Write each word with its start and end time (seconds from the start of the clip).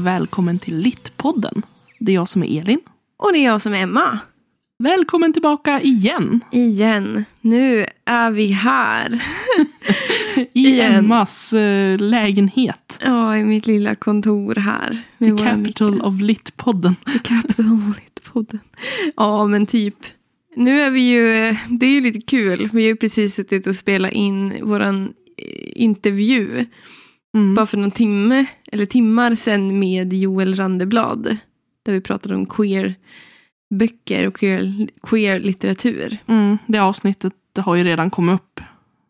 Och 0.00 0.06
välkommen 0.06 0.58
till 0.58 0.76
Littpodden. 0.76 1.62
Det 1.98 2.12
är 2.12 2.14
jag 2.14 2.28
som 2.28 2.42
är 2.42 2.60
Elin. 2.60 2.80
Och 3.16 3.32
det 3.32 3.38
är 3.38 3.44
jag 3.44 3.62
som 3.62 3.74
är 3.74 3.82
Emma. 3.82 4.18
Välkommen 4.78 5.32
tillbaka 5.32 5.80
igen. 5.80 6.40
Igen. 6.52 7.24
Nu 7.40 7.86
är 8.04 8.30
vi 8.30 8.46
här. 8.46 9.22
I. 10.52 10.80
Emmas 10.80 11.52
eh, 11.52 11.98
lägenhet. 11.98 12.98
Ja, 13.00 13.36
i 13.36 13.44
mitt 13.44 13.66
lilla 13.66 13.94
kontor 13.94 14.54
här. 14.54 14.98
The 15.18 15.44
capital 15.44 16.00
of 16.00 16.20
Littpodden. 16.20 16.94
The 16.94 17.18
capital 17.18 17.66
of 17.72 18.22
podden. 18.32 18.60
Ja, 19.16 19.46
men 19.46 19.66
typ. 19.66 19.96
Nu 20.56 20.80
är 20.80 20.90
vi 20.90 21.00
ju, 21.00 21.56
det 21.68 21.86
är 21.86 21.90
ju 21.90 22.00
lite 22.00 22.20
kul. 22.20 22.68
Vi 22.72 22.82
har 22.82 22.88
ju 22.88 22.96
precis 22.96 23.34
suttit 23.34 23.66
och 23.66 23.76
spelat 23.76 24.12
in 24.12 24.66
våran 24.66 25.04
eh, 25.36 25.72
intervju. 25.74 26.66
Mm. 27.34 27.54
Bara 27.54 27.66
för 27.66 27.78
någon 27.78 27.90
timme, 27.90 28.46
eller 28.72 28.86
timmar 28.86 29.34
sedan 29.34 29.78
med 29.78 30.12
Joel 30.12 30.54
Randeblad. 30.54 31.36
Där 31.82 31.92
vi 31.92 32.00
pratade 32.00 32.34
om 32.34 32.46
queer 32.46 32.94
böcker 33.74 34.26
och 34.26 34.36
queer, 34.36 34.88
queer 35.02 35.40
litteratur. 35.40 36.18
Mm. 36.26 36.58
Det 36.66 36.78
avsnittet 36.78 37.34
har 37.56 37.74
ju 37.74 37.84
redan 37.84 38.10
kommit 38.10 38.34
upp 38.34 38.60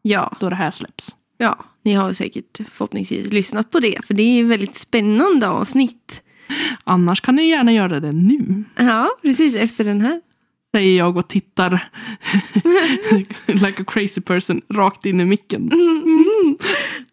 Ja, 0.03 0.37
då 0.41 0.51
det 0.51 0.57
här 0.57 0.71
släpps. 0.71 1.17
Ja, 1.39 1.59
ni 1.83 1.95
har 1.95 2.13
säkert 2.13 2.61
förhoppningsvis 2.71 3.33
lyssnat 3.33 3.71
på 3.71 3.81
det, 3.81 4.05
för 4.05 4.15
det 4.15 4.23
är 4.23 4.45
ett 4.45 4.51
väldigt 4.51 4.77
spännande 4.77 5.49
avsnitt. 5.49 6.23
Annars 6.85 7.21
kan 7.21 7.37
ni 7.37 7.49
gärna 7.49 7.73
göra 7.73 8.01
det 8.01 8.13
nu. 8.13 8.65
Ja, 8.77 9.09
precis 9.23 9.63
efter 9.63 9.85
den 9.85 10.01
här. 10.01 10.21
Säger 10.75 10.99
jag 10.99 11.17
och 11.17 11.29
tittar 11.29 11.89
like 13.47 13.83
a 13.83 13.85
crazy 13.87 14.21
person 14.21 14.61
rakt 14.69 15.07
in 15.07 15.21
i 15.21 15.25
micken. 15.25 15.71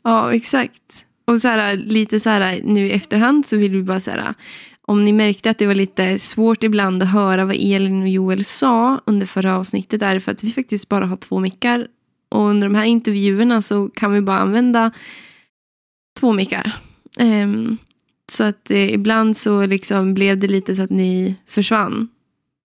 Ja, 0.03 0.33
exakt. 0.33 1.05
Och 1.25 1.41
så 1.41 1.47
här, 1.47 1.77
lite 1.77 2.19
så 2.19 2.30
här 2.30 2.61
nu 2.64 2.88
i 2.88 2.91
efterhand 2.91 3.45
så 3.45 3.58
vill 3.58 3.72
vi 3.72 3.83
bara 3.83 3.99
så 3.99 4.11
här, 4.11 4.33
om 4.81 5.05
ni 5.05 5.14
märkte 5.14 5.49
att 5.49 5.58
det 5.58 5.67
var 5.67 5.75
lite 5.75 6.19
svårt 6.19 6.64
ibland 6.64 7.03
att 7.03 7.11
höra 7.11 7.45
vad 7.45 7.55
Elin 7.55 8.02
och 8.02 8.08
Joel 8.08 8.44
sa 8.44 9.02
under 9.05 9.25
förra 9.25 9.58
avsnittet 9.58 10.02
är 10.02 10.14
det 10.14 10.19
för 10.19 10.31
att 10.31 10.44
vi 10.44 10.52
faktiskt 10.52 10.89
bara 10.89 11.05
har 11.05 11.16
två 11.16 11.39
mickar. 11.39 11.88
Och 12.30 12.42
under 12.42 12.67
de 12.67 12.75
här 12.75 12.86
intervjuerna 12.86 13.61
så 13.61 13.89
kan 13.89 14.11
vi 14.11 14.21
bara 14.21 14.38
använda 14.38 14.92
två 16.19 16.33
mickar. 16.33 16.71
Um, 17.19 17.77
så 18.31 18.44
att 18.44 18.71
eh, 18.71 18.94
ibland 18.94 19.38
så 19.38 19.66
liksom 19.66 20.14
blev 20.14 20.38
det 20.38 20.47
lite 20.47 20.75
så 20.75 20.81
att 20.81 20.89
ni 20.89 21.36
försvann. 21.47 22.08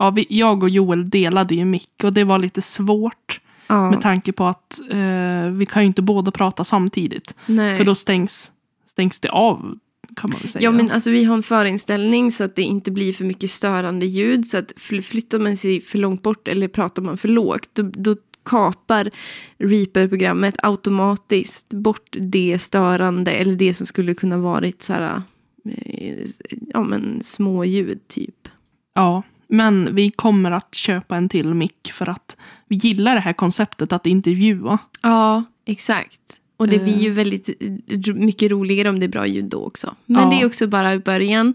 Ja, 0.03 0.11
vi, 0.11 0.27
jag 0.29 0.63
och 0.63 0.69
Joel 0.71 1.11
delade 1.11 1.55
ju 1.55 1.65
mick 1.65 1.91
och 2.05 2.13
det 2.13 2.25
var 2.25 2.39
lite 2.39 2.63
svårt. 2.63 3.41
Ja, 3.67 3.91
Med 3.91 4.01
tanke 4.01 4.33
på 4.33 4.47
att 4.47 4.81
eh, 4.91 5.51
vi 5.53 5.67
kan 5.71 5.83
ju 5.83 5.87
inte 5.87 6.03
båda 6.03 6.31
prata 6.31 6.65
samtidigt. 6.65 7.35
nej. 7.47 7.79
För 7.79 7.85
då 7.85 7.95
stängs, 7.95 8.53
stängs 8.87 9.21
det 9.21 9.29
av 9.31 9.79
kan 10.17 10.31
man 10.31 10.41
väl 10.41 10.49
säga. 10.49 10.63
Ja 10.65 10.71
men 10.71 10.91
alltså 10.91 11.11
vi 11.11 11.25
har 11.25 11.35
en 11.35 11.43
förinställning 11.43 12.31
så 12.33 12.45
att 12.45 12.57
det 12.57 12.63
inte 12.63 12.91
blir 12.91 13.13
för 13.13 13.25
mycket 13.25 13.51
störande 13.51 14.07
ljud. 14.07 14.47
Så 14.47 14.59
att 14.59 14.73
fly- 14.77 15.03
flyttar 15.03 15.39
man 15.39 15.57
sig 15.57 15.81
för 15.81 15.99
långt 15.99 16.23
bort 16.23 16.49
eller 16.49 16.69
pratar 16.69 17.03
man 17.03 17.17
för 17.17 17.29
lågt 17.29 17.69
då, 17.73 17.83
då 17.83 18.17
kapar 18.45 19.11
Reaper-programmet 19.59 20.55
automatiskt 20.63 21.69
bort 21.69 22.17
det 22.21 22.59
störande 22.59 23.31
eller 23.31 23.55
det 23.57 23.75
som 23.75 23.87
skulle 23.87 24.15
kunna 24.15 24.39
varit 24.39 24.83
så 24.83 24.93
här, 24.93 25.23
eh, 25.71 26.27
ja 26.69 26.83
men 26.83 27.21
små 27.23 27.65
ljud 27.65 28.09
typ. 28.09 28.49
Ja, 28.95 29.23
men 29.53 29.95
vi 29.95 30.11
kommer 30.11 30.51
att 30.51 30.75
köpa 30.75 31.17
en 31.17 31.29
till 31.29 31.55
mick 31.55 31.93
för 31.93 32.09
att 32.09 32.37
vi 32.69 32.77
gillar 32.77 33.15
det 33.15 33.21
här 33.21 33.33
konceptet 33.33 33.93
att 33.93 34.07
intervjua. 34.07 34.79
Ja, 35.03 35.45
exakt. 35.67 36.21
Och 36.57 36.69
det 36.69 36.79
blir 36.79 36.99
ju 36.99 37.11
väldigt 37.11 37.49
eh, 37.63 38.15
mycket 38.15 38.51
roligare 38.51 38.89
om 38.89 38.99
det 39.01 39.07
är 39.07 39.09
bra 39.09 39.27
ljud 39.27 39.45
då 39.45 39.65
också. 39.65 39.95
Men 40.07 40.23
Ja. 40.23 40.31
det 40.31 40.43
är 40.43 40.47
också 40.47 40.67
bara 40.67 40.95
i 40.95 40.99
början. 40.99 41.55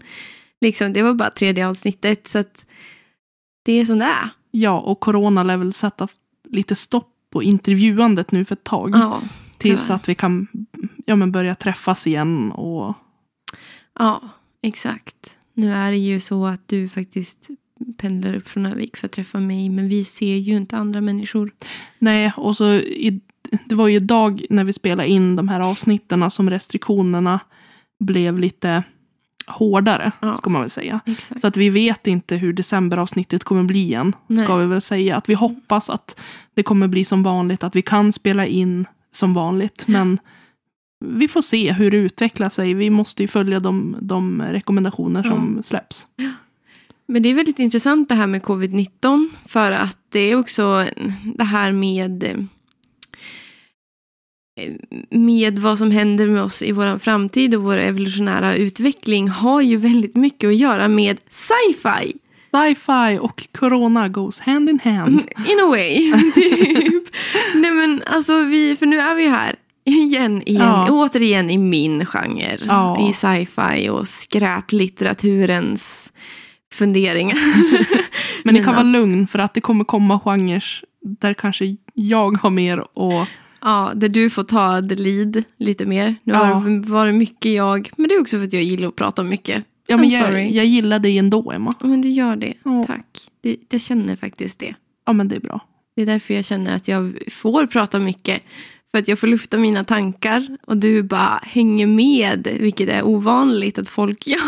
Liksom, 0.60 0.92
det 0.92 1.02
var 1.02 1.14
bara 1.14 1.30
tredje 1.30 1.68
avsnittet 1.68 2.28
så 2.28 2.38
att 2.38 2.66
det 3.64 3.72
är 3.72 3.84
som 3.84 3.98
det 3.98 4.04
är. 4.04 4.30
Ja, 4.50 4.80
och 4.80 5.00
corona 5.00 5.42
lär 5.42 5.56
väl 5.56 5.72
sätta 5.72 6.08
lite 6.48 6.74
stopp 6.74 7.12
på 7.32 7.42
intervjuandet 7.42 8.32
nu 8.32 8.44
för 8.44 8.54
ett 8.54 8.64
tag. 8.64 8.90
Ja, 8.94 9.20
tills 9.58 9.90
att 9.90 10.08
vi 10.08 10.14
kan 10.14 10.46
ja, 11.06 11.16
men 11.16 11.32
börja 11.32 11.54
träffas 11.54 12.06
igen. 12.06 12.52
Och, 12.52 12.94
Ja, 13.98 14.22
exakt. 14.62 15.38
Nu 15.54 15.72
är 15.72 15.90
det 15.90 15.96
ju 15.98 16.20
så 16.20 16.46
att 16.46 16.68
du 16.68 16.88
faktiskt 16.88 17.48
pendlar 17.98 18.34
upp 18.36 18.48
från 18.48 18.66
Örnsköldsvik 18.66 18.96
för 18.96 19.06
att 19.06 19.12
träffa 19.12 19.40
mig, 19.40 19.68
men 19.68 19.88
vi 19.88 20.04
ser 20.04 20.36
ju 20.36 20.56
inte 20.56 20.76
andra 20.76 21.00
människor. 21.00 21.50
nej, 21.98 22.32
och 22.36 22.56
så 22.56 22.74
i, 22.74 23.20
det 23.64 23.74
var 23.74 23.88
ju 23.88 23.96
idag 23.96 24.44
när 24.50 24.64
vi 24.64 24.72
spelade 24.72 25.08
in 25.08 25.36
de 25.36 25.48
här 25.48 25.60
avsnitten 25.70 26.30
som 26.30 26.50
restriktionerna 26.50 27.40
blev 28.00 28.38
lite 28.38 28.82
hårdare, 29.46 30.12
Ja. 30.20 30.36
ska 30.36 30.50
man 30.50 30.60
väl 30.60 30.70
säga. 30.70 31.00
Exakt. 31.06 31.40
Så 31.40 31.46
att 31.46 31.56
vi 31.56 31.70
vet 31.70 32.06
inte 32.06 32.36
hur 32.36 32.52
decemberavsnittet 32.52 33.44
kommer 33.44 33.62
bli 33.62 33.94
än. 33.94 34.12
Ska 34.44 34.56
vi 34.56 34.66
väl 34.66 34.80
säga. 34.80 35.16
Att 35.16 35.28
vi 35.28 35.34
hoppas 35.34 35.90
att 35.90 36.20
det 36.54 36.62
kommer 36.62 36.88
bli 36.88 37.04
som 37.04 37.22
vanligt. 37.22 37.64
Att 37.64 37.76
vi 37.76 37.82
kan 37.82 38.12
spela 38.12 38.46
in 38.46 38.86
som 39.10 39.34
vanligt. 39.34 39.84
Men 39.88 40.18
vi 41.04 41.28
får 41.28 41.40
se 41.42 41.72
hur 41.72 41.90
det 41.90 41.96
utvecklar 41.96 42.48
sig. 42.48 42.74
Vi 42.74 42.90
måste 42.90 43.22
ju 43.22 43.28
följa 43.28 43.60
de, 43.60 43.96
de 44.00 44.42
rekommendationer 44.42 45.22
som 45.22 45.62
släpps. 45.62 46.06
Men 47.12 47.22
det 47.22 47.28
är 47.28 47.34
väldigt 47.34 47.58
intressant 47.58 48.08
det 48.08 48.14
här 48.14 48.26
med 48.26 48.42
covid-19, 48.42 49.28
för 49.48 49.72
att 49.72 49.96
det 50.12 50.20
är 50.20 50.36
också 50.36 50.84
det 51.34 51.44
här 51.44 51.72
med 51.72 52.24
eh, 52.24 52.36
med 55.10 55.58
vad 55.58 55.78
som 55.78 55.90
händer 55.90 56.26
med 56.26 56.42
oss 56.42 56.62
i 56.62 56.72
vår 56.72 56.98
framtid 56.98 57.54
och 57.54 57.62
vår 57.62 57.78
evolutionära 57.78 58.54
utveckling 58.54 59.28
har 59.28 59.60
ju 59.60 59.76
väldigt 59.76 60.16
mycket 60.16 60.48
att 60.48 60.56
göra 60.56 60.88
med 60.88 61.20
sci-fi. 61.28 62.12
Sci-fi 62.50 63.18
och 63.20 63.48
corona 63.52 64.08
goes 64.08 64.40
hand 64.40 64.68
in 64.70 64.80
hand. 64.84 65.20
In 65.48 65.60
a 65.62 65.66
way, 65.68 66.12
typ. 66.34 67.04
Nej 67.54 67.70
men 67.70 68.02
alltså, 68.06 68.42
vi, 68.44 68.76
för 68.76 68.86
nu 68.86 68.98
är 68.98 69.14
vi 69.14 69.28
här 69.28 69.56
igen, 69.84 70.42
igen 70.46 70.62
Ja. 70.68 70.86
återigen 70.90 71.50
i 71.50 71.58
min 71.58 72.06
genre. 72.06 72.58
Ja. 72.66 73.08
I 73.10 73.12
sci-fi 73.12 73.88
och 73.88 74.08
skräplitteraturens 74.08 76.12
funderingar. 76.72 77.38
Men 78.44 78.54
ni 78.54 78.64
kan 78.64 78.74
vara 78.74 78.82
lugn 78.82 79.26
för 79.26 79.38
att 79.38 79.54
det 79.54 79.60
kommer 79.60 79.84
komma 79.84 80.20
genrer 80.20 80.64
där 81.20 81.34
kanske 81.34 81.76
jag 81.94 82.38
har 82.38 82.50
mer 82.50 82.98
och 82.98 83.26
Ja, 83.60 83.92
där 83.94 84.08
du 84.08 84.30
får 84.30 84.44
ta 84.44 84.82
the 84.88 84.94
lead 84.94 85.42
lite 85.58 85.86
mer. 85.86 86.14
Nu 86.22 86.32
Ja. 86.32 86.38
har 86.44 86.70
det 86.70 86.88
varit 86.90 87.14
mycket 87.14 87.52
jag, 87.52 87.90
men 87.96 88.08
det 88.08 88.14
är 88.14 88.20
också 88.20 88.36
för 88.38 88.44
att 88.44 88.52
jag 88.52 88.62
gillar 88.62 88.88
att 88.88 88.96
prata 88.96 89.22
mycket. 89.24 89.64
Ja, 89.86 89.96
men 89.96 90.10
I'm 90.10 90.32
jag, 90.32 90.50
jag 90.50 90.66
gillar 90.66 90.98
dig 90.98 91.18
ändå, 91.18 91.52
Emma. 91.52 91.72
Men 91.80 92.00
du 92.02 92.08
gör 92.08 92.36
det, 92.36 92.54
Ja. 92.64 92.84
tack. 92.86 93.06
Det, 93.42 93.56
jag 93.70 93.80
känner 93.80 94.16
faktiskt 94.16 94.58
det. 94.58 94.74
Ja, 95.06 95.12
men 95.12 95.28
det 95.28 95.36
är 95.36 95.40
bra. 95.40 95.60
Det 95.96 96.02
är 96.02 96.06
därför 96.06 96.34
jag 96.34 96.44
känner 96.44 96.76
att 96.76 96.88
jag 96.88 97.18
får 97.30 97.66
prata 97.66 97.98
mycket. 97.98 98.42
För 98.90 98.98
att 98.98 99.08
jag 99.08 99.18
får 99.18 99.26
lufta 99.26 99.58
mina 99.58 99.84
tankar 99.84 100.56
och 100.66 100.76
du 100.76 101.02
bara 101.02 101.40
hänger 101.42 101.86
med, 101.86 102.48
vilket 102.60 102.88
är 102.88 103.06
ovanligt 103.06 103.78
att 103.78 103.88
folk 103.88 104.26
gör. 104.26 104.38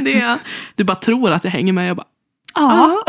det 0.04 0.38
Du 0.74 0.84
bara 0.84 0.94
tror 0.94 1.30
att 1.30 1.44
jag 1.44 1.50
hänger 1.50 1.72
med. 1.72 1.88
Jag 1.88 1.96
bara, 1.96 2.06
ja. 2.54 3.04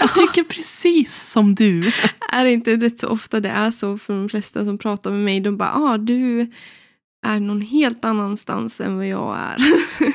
jag 0.00 0.14
tycker 0.14 0.42
precis 0.44 1.30
som 1.30 1.54
du. 1.54 1.92
är 2.32 2.44
det 2.44 2.52
inte 2.52 2.76
rätt 2.76 3.00
så 3.00 3.08
ofta 3.08 3.40
det 3.40 3.48
är 3.48 3.70
så 3.70 3.98
för 3.98 4.14
de 4.14 4.28
flesta 4.28 4.64
som 4.64 4.78
pratar 4.78 5.10
med 5.10 5.20
mig. 5.20 5.40
De 5.40 5.56
bara, 5.56 5.72
ah, 5.74 5.98
du 5.98 6.50
är 7.26 7.40
någon 7.40 7.62
helt 7.62 8.04
annanstans 8.04 8.80
än 8.80 8.96
vad 8.96 9.08
jag 9.08 9.36
är. 9.38 9.56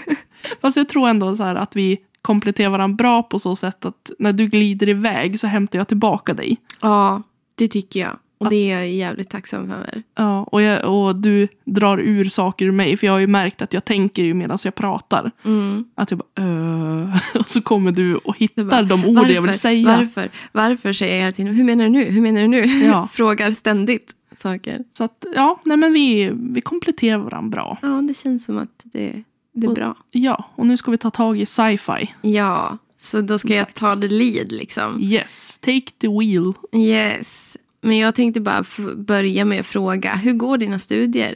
Fast 0.62 0.78
jag 0.78 0.90
tror 0.90 1.10
ändå 1.10 1.36
så 1.36 1.44
att 1.44 1.76
vi 1.76 1.98
kompletterar 2.22 2.70
varandra 2.70 2.96
bra 2.96 3.24
på 3.24 3.40
så 3.40 3.56
sätt 3.56 3.86
att 3.86 4.12
när 4.20 4.32
du 4.32 4.48
glider 4.48 4.90
iväg 4.90 5.40
så 5.40 5.48
hämtar 5.48 5.80
jag 5.80 5.88
tillbaka 5.88 6.34
dig. 6.34 6.58
ja, 6.82 7.22
det 7.56 7.68
tycker 7.68 8.00
jag. 8.00 8.20
Och 8.44 8.50
det 8.50 8.72
är 8.72 8.78
jag 8.80 8.90
jävligt 8.90 9.30
tacksam 9.30 9.68
för. 9.68 10.04
Ja, 10.16 10.44
och, 10.44 10.62
jag, 10.62 10.94
och 11.06 11.16
du 11.16 11.48
drar 11.66 11.98
ur 11.98 12.26
saker 12.30 12.66
ur 12.66 12.72
mig. 12.72 12.98
För 12.98 13.08
jag 13.08 13.14
har 13.14 13.20
ju 13.20 13.28
märkt 13.28 13.62
att 13.62 13.74
jag 13.74 13.86
tänker 13.86 14.24
ju 14.24 14.34
medan 14.34 14.58
jag 14.64 14.76
pratar. 14.76 15.32
Mm. 15.46 15.86
Att 15.96 16.12
jag 16.12 16.18
bara 16.20 16.44
öh. 16.46 17.18
Och 17.40 17.50
så 17.50 17.62
kommer 17.62 17.92
du 17.92 18.16
och 18.16 18.38
hittar 18.38 18.64
Du 18.64 18.70
bara, 18.70 18.82
de 18.82 19.06
ord 19.06 19.30
jag 19.30 19.42
vill 19.42 19.60
säga. 19.60 19.98
Varför? 19.98 20.30
Varför 20.52 20.94
säger 20.94 21.14
jag 21.14 21.20
hela 21.22 21.32
tiden, 21.32 21.56
hur 21.56 21.64
menar 21.64 21.84
du 21.84 21.90
nu? 21.90 22.04
Hur 22.06 22.22
menar 22.22 22.42
du 22.42 22.48
nu? 22.48 22.62
Ja. 22.86 23.08
Frågar 23.12 23.52
ständigt 23.54 24.12
saker. 24.38 24.84
Så 24.94 25.04
att 25.04 25.26
ja, 25.36 25.60
nej 25.66 25.78
men 25.78 25.94
vi, 25.94 26.32
vi 26.34 26.62
kompletterar 26.62 27.18
varandra 27.18 27.50
bra. 27.50 27.78
Ja, 27.82 27.88
det 27.88 28.18
känns 28.18 28.46
som 28.46 28.58
att 28.58 28.82
det, 28.84 29.24
det 29.54 29.66
är 29.66 29.70
Och- 29.70 29.76
bra. 29.76 29.96
Ja, 30.12 30.46
och 30.56 30.66
nu 30.66 30.78
ska 30.78 30.92
vi 30.92 30.98
ta 30.98 31.10
tag 31.10 31.40
i 31.40 31.46
sci-fi. 31.46 32.14
Ja, 32.22 32.78
så 32.98 33.22
då 33.22 33.38
ska 33.38 33.50
jag 33.50 33.62
Exakt. 33.62 33.78
ta 33.78 33.96
the 33.96 34.08
lead 34.08 34.52
liksom. 34.52 35.02
Yes, 35.02 35.58
take 35.58 35.92
the 35.98 36.08
wheel. 36.08 36.54
Yes. 36.76 37.58
Men 37.84 37.98
jag 37.98 38.16
tänkte 38.16 38.42
bara 38.42 38.64
börja 38.96 39.46
med 39.46 39.60
att 39.60 39.66
fråga, 39.66 40.16
hur 40.16 40.34
går 40.34 40.58
dina 40.58 40.80
studier? 40.80 41.36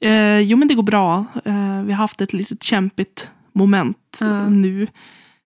Eh, 0.00 0.38
jo 0.40 0.56
men 0.56 0.68
det 0.68 0.74
går 0.74 0.82
bra. 0.82 1.24
Eh, 1.44 1.82
vi 1.82 1.92
har 1.92 1.98
haft 1.98 2.20
ett 2.20 2.32
litet 2.32 2.62
kämpigt 2.62 3.30
moment 3.52 4.18
Ja. 4.20 4.48
nu. 4.48 4.86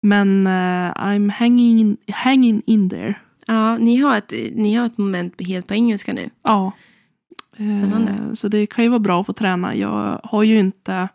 Men 0.02 0.48
eh, 0.48 0.92
I'm 0.96 1.32
hanging, 1.32 1.98
hanging 2.12 2.62
in 2.66 2.90
there. 2.90 3.16
Ja, 3.48 3.78
ni 3.78 3.98
har 3.98 4.18
ett, 4.18 4.34
ni 4.56 4.76
har 4.76 4.86
ett 4.86 4.98
moment 4.98 5.48
helt 5.48 5.68
på 5.68 5.74
engelska 5.74 6.14
nu. 6.14 6.30
Ja. 6.44 6.72
Eh, 7.58 8.34
så 8.34 8.48
det 8.48 8.66
kan 8.66 8.84
ju 8.84 8.90
vara 8.90 9.00
bra 9.00 9.22
att 9.22 9.26
få 9.28 9.34
träna. 9.34 9.76
Jag 9.76 10.22
har 10.24 10.44
ju 10.44 10.60
inte 10.60 11.08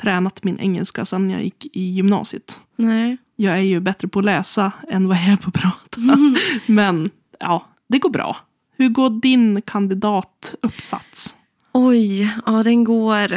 tränat 0.00 0.44
min 0.44 0.58
engelska 0.58 1.04
sedan 1.04 1.30
jag 1.30 1.42
gick 1.44 1.66
i 1.76 1.82
gymnasiet. 1.90 2.60
Nej. 2.76 3.16
Jag 3.36 3.54
är 3.54 3.62
ju 3.62 3.80
bättre 3.80 4.08
på 4.08 4.18
att 4.18 4.24
läsa 4.24 4.72
än 4.88 5.08
vad 5.08 5.16
jag 5.16 5.24
är 5.28 5.36
på 5.36 5.48
att 5.48 5.54
prata. 5.54 6.00
Mm. 6.00 6.36
Men 6.66 7.10
ja, 7.40 7.66
det 7.92 7.98
går 7.98 8.10
bra. 8.10 8.36
Hur 8.76 8.88
går 8.88 9.10
din 9.10 9.62
kandidatuppsats? 9.62 11.36
Oj, 11.72 12.22
ja 12.46 12.62
den 12.62 12.84
går. 12.84 13.28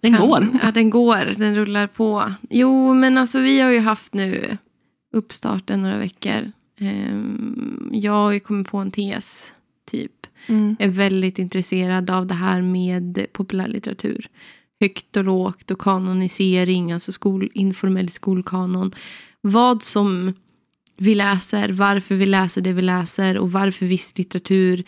Den 0.00 0.16
Kan- 0.16 0.26
går. 0.28 0.58
Ja, 0.62 0.72
den 0.72 0.90
går. 0.90 1.32
Den 1.38 1.54
rullar 1.54 1.86
på. 1.86 2.32
Jo, 2.50 2.94
men 2.94 3.18
alltså 3.18 3.40
vi 3.40 3.60
har 3.60 3.70
ju 3.70 3.78
haft 3.80 4.14
nu 4.14 4.58
uppstarten 5.12 5.82
några 5.82 5.98
veckor. 5.98 6.52
Ehm, 6.80 7.90
jag 7.92 8.12
har 8.12 8.32
ju 8.32 8.40
kommit 8.40 8.68
på 8.68 8.78
en 8.78 8.90
tes, 8.90 9.52
typ. 9.90 10.12
Mm. 10.48 10.76
är 10.78 10.88
väldigt 10.88 11.38
intresserad 11.38 12.10
av 12.10 12.26
det 12.26 12.34
här 12.34 12.62
med 12.62 13.26
populärlitteratur. 13.32 14.28
Högt 14.80 15.16
och 15.16 15.24
lågt 15.24 15.70
och 15.70 15.80
kanonisering, 15.80 16.92
alltså 16.92 17.12
skol, 17.12 17.50
informell 17.54 18.10
skolkanon. 18.10 18.94
Vad 19.40 19.82
som 19.82 20.32
vi 20.96 21.14
läser, 21.14 21.68
varför 21.68 22.14
vi 22.14 22.26
läser 22.26 22.60
det 22.60 22.72
vi 22.72 22.82
läser 22.82 23.38
och 23.38 23.52
varför 23.52 23.86
viss 23.86 24.18
litteratur 24.18 24.84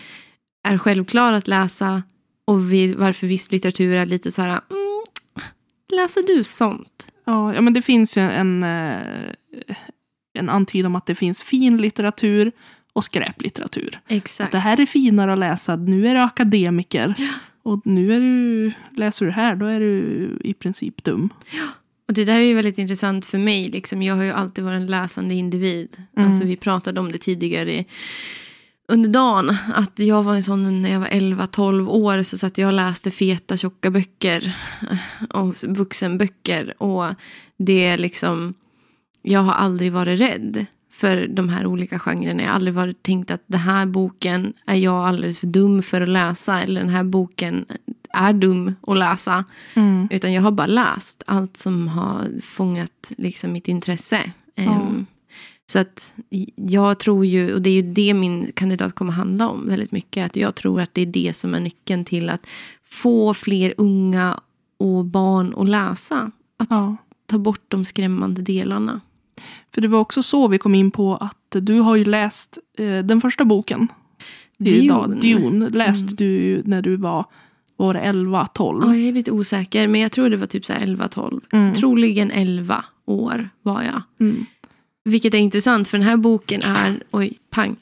är 0.69 0.79
självklar 0.79 1.33
att 1.33 1.49
läsa 1.49 2.03
och 2.45 2.73
vi, 2.73 2.95
varför 2.95 3.27
viss 3.27 3.53
litteratur 3.53 3.97
är 3.97 4.07
lite 4.07 4.33
så 4.33 4.43
här, 4.43 4.49
mm, 4.71 5.05
läser 5.93 6.23
du 6.37 6.45
sånt? 6.45 7.13
Ja, 7.25 7.55
ja, 7.55 7.61
men 7.61 7.73
det 7.73 7.83
finns 7.83 8.17
ju 8.17 8.23
en, 8.23 8.63
eh, 8.63 9.33
en 10.39 10.49
antydan 10.49 10.87
om 10.87 10.97
att 10.97 11.07
det 11.07 11.15
finns 11.15 11.43
fin 11.43 11.77
litteratur 11.77 12.53
och 12.93 13.05
skräplitteratur. 13.05 14.01
Att 14.05 14.13
Exakt. 14.13 14.53
det 14.53 14.59
här 14.59 14.81
är 14.81 14.87
finare 14.87 15.33
att 15.33 15.39
läsa, 15.39 15.77
nu 15.77 16.09
är 16.09 16.15
du 16.15 16.21
akademiker. 16.21 17.15
Och 17.63 17.87
nu 17.87 18.13
är 18.13 18.21
du, 18.21 18.73
läser 18.97 19.27
du 19.27 19.33
här, 19.33 19.57
då 19.57 19.67
är 19.67 19.81
du 19.81 20.39
i 20.45 20.55
princip 20.55 21.05
dum. 21.05 21.29
Och 22.09 22.15
det 22.15 22.25
där 22.25 22.35
är 22.35 22.41
ju 22.41 22.55
väldigt 22.55 22.79
intressant 22.79 23.27
för 23.27 23.39
mig. 23.39 23.69
Liksom. 23.69 24.03
Jag 24.03 24.17
har 24.17 24.25
ju 24.25 24.31
alltid 24.31 24.65
varit 24.65 24.77
en 24.77 24.87
läsande 24.87 25.35
individ. 25.35 25.97
Mm. 26.17 26.29
Alltså, 26.29 26.45
vi 26.45 26.57
pratade 26.57 27.01
om 27.01 27.13
det 27.13 27.19
tidigare 27.19 27.85
under 28.89 29.09
dagen. 29.09 29.57
Att 29.75 29.99
jag 29.99 30.23
var 30.23 30.35
en 30.35 30.43
sån 30.43 30.83
när 30.83 30.91
jag 30.91 31.01
var 31.01 31.07
11-12 31.07 31.89
år 31.89 32.23
så 32.23 32.39
satt 32.39 32.59
jag 32.59 32.67
och 32.67 32.73
läste 32.73 33.11
feta 33.11 33.57
tjocka 33.57 33.91
böcker. 33.91 34.57
Och 35.31 35.55
vuxenböcker. 35.63 36.83
Och 36.83 37.15
det 37.59 37.87
är 37.87 37.99
liksom... 37.99 38.55
Jag 39.23 39.41
har 39.41 39.53
aldrig 39.53 39.93
varit 39.93 40.21
rädd 40.21 40.67
för 40.91 41.27
de 41.27 41.49
här 41.49 41.67
olika 41.67 41.99
genrerna. 41.99 42.43
Jag 42.43 42.49
har 42.49 42.55
aldrig 42.55 42.75
varit 42.75 43.03
tänkt 43.03 43.31
att 43.31 43.43
den 43.47 43.61
här 43.61 43.87
boken 43.87 44.53
är 44.67 44.77
jag 44.77 45.09
alldeles 45.09 45.39
för 45.39 45.47
dum 45.47 45.83
för 45.83 46.01
att 46.01 46.09
läsa. 46.09 46.63
Eller 46.63 46.81
den 46.81 46.91
här 46.91 47.05
boken 47.05 47.67
är 48.13 48.33
dum 48.33 48.75
att 48.87 48.99
läsa. 48.99 49.45
Mm. 49.75 50.09
Utan 50.11 50.33
jag 50.33 50.43
har 50.43 50.51
bara 50.51 50.67
läst 50.67 51.23
allt 51.27 51.57
som 51.57 51.89
har 51.89 52.41
fångat 52.43 53.13
liksom 53.17 53.53
mitt 53.53 53.69
intresse. 53.69 54.31
Ehm, 54.57 55.07
Så 55.67 55.79
att 55.79 56.15
jag 56.57 56.99
tror 56.99 57.27
ju, 57.27 57.55
och 57.55 57.63
det 57.63 57.71
är 57.71 57.75
ju 57.75 57.93
det 57.93 58.15
min 58.15 58.53
kandidat 58.55 58.93
kommer 58.95 59.13
handla 59.13 59.49
om 59.49 59.69
väldigt 59.69 59.93
mycket. 59.93 60.27
Att 60.27 60.37
jag 60.37 60.55
tror 60.55 60.81
att 60.81 60.95
det 60.95 61.01
är 61.03 61.07
det 61.07 61.37
som 61.37 61.55
är 61.55 61.61
nyckeln 61.61 62.05
till 62.05 62.29
att 62.29 62.47
få 62.85 63.35
fler 63.35 63.75
unga 63.77 64.41
och 64.79 65.05
barn 65.05 65.55
att 65.57 65.69
läsa. 65.69 66.31
Att 66.57 66.67
Ja. 66.71 66.97
ta 67.27 67.39
bort 67.39 67.65
de 67.69 67.85
skrämmande 67.85 68.43
delarna. 68.43 69.01
För 69.75 69.81
det 69.81 69.89
var 69.89 69.99
också 69.99 70.23
så 70.23 70.49
vi 70.49 70.59
kom 70.59 70.75
in 70.75 70.91
på 70.91 71.17
att 71.17 71.37
du 71.61 71.81
har 71.81 71.97
ju 71.97 72.05
läst 72.05 72.59
eh, 72.79 72.99
den 72.99 73.21
första 73.21 73.45
boken. 73.45 73.89
till 74.59 74.85
idag, 74.85 75.11
Dune. 75.11 75.21
Dune 75.21 75.69
läste 75.71 76.05
Mm. 76.05 76.17
du 76.17 76.63
när 76.65 76.83
du 76.83 76.97
var, 76.97 77.25
var 77.79 77.95
det 77.95 78.01
11-12. 78.01 78.87
Ja, 78.87 78.97
jag 78.97 79.09
är 79.09 79.13
lite 79.13 79.31
osäker, 79.31 79.89
men 79.89 80.01
jag 80.01 80.13
tror 80.13 80.31
det 80.31 80.37
var 80.37 80.47
typ 80.47 80.65
så 80.65 80.73
här 80.73 80.87
11-12. 80.87 81.41
Mm. 81.53 81.75
Troligen 81.75 82.31
11 82.31 82.85
år 83.05 83.49
var 83.63 83.83
jag. 83.83 84.03
Mm. 84.21 84.47
Vilket 85.05 85.35
är 85.35 85.39
intressant 85.39 85.89
för 85.89 85.99
den 85.99 86.07
här 86.07 86.17
boken 86.17 86.63
är, 86.63 87.03
oj, 87.11 87.39
pang. 87.51 87.77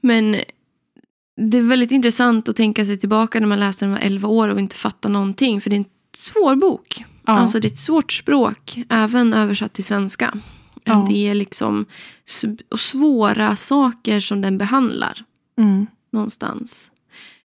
Men 0.00 0.36
det 1.40 1.58
är 1.58 1.62
väldigt 1.62 1.90
intressant 1.92 2.48
att 2.48 2.56
tänka 2.56 2.86
sig 2.86 2.98
tillbaka 2.98 3.40
när 3.40 3.46
man 3.46 3.60
läste 3.60 3.84
den 3.84 3.92
var 3.92 3.98
11 4.00 4.28
år 4.28 4.48
och 4.48 4.58
inte 4.60 4.76
fattar 4.76 5.08
någonting. 5.10 5.60
För 5.60 5.70
det 5.70 5.76
är 5.76 5.78
en 5.78 5.84
svår 6.16 6.56
bok. 6.56 7.04
Ja. 7.30 7.38
Alltså 7.38 7.60
det 7.60 7.68
är 7.68 7.72
ett 7.72 7.78
svårt 7.78 8.12
språk, 8.12 8.78
även 8.88 9.34
översatt 9.34 9.72
till 9.72 9.84
svenska. 9.84 10.38
Ja. 10.84 11.06
Det 11.08 11.28
är 11.28 11.34
liksom 11.34 11.86
svåra 12.78 13.56
saker 13.56 14.20
som 14.20 14.40
den 14.40 14.58
behandlar 14.58 15.18
Mm. 15.58 15.86
någonstans. 16.12 16.90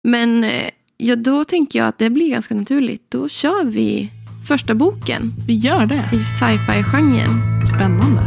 Men 0.05 0.45
eh, 0.45 0.71
ja, 0.97 1.17
då 1.17 1.45
tänker 1.45 1.79
jag 1.79 1.89
att 1.89 1.99
det 1.99 2.11
blir 2.11 2.31
ganska 2.31 2.55
naturligt. 2.55 3.03
Då 3.09 3.29
kör 3.29 3.65
vi 3.65 4.11
första 4.49 4.75
boken 4.75 5.35
Vi 5.47 5.55
gör 5.55 5.87
det. 5.87 6.05
i 6.13 6.19
sci-fi-genren. 6.19 7.31
Spännande. 7.67 8.23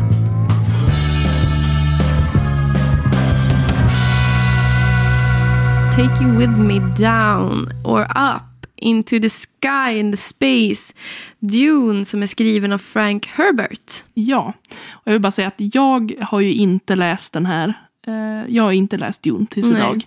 Take 5.95 6.21
you 6.23 6.31
with 6.37 6.57
me 6.57 6.79
down 6.95 7.71
or 7.83 8.01
up 8.15 8.41
into 8.81 9.19
the 9.19 9.29
sky 9.29 9.99
and 9.99 10.13
the 10.13 10.17
space. 10.17 10.93
Dune 11.39 12.05
som 12.05 12.23
är 12.23 12.27
skriven 12.27 12.73
av 12.73 12.77
Frank 12.77 13.27
Herbert. 13.27 13.93
Ja. 14.13 14.53
Och 14.91 15.01
jag 15.03 15.11
vill 15.11 15.21
bara 15.21 15.31
säga 15.31 15.47
att 15.47 15.75
jag 15.75 16.13
har 16.21 16.39
ju 16.39 16.53
inte 16.53 16.95
läst 16.95 17.33
den 17.33 17.45
här. 17.45 17.73
Eh, 18.07 18.55
jag 18.55 18.63
har 18.63 18.71
inte 18.71 18.97
läst 18.97 19.23
Dune 19.23 19.45
tills 19.45 19.69
Nej. 19.69 19.77
idag. 19.77 20.05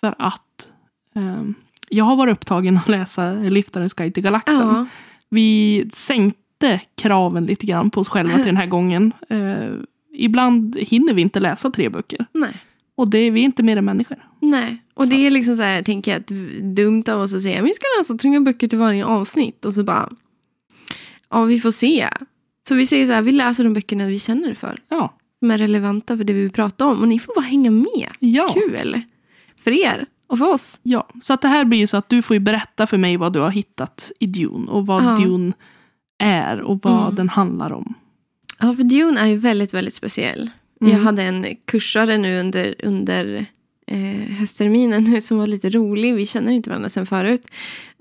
För 0.00 0.14
att 0.18 0.68
ehm, 1.14 1.54
jag 1.88 2.04
har 2.04 2.16
varit 2.16 2.32
upptagen 2.32 2.76
att 2.76 2.88
läsa 2.88 3.32
Liftarens 3.32 3.94
guide 3.94 4.14
till 4.14 4.22
galaxen. 4.22 4.68
Ja. 4.68 4.86
Vi 5.28 5.84
sänkte 5.92 6.80
kraven 6.94 7.46
lite 7.46 7.66
grann 7.66 7.90
på 7.90 8.00
oss 8.00 8.08
själva 8.08 8.34
till 8.34 8.46
den 8.46 8.56
här 8.56 8.66
gången. 8.66 9.12
Eh, 9.28 9.72
ibland 10.14 10.76
hinner 10.76 11.14
vi 11.14 11.22
inte 11.22 11.40
läsa 11.40 11.70
tre 11.70 11.88
böcker. 11.88 12.26
Nej. 12.32 12.62
Och 12.96 13.10
det, 13.10 13.30
vi 13.30 13.40
är 13.40 13.44
inte 13.44 13.62
mer 13.62 13.76
än 13.76 13.84
människor. 13.84 14.16
Nej, 14.40 14.83
och 14.94 15.08
det 15.08 15.26
är 15.26 15.30
liksom 15.30 15.56
så 15.56 15.62
här, 15.62 15.82
tänker 15.82 16.10
jag, 16.12 16.20
att 16.20 16.26
dumt 16.76 17.04
av 17.08 17.20
oss 17.20 17.34
att 17.34 17.42
säga 17.42 17.62
vi 17.62 17.74
ska 17.74 17.84
läsa 17.98 18.14
tre 18.14 18.40
böcker 18.40 18.68
till 18.68 18.78
varje 18.78 19.04
avsnitt 19.04 19.64
och 19.64 19.74
så 19.74 19.84
bara, 19.84 20.10
ja 21.30 21.44
vi 21.44 21.60
får 21.60 21.70
se. 21.70 22.08
Så 22.68 22.74
vi 22.74 22.86
säger 22.86 23.06
så 23.06 23.12
här, 23.12 23.22
vi 23.22 23.32
läser 23.32 23.64
de 23.64 23.72
böckerna 23.74 24.06
vi 24.06 24.18
känner 24.18 24.54
för, 24.54 24.78
Ja. 24.88 25.14
som 25.38 25.50
är 25.50 25.58
relevanta 25.58 26.16
för 26.16 26.24
det 26.24 26.32
vi 26.32 26.40
vill 26.42 26.50
prata 26.52 26.86
om 26.86 27.00
och 27.00 27.08
ni 27.08 27.18
får 27.18 27.34
bara 27.34 27.44
hänga 27.44 27.70
med. 27.70 28.08
Ja. 28.18 28.48
Kul! 28.48 29.00
För 29.64 29.70
er 29.70 30.06
och 30.26 30.38
för 30.38 30.52
oss. 30.54 30.80
ja. 30.82 31.08
Så 31.22 31.32
att 31.32 31.40
det 31.40 31.48
här 31.48 31.64
blir 31.64 31.78
ju 31.78 31.86
så 31.86 31.96
att 31.96 32.08
du 32.08 32.22
får 32.22 32.34
ju 32.34 32.40
berätta 32.40 32.86
för 32.86 32.98
mig 32.98 33.16
vad 33.16 33.32
du 33.32 33.40
har 33.40 33.50
hittat 33.50 34.12
i 34.20 34.26
Dune. 34.26 34.70
Och 34.70 34.86
vad 34.86 35.04
Ja. 35.04 35.16
Dune 35.16 35.52
är 36.18 36.60
och 36.60 36.78
vad 36.82 37.02
Mm. 37.02 37.14
den 37.14 37.28
handlar 37.28 37.72
om. 37.72 37.94
Ja, 38.60 38.74
för 38.74 38.82
Dune 38.82 39.20
är 39.20 39.26
ju 39.26 39.36
väldigt, 39.36 39.74
väldigt 39.74 39.94
speciell. 39.94 40.50
Mm. 40.80 40.92
Jag 40.92 41.00
hade 41.00 41.22
en 41.22 41.46
kursare 41.64 42.18
nu 42.18 42.40
under, 42.40 42.74
under 42.84 43.46
eh, 43.86 44.32
höstterminen 44.38 45.22
som 45.22 45.38
var 45.38 45.46
lite 45.46 45.70
rolig. 45.70 46.14
Vi 46.14 46.26
känner 46.26 46.52
inte 46.52 46.70
varandra 46.70 46.88
sen 46.88 47.06
förut. 47.06 47.46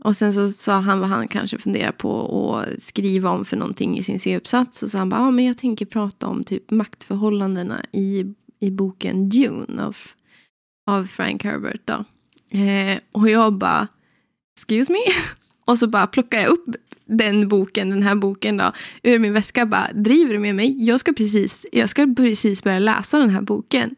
Och 0.02 0.18
sen 0.18 0.34
så 0.34 0.52
sa 0.52 0.74
han 0.74 1.00
vad 1.00 1.10
han 1.10 1.28
kanske 1.28 1.58
funderar 1.58 1.92
på 1.92 2.56
att 2.56 2.84
skriva 2.84 3.30
om 3.30 3.46
för 3.46 3.58
någonting 3.58 3.98
i 3.98 4.04
sin 4.04 4.20
C-uppsats. 4.20 4.84
Och 4.84 4.90
så 4.90 4.92
sa 4.92 4.98
han 5.00 5.10
bara, 5.10 5.22
ja 5.22 5.32
men 5.32 5.46
jag 5.46 5.58
tänker 5.58 5.86
prata 5.86 6.28
om 6.28 6.44
typ 6.44 6.72
maktförhållandena 6.72 7.86
i, 7.92 8.34
i 8.60 8.72
boken 8.72 9.30
Dune 9.30 9.84
av, 9.84 9.98
av 10.88 11.06
Frank 11.06 11.44
Herbert 11.44 11.82
då. 11.86 12.06
Eh, 12.60 13.00
och 13.12 13.30
jag 13.30 13.54
bara, 13.54 13.88
excuse 14.58 14.92
me? 14.92 15.00
Och 15.66 15.80
så 15.80 15.88
bara 15.88 16.08
plockar 16.08 16.40
jag 16.40 16.50
upp 16.50 16.66
den 17.06 17.48
boken, 17.48 17.90
den 17.90 18.04
här 18.04 18.16
boken 18.16 18.58
då, 18.58 18.72
ur 19.04 19.20
min 19.20 19.34
väska 19.34 19.66
bara, 19.66 19.90
driver 19.94 20.34
du 20.34 20.40
med 20.40 20.56
mig? 20.56 20.86
Jag 20.86 21.00
ska 21.00 21.14
precis, 21.14 21.66
jag 21.72 21.90
ska 21.90 22.14
precis 22.18 22.64
börja 22.64 22.80
läsa 22.80 23.20
den 23.20 23.30
här 23.30 23.42
boken. 23.42 23.96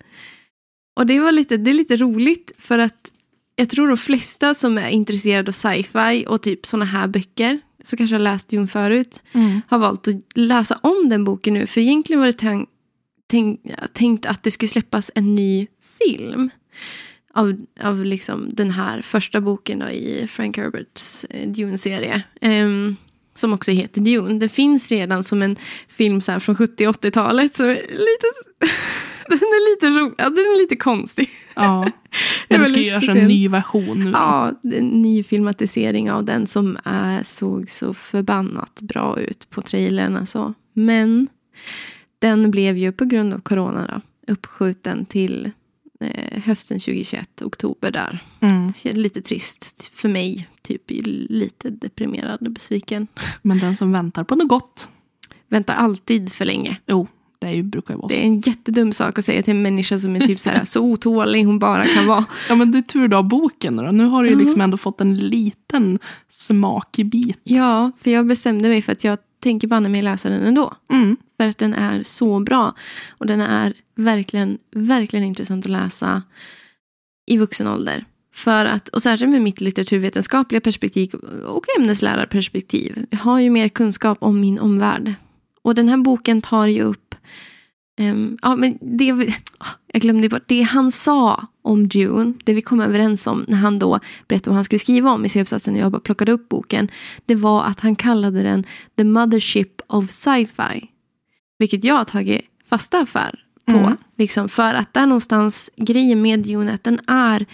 Och 0.95 1.05
det 1.07 1.19
var 1.19 1.31
lite, 1.31 1.57
det 1.57 1.71
är 1.71 1.73
lite 1.73 1.95
roligt 1.97 2.51
för 2.57 2.79
att 2.79 3.11
jag 3.55 3.69
tror 3.69 3.87
de 3.87 3.97
flesta 3.97 4.53
som 4.53 4.77
är 4.77 4.89
intresserade 4.89 5.49
av 5.49 5.53
sci-fi 5.53 6.25
och 6.27 6.41
typ 6.41 6.65
sådana 6.65 6.85
här 6.85 7.07
böcker, 7.07 7.59
som 7.83 7.97
kanske 7.97 8.13
har 8.15 8.19
läst 8.21 8.49
Dune 8.49 8.67
förut, 8.67 9.23
Mm. 9.33 9.61
har 9.67 9.77
valt 9.79 10.07
att 10.07 10.15
läsa 10.35 10.79
om 10.83 11.09
den 11.09 11.23
boken 11.23 11.53
nu. 11.53 11.67
För 11.67 11.81
egentligen 11.81 12.19
var 12.19 12.27
det 12.27 12.39
tan- 12.39 12.65
tänk, 13.27 13.59
tänkt 13.93 14.25
att 14.25 14.43
det 14.43 14.51
skulle 14.51 14.69
släppas 14.69 15.11
en 15.15 15.35
ny 15.35 15.67
film 15.99 16.49
av, 17.33 17.55
av 17.83 18.05
liksom 18.05 18.49
den 18.51 18.71
här 18.71 19.01
första 19.01 19.41
boken 19.41 19.81
i 19.81 20.27
Frank 20.29 20.57
Herberts 20.57 21.25
eh, 21.29 21.49
Dune-serie. 21.49 22.23
Um, 22.41 22.95
som 23.33 23.53
också 23.53 23.71
heter 23.71 24.01
Dune. 24.01 24.39
Den 24.39 24.49
finns 24.49 24.91
redan 24.91 25.23
som 25.23 25.41
en 25.41 25.55
film 25.87 26.21
så 26.21 26.39
från 26.39 26.55
70 26.55 26.85
80-talet. 26.87 27.55
Så 27.55 27.67
lite, 27.67 28.27
den 29.29 29.37
är 29.37 29.75
lite 29.75 29.99
ro, 29.99 30.15
ja, 30.17 30.23
den 30.23 30.37
är 30.37 30.61
lite 30.61 30.75
konstig. 30.75 31.29
Ja, 31.55 31.85
men 32.49 32.59
det 32.59 32.65
ska 32.65 32.79
göras 32.79 33.09
en 33.09 33.27
ny 33.27 33.47
version 33.47 33.99
nu. 33.99 34.11
Ja, 34.11 34.53
en 34.63 35.01
ny 35.01 35.23
filmatisering 35.23 36.11
av 36.11 36.25
den 36.25 36.47
som 36.47 36.77
är, 36.83 37.23
såg 37.23 37.69
så 37.69 37.93
förbannat 37.93 38.81
bra 38.81 39.19
ut 39.19 39.49
på 39.49 39.61
trailern. 39.61 40.17
Alltså. 40.17 40.53
Men 40.73 41.27
den 42.19 42.51
blev 42.51 42.77
ju 42.77 42.91
på 42.91 43.05
grund 43.05 43.33
av 43.33 43.39
corona 43.39 43.87
då, 43.87 44.33
uppskjuten 44.33 45.05
till 45.05 45.51
eh, 45.99 46.43
hösten 46.43 46.79
2021, 46.79 47.41
oktober 47.41 47.91
där. 47.91 48.23
Mm. 48.39 48.71
Lite 48.83 49.21
trist 49.21 49.91
för 49.93 50.09
mig, 50.09 50.47
typ 50.61 50.81
lite 51.29 51.69
deprimerad 51.69 52.47
och 52.47 52.51
besviken. 52.51 53.07
Men 53.41 53.59
den 53.59 53.75
som 53.77 53.91
väntar 53.91 54.23
på 54.23 54.35
något 54.35 54.47
gott. 54.47 54.89
Väntar 55.47 55.73
alltid 55.73 56.33
för 56.33 56.45
länge. 56.45 56.77
Jo, 56.87 57.07
det 57.39 57.47
är 57.47 57.51
ju, 57.51 57.63
brukar 57.63 57.93
ju 57.93 57.97
vara 57.97 58.09
så. 58.09 58.15
Det 58.15 58.21
är 58.21 58.25
en 58.25 58.37
jättedum 58.37 58.91
sak 58.91 59.19
att 59.19 59.25
säga 59.25 59.43
till 59.43 59.51
en 59.51 59.61
människa 59.61 59.99
som 59.99 60.15
är 60.15 60.19
typ 60.19 60.39
så, 60.39 60.49
här, 60.49 60.65
så 60.65 60.81
otålig 60.81 61.43
hon 61.43 61.59
bara 61.59 61.85
kan 61.85 62.07
vara. 62.07 62.25
Ja 62.49 62.55
men 62.55 62.71
det 62.71 62.77
är 62.77 62.81
tur 62.81 63.07
du 63.07 63.15
har 63.15 63.23
boken 63.23 63.75
då. 63.75 63.83
Nu 63.83 64.05
har 64.05 64.23
du 64.23 64.29
ju 64.29 64.35
liksom 64.35 64.61
ändå 64.61 64.77
fått 64.77 65.01
en 65.01 65.17
liten 65.17 65.99
smakbit. 66.29 67.39
Ja, 67.43 67.91
för 67.97 68.11
jag 68.11 68.27
bestämde 68.27 68.69
mig 68.69 68.81
för 68.81 68.91
att 68.91 69.03
jag 69.03 69.17
tänker 69.43 69.67
banne 69.67 69.89
mig 69.89 70.01
läsa 70.01 70.29
den 70.29 70.41
ändå. 70.41 70.73
Mm. 70.89 71.17
För 71.37 71.47
att 71.47 71.57
den 71.57 71.73
är 71.73 72.03
så 72.03 72.39
bra. 72.39 72.73
Och 73.09 73.25
den 73.25 73.41
är 73.41 73.73
verkligen, 73.95 74.57
verkligen 74.75 75.25
intressant 75.25 75.65
att 75.65 75.71
läsa 75.71 76.23
i 77.25 77.37
vuxen 77.37 77.67
ålder. 77.67 78.05
För 78.33 78.65
att, 78.65 78.87
och 78.87 79.01
särskilt 79.01 79.31
med 79.31 79.41
mitt 79.41 79.61
litteraturvetenskapliga 79.61 80.61
perspektiv 80.61 81.13
och 81.45 81.65
ämneslärarperspektiv. 81.79 83.05
Jag 83.09 83.17
har 83.17 83.39
ju 83.39 83.49
mer 83.49 83.67
kunskap 83.67 84.17
om 84.21 84.39
min 84.39 84.59
omvärld. 84.59 85.13
Och 85.61 85.75
den 85.75 85.89
här 85.89 85.97
boken 85.97 86.41
tar 86.41 86.67
ju 86.67 86.81
upp 86.81 87.04
um, 87.99 88.37
ja, 88.41 88.55
men 88.55 88.77
det, 88.81 89.05
jag 89.93 90.01
glömde 90.01 90.29
bort, 90.29 90.43
det 90.45 90.61
han 90.61 90.91
sa 90.91 91.47
om 91.61 91.87
Dune, 91.87 92.33
det 92.43 92.53
vi 92.53 92.61
kom 92.61 92.81
överens 92.81 93.27
om 93.27 93.45
när 93.47 93.57
han 93.57 93.79
då 93.79 93.99
berättade 94.27 94.49
vad 94.49 94.55
han 94.55 94.65
skulle 94.65 94.79
skriva 94.79 95.11
om 95.11 95.25
i 95.25 95.29
C-uppsatsen 95.29 95.73
när 95.73 95.81
jag 95.81 95.91
bara 95.91 96.01
plockade 96.01 96.31
upp 96.31 96.49
boken, 96.49 96.91
det 97.25 97.35
var 97.35 97.63
att 97.63 97.79
han 97.79 97.95
kallade 97.95 98.43
den 98.43 98.63
The 98.97 99.03
Mothership 99.03 99.81
of 99.87 100.09
Sci-Fi. 100.09 100.91
Vilket 101.59 101.83
jag 101.83 101.95
har 101.95 102.05
tagit 102.05 102.41
fasta 102.65 103.05
för 103.05 103.39
på. 103.65 103.77
Mm. 103.77 103.97
Liksom, 104.17 104.49
för 104.49 104.73
att 104.73 104.93
där 104.93 105.05
någonstans, 105.05 105.69
grejen 105.75 106.21
med 106.21 106.39
Dune, 106.39 106.73
att 106.73 106.83
den 106.83 106.99
är 107.07 107.45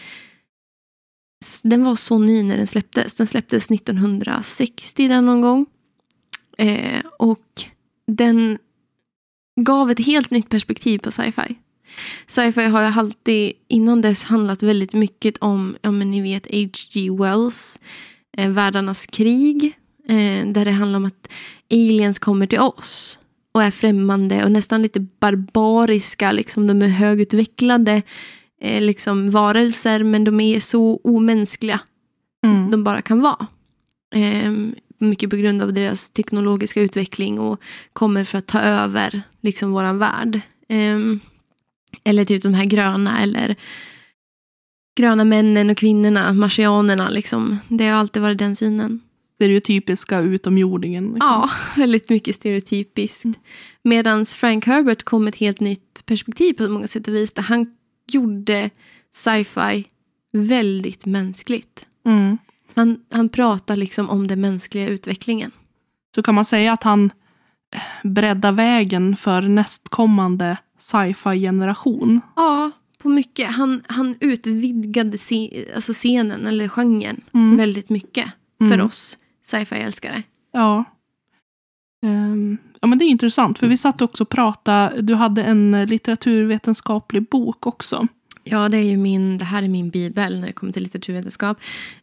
den 1.63 1.83
var 1.83 1.95
så 1.95 2.17
ny 2.17 2.43
när 2.43 2.57
den 2.57 2.67
släpptes. 2.67 3.15
Den 3.15 3.27
släpptes 3.27 3.71
1960 3.71 5.07
där 5.07 5.21
någon 5.21 5.41
gång. 5.41 5.65
Eh, 6.57 7.01
och 7.17 7.63
den 8.07 8.57
gav 9.63 9.91
ett 9.91 10.05
helt 10.05 10.31
nytt 10.31 10.49
perspektiv 10.49 10.99
på 10.99 11.11
sci-fi. 11.11 11.55
Sci-fi 12.27 12.61
har 12.61 12.81
ju 12.81 12.87
alltid 12.87 13.53
innan 13.67 14.01
dess 14.01 14.23
handlat 14.23 14.63
väldigt 14.63 14.93
mycket 14.93 15.37
om, 15.37 15.75
ja 15.81 15.91
men 15.91 16.11
ni 16.11 16.21
vet 16.21 16.45
H.G. 16.45 17.11
Wells, 17.11 17.79
eh, 18.37 18.49
Världarnas 18.49 19.07
krig. 19.07 19.77
Eh, 20.07 20.47
där 20.47 20.65
det 20.65 20.71
handlar 20.71 20.97
om 20.97 21.05
att 21.05 21.27
aliens 21.71 22.19
kommer 22.19 22.47
till 22.47 22.59
oss 22.59 23.19
och 23.51 23.63
är 23.63 23.71
främmande 23.71 24.43
och 24.43 24.51
nästan 24.51 24.81
lite 24.81 24.99
barbariska. 24.99 26.31
Liksom, 26.31 26.67
de 26.67 26.81
är 26.81 26.87
högutvecklade 26.87 28.01
eh, 28.61 28.81
liksom, 28.81 29.31
varelser 29.31 30.03
men 30.03 30.23
de 30.23 30.39
är 30.39 30.59
så 30.59 31.01
omänskliga 31.03 31.79
mm. 32.45 32.71
de 32.71 32.83
bara 32.83 33.01
kan 33.01 33.21
vara. 33.21 33.47
Mycket 35.01 35.29
på 35.29 35.35
grund 35.35 35.61
av 35.61 35.73
deras 35.73 36.09
teknologiska 36.09 36.81
utveckling 36.81 37.39
och 37.39 37.61
kommer 37.93 38.23
för 38.23 38.37
att 38.37 38.47
ta 38.47 38.59
över 38.59 39.21
liksom, 39.41 39.71
våran 39.71 39.97
värld. 39.97 40.41
Eh, 40.67 40.99
eller 42.03 42.23
typ 42.23 42.43
de 42.43 42.53
här 42.53 42.65
gröna 42.65 43.21
eller 43.21 43.55
gröna 44.97 45.23
männen 45.23 45.69
och 45.69 45.77
kvinnorna, 45.77 46.33
marsianerna. 46.33 47.09
Liksom. 47.09 47.57
Det 47.67 47.87
har 47.87 47.99
alltid 47.99 48.21
varit 48.21 48.37
den 48.37 48.55
synen. 48.55 48.99
Stereotypiska 49.35 50.19
utomjordingen. 50.19 51.03
Liksom. 51.03 51.19
Ja, 51.27 51.49
väldigt 51.81 52.09
mycket 52.09 52.35
stereotypiskt. 52.35 53.25
Mm. 53.25 53.37
Medan 53.83 54.25
Frank 54.25 54.65
Herbert 54.65 55.03
kom 55.03 55.23
med 55.23 55.33
ett 55.33 55.39
helt 55.39 55.59
nytt 55.59 56.05
perspektiv 56.05 56.53
på 56.53 56.67
många 56.67 56.87
sätt 56.87 57.07
och 57.07 57.13
vis. 57.13 57.33
Där 57.33 57.43
han 57.43 57.75
gjorde 58.11 58.69
sci-fi 59.13 59.85
väldigt 60.31 61.05
mänskligt. 61.05 61.85
Mm. 62.05 62.37
Han, 62.73 62.99
han 63.11 63.29
pratar 63.29 63.75
liksom 63.75 64.09
om 64.09 64.27
den 64.27 64.41
mänskliga 64.41 64.87
utvecklingen. 64.87 65.51
Så 66.15 66.23
kan 66.23 66.35
man 66.35 66.45
säga 66.45 66.73
att 66.73 66.83
han 66.83 67.11
breddar 68.03 68.51
vägen 68.51 69.15
för 69.15 69.41
nästkommande 69.41 70.57
sci-fi-generation. 70.79 72.21
Ja, 72.35 72.71
på 72.97 73.09
mycket. 73.09 73.47
Han, 73.47 73.81
han 73.87 74.15
utvidgade 74.19 75.17
se, 75.17 75.65
alltså 75.75 75.93
scenen, 75.93 76.47
eller 76.47 76.67
genren, 76.67 77.21
mm. 77.33 77.57
väldigt 77.57 77.89
mycket 77.89 78.25
för 78.57 78.65
mm. 78.65 78.85
oss 78.85 79.17
sci-fi-älskare. 79.43 80.23
Ja. 80.53 80.83
Um, 82.05 82.57
ja, 82.81 82.87
men 82.87 82.97
det 82.97 83.05
är 83.05 83.09
intressant, 83.09 83.59
för 83.59 83.67
vi 83.67 83.77
satt 83.77 84.01
också 84.01 84.23
och 84.23 84.29
pratade. 84.29 85.01
Du 85.01 85.15
hade 85.15 85.43
en 85.43 85.85
litteraturvetenskaplig 85.85 87.29
bok 87.29 87.67
också. 87.67 88.07
Ja, 88.43 88.69
det, 88.69 88.77
är 88.77 88.83
ju 88.83 88.97
min, 88.97 89.37
det 89.37 89.45
här 89.45 89.63
är 89.63 89.67
min 89.67 89.89
bibel 89.89 90.39
när 90.39 90.47
det 90.47 90.53
kommer 90.53 90.73
till 90.73 90.83
litteraturvetenskap. 90.83 91.57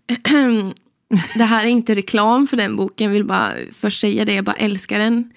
det 1.34 1.44
här 1.44 1.64
är 1.64 1.68
inte 1.68 1.94
reklam 1.94 2.46
för 2.46 2.56
den 2.56 2.76
boken, 2.76 3.04
jag 3.04 3.12
vill 3.12 3.24
bara 3.24 3.52
först 3.72 4.00
säga 4.00 4.24
det, 4.24 4.34
jag 4.34 4.44
bara 4.44 4.56
älskar 4.56 4.98
den. 4.98 5.32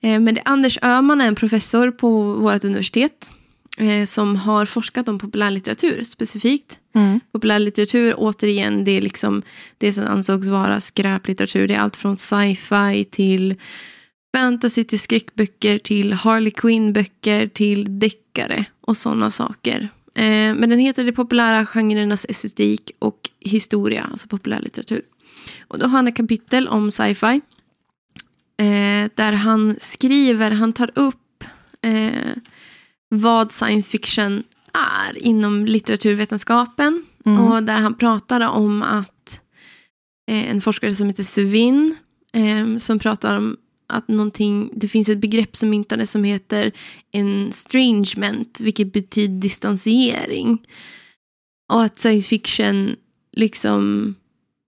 Eh, 0.00 0.20
men 0.20 0.34
det, 0.34 0.42
Anders 0.44 0.78
Öhman 0.82 1.20
är 1.20 1.28
en 1.28 1.34
professor 1.34 1.90
på 1.90 2.22
vårt 2.32 2.64
universitet 2.64 3.30
eh, 3.78 4.04
som 4.04 4.36
har 4.36 4.66
forskat 4.66 5.08
om 5.08 5.18
populärlitteratur 5.18 6.04
specifikt. 6.04 6.78
Mm. 6.94 7.20
Populärlitteratur, 7.32 8.14
återigen, 8.16 8.84
det 8.84 8.90
är 8.92 9.00
liksom 9.00 9.42
det 9.78 9.92
som 9.92 10.06
ansågs 10.06 10.46
vara 10.46 10.80
skräplitteratur. 10.80 11.68
Det 11.68 11.74
är 11.74 11.78
allt 11.78 11.96
från 11.96 12.16
sci-fi 12.16 13.04
till 13.04 13.54
fantasy 14.36 14.84
till 14.84 15.00
skräckböcker 15.00 15.78
till 15.78 16.12
Harley 16.12 16.50
Quinn-böcker 16.50 17.46
till 17.46 17.98
deckare 17.98 18.64
och 18.80 18.96
sådana 18.96 19.30
saker. 19.30 19.88
Eh, 20.16 20.54
men 20.54 20.70
den 20.70 20.78
heter 20.78 21.04
De 21.04 21.12
populära 21.12 21.66
genrernas 21.66 22.26
estetik 22.28 22.90
och 22.98 23.30
historia, 23.40 24.08
alltså 24.10 24.28
populärlitteratur. 24.28 25.02
Och 25.68 25.78
då 25.78 25.86
har 25.86 25.98
han 25.98 26.08
ett 26.08 26.16
kapitel 26.16 26.68
om 26.68 26.90
sci-fi 26.90 27.40
eh, 28.58 29.10
där 29.14 29.32
han 29.32 29.76
skriver, 29.78 30.50
han 30.50 30.72
tar 30.72 30.90
upp 30.94 31.44
eh, 31.82 32.32
vad 33.08 33.52
science 33.52 33.90
fiction 33.90 34.44
är 34.72 35.18
inom 35.18 35.64
litteraturvetenskapen. 35.64 37.04
Mm. 37.26 37.44
Och 37.44 37.62
där 37.62 37.80
han 37.80 37.94
pratar 37.94 38.40
om 38.40 38.82
att 38.82 39.40
en 40.28 40.60
forskare 40.60 40.94
som 40.94 41.06
heter 41.06 41.22
Suvin, 41.22 41.96
som 42.78 42.98
pratar 42.98 43.36
om 43.36 43.56
att 43.86 44.08
någonting, 44.08 44.70
det 44.74 44.88
finns 44.88 45.08
ett 45.08 45.18
begrepp 45.18 45.56
som 45.56 45.70
myntades 45.70 46.10
som 46.10 46.24
heter 46.24 46.72
estrangement, 47.12 48.60
vilket 48.60 48.92
betyder 48.92 49.40
distansiering. 49.40 50.66
Och 51.72 51.82
att 51.82 51.98
science 51.98 52.28
fiction 52.28 52.96
liksom 53.32 54.14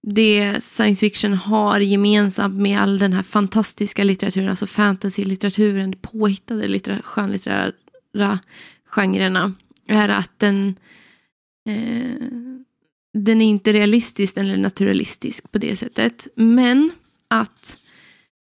det 0.02 0.60
science 0.60 1.00
fiction 1.00 1.34
har 1.34 1.80
gemensamt 1.80 2.54
med 2.54 2.80
all 2.80 2.98
den 2.98 3.12
här 3.12 3.22
fantastiska 3.22 4.04
litteraturen, 4.04 4.48
alltså 4.48 4.66
fantasy-litteraturen, 4.66 5.96
påhittade 6.00 6.68
litter 6.68 7.00
skönlitterära 7.02 8.38
genrerna, 8.84 9.54
är 9.86 10.08
att 10.08 10.38
den, 10.38 10.76
eh, 11.68 12.28
den 13.18 13.40
är 13.40 13.46
inte 13.46 13.72
realistisk 13.72 14.36
eller 14.36 14.56
naturalistisk 14.56 15.52
på 15.52 15.58
det 15.58 15.76
sättet. 15.76 16.28
Men 16.34 16.90
att 17.28 17.78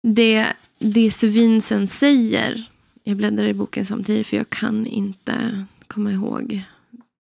det, 0.02 0.46
det 0.78 1.10
Suvinsen 1.10 1.88
säger, 1.88 2.68
jag 3.04 3.16
bläddrar 3.16 3.44
i 3.44 3.54
boken 3.54 3.84
samtidigt 3.84 4.26
för 4.26 4.36
jag 4.36 4.50
kan 4.50 4.86
inte 4.86 5.64
komma 5.86 6.12
ihåg, 6.12 6.62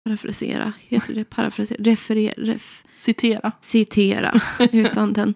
parafrasera, 0.06 0.74
heter 0.80 1.14
det 1.14 1.24
parafrasera, 1.24 1.84
referera, 1.84 2.34
ref, 2.38 2.84
Citera. 3.00 3.52
Citera, 3.62 4.42
utan 4.72 5.14
den. 5.14 5.34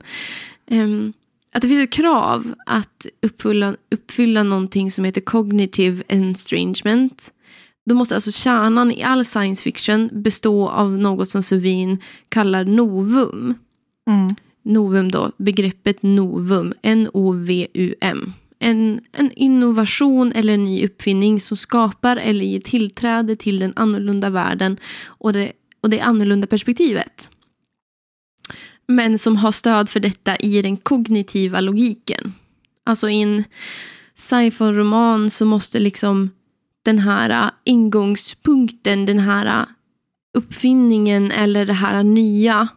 Um, 0.72 1.14
att 1.52 1.62
det 1.62 1.68
finns 1.68 1.84
ett 1.84 1.94
krav 1.94 2.56
att 2.66 3.06
uppfylla, 3.22 3.76
uppfylla 3.92 4.44
någonting 4.44 4.92
som 4.92 5.06
heter 5.06 5.22
cognitive 5.22 6.04
estrangement. 6.08 7.34
Då 7.86 7.96
måste 7.96 8.16
alltså 8.16 8.32
kärnan 8.32 8.92
i 8.92 9.04
all 9.04 9.26
science 9.26 9.64
fiction 9.64 10.10
bestå 10.12 10.70
av 10.70 10.92
något 10.92 11.30
som 11.30 11.44
Suvin 11.44 11.98
kallar 12.30 12.64
novum. 12.64 13.54
Mm. 14.10 14.28
Novum 14.70 15.12
då, 15.12 15.32
begreppet 15.38 16.04
novum, 16.04 16.74
N-O-V-U-M. 16.82 18.34
en, 18.60 19.02
en 19.12 19.32
innovation 19.32 20.32
eller 20.32 20.54
en 20.54 20.64
ny 20.64 20.86
uppfinning 20.86 21.40
som 21.40 21.58
skapar 21.58 22.18
eller 22.18 22.46
ger 22.46 22.60
tillträde 22.60 23.36
till 23.36 23.60
den 23.60 23.74
annorlunda 23.76 24.30
världen 24.30 24.78
och 25.06 25.34
det, 25.34 25.52
och 25.82 25.90
det 25.90 26.00
annorlunda 26.02 26.48
perspektivet. 26.48 27.30
Men 28.88 29.20
som 29.20 29.36
har 29.36 29.52
stöd 29.52 29.90
för 29.90 30.00
detta 30.00 30.36
i 30.36 30.62
den 30.62 30.78
kognitiva 30.78 31.62
logiken. 31.62 32.34
Alltså 32.86 33.10
i 33.10 33.22
en 33.22 33.44
sci-fi-roman 34.16 35.30
så 35.30 35.46
måste 35.46 35.80
liksom 35.80 36.30
den 36.86 37.00
här 37.00 37.52
ingångspunkten, 37.64 39.06
den 39.06 39.20
här 39.20 39.66
uppfinningen 40.38 41.32
eller 41.32 41.66
det 41.66 41.74
här 41.74 42.04
nya 42.04 42.68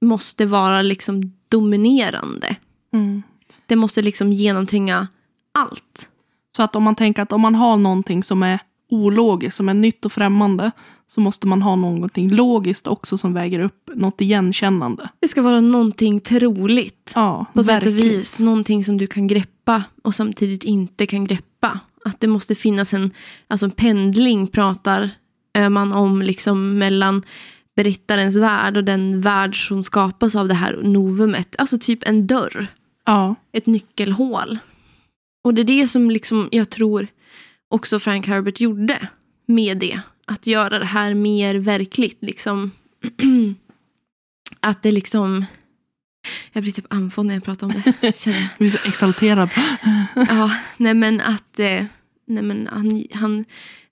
måste 0.00 0.46
vara 0.46 0.82
liksom 0.82 1.32
dominerande. 1.52 2.56
Mm. 2.92 3.22
Det 3.66 3.76
måste 3.76 4.02
liksom 4.02 4.32
genomtränga 4.32 5.08
allt. 5.52 6.08
Så 6.56 6.62
att 6.62 6.76
om 6.76 6.82
man 6.82 6.96
tänker 6.96 7.22
att 7.22 7.32
om 7.32 7.40
man 7.40 7.54
har 7.54 7.76
någonting 7.76 8.24
som 8.24 8.42
är 8.42 8.58
ologiskt, 8.90 9.56
som 9.56 9.68
är 9.68 9.74
nytt 9.74 10.04
och 10.04 10.12
främmande, 10.12 10.70
så 11.08 11.20
måste 11.20 11.46
man 11.46 11.62
ha 11.62 11.76
någonting 11.76 12.30
logiskt 12.30 12.86
också 12.86 13.18
som 13.18 13.34
väger 13.34 13.60
upp 13.60 13.90
något 13.94 14.20
igenkännande. 14.20 15.08
Det 15.20 15.28
ska 15.28 15.42
vara 15.42 15.60
någonting 15.60 16.20
troligt. 16.20 17.12
Ja, 17.14 17.46
På 17.52 17.64
sätt 17.64 17.86
och 17.86 17.98
vis. 17.98 18.40
Någonting 18.40 18.84
som 18.84 18.98
du 18.98 19.06
kan 19.06 19.26
greppa 19.26 19.84
och 20.02 20.14
samtidigt 20.14 20.64
inte 20.64 21.06
kan 21.06 21.24
greppa. 21.24 21.80
Att 22.04 22.20
det 22.20 22.26
måste 22.26 22.54
finnas 22.54 22.94
en 22.94 23.10
alltså 23.48 23.66
en 23.66 23.70
pendling 23.70 24.46
pratar 24.46 25.10
man 25.70 25.92
om 25.92 26.22
liksom 26.22 26.78
mellan 26.78 27.22
berättarens 27.76 28.36
värld 28.36 28.76
och 28.76 28.84
den 28.84 29.20
värld 29.20 29.68
som 29.68 29.84
skapas 29.84 30.34
av 30.34 30.48
det 30.48 30.54
här 30.54 30.80
novumet. 30.82 31.54
Alltså 31.58 31.78
typ 31.78 32.08
en 32.08 32.26
dörr. 32.26 32.66
Ja, 33.04 33.34
ett 33.52 33.66
nyckelhål. 33.66 34.58
Och 35.44 35.54
det 35.54 35.62
är 35.62 35.64
det 35.64 35.88
som 35.88 36.10
liksom 36.10 36.48
jag 36.52 36.70
tror 36.70 37.06
också 37.68 38.00
Frank 38.00 38.26
Herbert 38.26 38.60
gjorde 38.60 39.08
med 39.46 39.78
det. 39.78 40.00
Att 40.24 40.46
göra 40.46 40.78
det 40.78 40.84
här 40.84 41.14
mer 41.14 41.54
verkligt. 41.54 42.18
Liksom. 42.20 42.70
att 44.60 44.82
det 44.82 44.90
liksom... 44.90 45.44
Jag 46.52 46.62
blir 46.62 46.72
typ 46.72 46.86
andfådd 46.88 47.26
när 47.26 47.34
jag 47.34 47.44
pratar 47.44 47.66
om 47.66 47.72
det. 47.72 47.94
Jag 48.26 48.36
blir 48.58 48.70
så 48.70 48.88
exalterad. 48.88 49.50
Ja, 50.14 50.56
nej 50.76 50.94
men 50.94 51.20
att 51.20 51.58
eh, 51.58 51.84
nej 52.26 52.42
men 52.42 52.68
han, 52.72 53.04
han, 53.12 53.44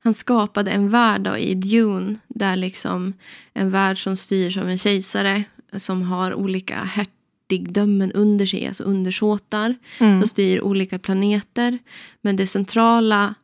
han 0.02 0.14
skapade 0.14 0.71
en 0.71 0.90
värld 0.90 1.21
då, 1.21 1.37
i 1.38 1.54
Dune. 1.54 2.16
Där 2.28 2.57
liksom 2.57 3.12
en 3.52 3.71
värld 3.71 4.02
som 4.02 4.16
styrs 4.16 4.57
av 4.57 4.71
en 4.71 4.78
kejsare 4.78 5.45
som 5.76 6.02
har 6.02 6.35
olika 6.35 6.75
hertigdömen 6.85 8.12
under 8.12 8.47
sig, 8.47 8.66
alltså 8.66 8.85
undersåtar. 8.85 9.75
Mm. 9.99 10.21
som 10.21 10.28
styr 10.28 10.61
olika 10.61 10.99
planeter. 10.99 11.78
Men 12.21 12.37
det 12.37 12.47
centrala 12.47 13.35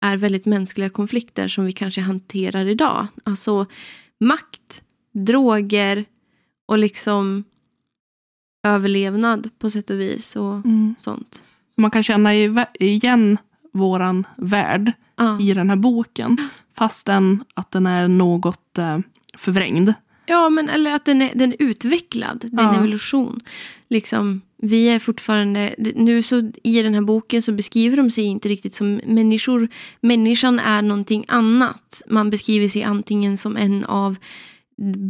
är 0.00 0.16
väldigt 0.16 0.46
mänskliga 0.46 0.88
konflikter 0.90 1.48
som 1.48 1.64
vi 1.64 1.72
kanske 1.72 2.00
hanterar 2.00 2.66
idag. 2.66 3.06
Alltså 3.24 3.66
makt, 4.20 4.82
droger 5.12 6.04
och 6.66 6.78
liksom 6.78 7.44
överlevnad 8.66 9.50
på 9.58 9.70
sätt 9.70 9.90
och 9.90 10.00
vis 10.00 10.36
och 10.36 10.54
Mm. 10.54 10.94
sånt. 10.98 11.42
Så 11.74 11.80
man 11.80 11.90
kan 11.90 12.02
känna 12.02 12.34
igen 12.80 13.38
våran 13.72 14.26
värld 14.36 14.92
Ja. 15.16 15.40
i 15.40 15.54
den 15.54 15.70
här 15.70 15.76
boken. 15.76 16.36
Fastän 16.78 17.44
att 17.54 17.70
den 17.70 17.86
är 17.86 18.08
något 18.08 18.78
eh, 18.78 18.98
förvrängd. 19.36 19.92
Ja, 20.26 20.48
men 20.48 20.68
eller 20.68 20.94
att 20.94 21.04
den 21.04 21.22
är, 21.22 21.32
den 21.34 21.52
är 21.52 21.56
utvecklad. 21.58 22.48
Det 22.52 22.62
är 22.62 22.68
en 22.68 22.74
evolution. 22.74 23.40
Liksom, 23.88 24.40
vi 24.56 24.88
är 24.88 24.98
fortfarande... 24.98 25.74
Nu 25.78 26.22
så 26.22 26.50
i 26.62 26.82
den 26.82 26.94
här 26.94 27.02
boken 27.02 27.42
så 27.42 27.52
beskriver 27.52 27.96
de 27.96 28.10
sig 28.10 28.24
inte 28.24 28.48
riktigt 28.48 28.74
som 28.74 29.00
människor. 29.06 29.68
Människan 30.00 30.58
är 30.58 30.82
någonting 30.82 31.24
annat. 31.28 32.02
Man 32.06 32.30
beskriver 32.30 32.68
sig 32.68 32.82
antingen 32.82 33.36
som 33.36 33.56
en 33.56 33.84
av 33.84 34.16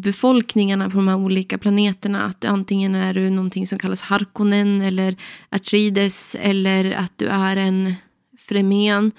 befolkningarna 0.03 0.91
på 0.91 0.97
de 0.97 1.09
här 1.09 1.17
olika 1.17 1.59
planeterna. 1.59 2.25
Att 2.25 2.41
du 2.41 2.49
antingen 2.49 2.95
är 2.95 3.15
du 3.15 3.31
någonting 3.31 3.67
som 3.67 3.79
kallas 3.79 4.03
Harkonnen 4.03 4.83
eller 4.83 5.17
Atreides 5.49 6.37
eller 6.41 6.93
att 6.93 7.13
du 7.19 7.27
är 7.27 7.57
en 7.57 7.95
Fremen. 8.39 9.13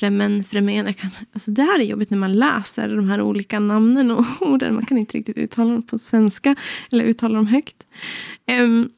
Fremen, 0.00 0.44
Fremen. 0.44 0.86
Jag 0.86 0.96
kan, 0.96 1.10
alltså 1.32 1.50
det 1.50 1.62
här 1.62 1.78
är 1.80 1.84
jobbigt 1.84 2.10
när 2.10 2.18
man 2.18 2.32
läser 2.32 2.96
de 2.96 3.08
här 3.08 3.20
olika 3.20 3.58
namnen 3.60 4.10
och 4.10 4.24
orden. 4.40 4.74
Man 4.74 4.86
kan 4.86 4.98
inte 4.98 5.18
riktigt 5.18 5.36
uttala 5.36 5.72
dem 5.72 5.82
på 5.82 5.98
svenska 5.98 6.54
eller 6.90 7.04
uttala 7.04 7.34
dem 7.34 7.46
högt. 7.46 7.86
Um, 8.62 8.90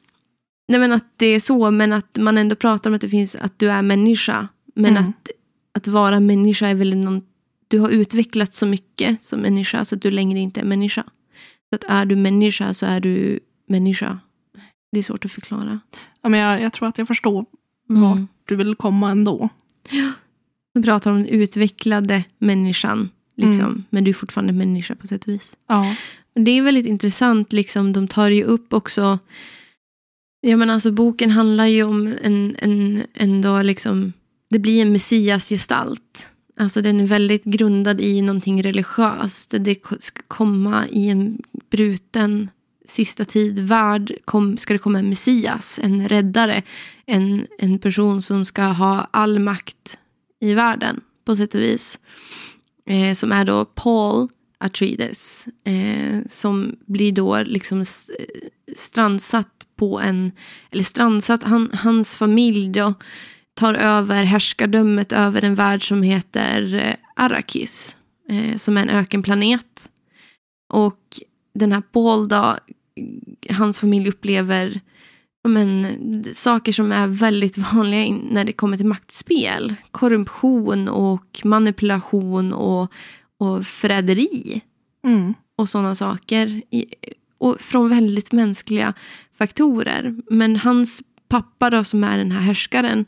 nej 0.67 0.79
men 0.79 0.91
att 0.91 1.05
det 1.17 1.25
är 1.25 1.39
så, 1.39 1.71
men 1.71 1.93
att 1.93 2.17
man 2.19 2.37
ändå 2.37 2.55
pratar 2.55 2.89
om 2.89 2.93
att 2.95 3.01
det 3.01 3.09
finns 3.09 3.35
att 3.35 3.59
du 3.59 3.69
är 3.71 3.81
människa. 3.81 4.47
Men 4.75 4.97
Mm. 4.97 5.09
att, 5.09 5.29
att 5.73 5.87
vara 5.87 6.19
människa 6.19 6.67
är 6.67 6.75
väl 6.75 6.97
någon, 6.97 7.21
du 7.67 7.79
har 7.79 7.89
utvecklats 7.89 8.57
så 8.57 8.65
mycket 8.65 9.23
som 9.23 9.39
människa 9.39 9.85
så 9.85 9.95
att 9.95 10.01
du 10.01 10.11
längre 10.11 10.39
inte 10.39 10.59
är 10.59 10.65
människa. 10.65 11.03
Så 11.69 11.75
att 11.75 11.83
är 11.87 12.05
du 12.05 12.15
människa 12.15 12.73
så 12.73 12.85
är 12.85 12.99
du 12.99 13.39
människa. 13.67 14.19
Det 14.91 14.99
är 14.99 15.03
svårt 15.03 15.25
att 15.25 15.31
förklara. 15.31 15.79
Ja, 16.21 16.29
men 16.29 16.39
jag, 16.39 16.61
jag 16.61 16.73
tror 16.73 16.87
att 16.87 16.97
jag 16.97 17.07
förstår 17.07 17.45
vart 17.87 18.15
Mm. 18.15 18.27
du 18.45 18.55
vill 18.55 18.75
komma 18.75 19.11
ändå. 19.11 19.49
De 20.73 20.83
pratar 20.83 21.11
om 21.11 21.17
den 21.17 21.27
utvecklade 21.27 22.23
människan. 22.37 23.09
Liksom. 23.37 23.65
Mm. 23.65 23.83
Men 23.89 24.03
du 24.03 24.09
är 24.09 24.13
fortfarande 24.13 24.53
människa 24.53 24.95
på 24.95 25.07
sätt 25.07 25.23
och 25.23 25.33
vis. 25.33 25.55
Ja. 25.67 25.95
Det 26.33 26.51
är 26.51 26.61
väldigt 26.61 26.85
intressant. 26.85 27.53
Liksom, 27.53 27.93
de 27.93 28.07
tar 28.07 28.29
ju 28.29 28.43
upp 28.43 28.73
också... 28.73 29.19
Ja, 30.41 30.57
men 30.57 30.69
alltså, 30.69 30.91
boken 30.91 31.31
handlar 31.31 31.65
ju 31.65 31.83
om 31.83 32.15
en, 32.21 32.55
en, 32.59 33.03
en 33.13 33.41
då 33.41 33.61
liksom, 33.61 34.13
Det 34.49 34.59
blir 34.59 34.81
en 34.81 34.91
messiasgestalt. 34.91 36.27
Alltså 36.57 36.81
den 36.81 36.99
är 36.99 37.07
väldigt 37.07 37.43
grundad 37.43 38.01
i 38.01 38.21
någonting 38.21 38.63
religiöst. 38.63 39.53
Det 39.59 39.85
ska 39.99 40.21
komma 40.27 40.87
i 40.87 41.09
en 41.09 41.41
bruten 41.71 42.49
sista 42.85 43.25
tid 43.25 43.59
värld 43.59 44.13
kom, 44.25 44.57
ska 44.57 44.73
det 44.73 44.79
komma 44.79 44.99
en 44.99 45.09
messias, 45.09 45.79
en 45.83 46.07
räddare. 46.07 46.63
En, 47.05 47.47
en 47.57 47.79
person 47.79 48.21
som 48.21 48.45
ska 48.45 48.63
ha 48.63 49.07
all 49.11 49.39
makt 49.39 49.97
i 50.41 50.53
världen 50.53 51.01
på 51.25 51.35
sätt 51.35 51.55
och 51.55 51.61
vis. 51.61 51.99
Eh, 52.85 53.13
som 53.13 53.31
är 53.31 53.45
då 53.45 53.65
Paul 53.65 54.27
Atreides. 54.57 55.47
Eh, 55.63 56.19
som 56.27 56.75
blir 56.85 57.11
då 57.11 57.43
liksom 57.43 57.79
eh, 57.79 57.85
strandsatt 58.75 59.67
på 59.75 59.99
en... 59.99 60.31
Eller 60.71 60.83
strandsatt, 60.83 61.43
han, 61.43 61.69
hans 61.73 62.15
familj 62.15 62.69
då 62.69 62.93
tar 63.53 63.73
över 63.73 64.23
härskardömet 64.23 65.11
över 65.11 65.43
en 65.43 65.55
värld 65.55 65.87
som 65.87 66.03
heter 66.03 66.75
eh, 66.75 66.95
Arrakis. 67.15 67.97
Eh, 68.29 68.57
som 68.57 68.77
är 68.77 68.81
en 68.81 68.89
ökenplanet. 68.89 69.89
Och 70.73 71.19
den 71.53 71.71
här 71.71 71.81
Paul 71.81 72.27
då, 72.27 72.57
hans 73.49 73.79
familj 73.79 74.09
upplever 74.09 74.81
men, 75.49 76.23
saker 76.33 76.71
som 76.71 76.91
är 76.91 77.07
väldigt 77.07 77.57
vanliga 77.73 78.17
när 78.29 78.45
det 78.45 78.53
kommer 78.53 78.77
till 78.77 78.85
maktspel. 78.85 79.75
Korruption 79.91 80.87
och 80.87 81.41
manipulation 81.43 82.53
och, 82.53 82.91
och 83.37 83.65
förräderi 83.65 84.61
Mm. 85.03 85.33
och 85.55 85.69
sådana 85.69 85.95
saker. 85.95 86.61
Och 87.37 87.61
från 87.61 87.89
väldigt 87.89 88.31
mänskliga 88.31 88.93
faktorer. 89.33 90.15
Men 90.29 90.55
hans 90.55 91.03
pappa 91.29 91.69
då 91.69 91.83
som 91.83 92.03
är 92.03 92.17
den 92.17 92.31
här 92.31 92.41
härskaren, 92.41 93.05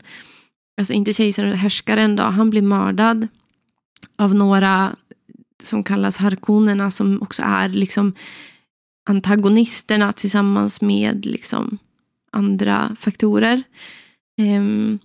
alltså 0.78 0.92
inte 0.92 1.12
kejsaren 1.12 1.52
härskaren 1.52 2.16
då, 2.16 2.22
han 2.22 2.50
blir 2.50 2.62
mördad 2.62 3.28
av 4.18 4.34
några 4.34 4.96
som 5.62 5.84
kallas 5.84 6.16
harkonerna 6.16 6.90
som 6.90 7.22
också 7.22 7.42
är 7.46 7.68
liksom 7.68 8.12
antagonisterna 9.08 10.12
tillsammans 10.12 10.80
med 10.80 11.26
liksom 11.26 11.78
andra 12.34 12.96
faktorer. 13.00 13.62
Ehm, 14.38 14.98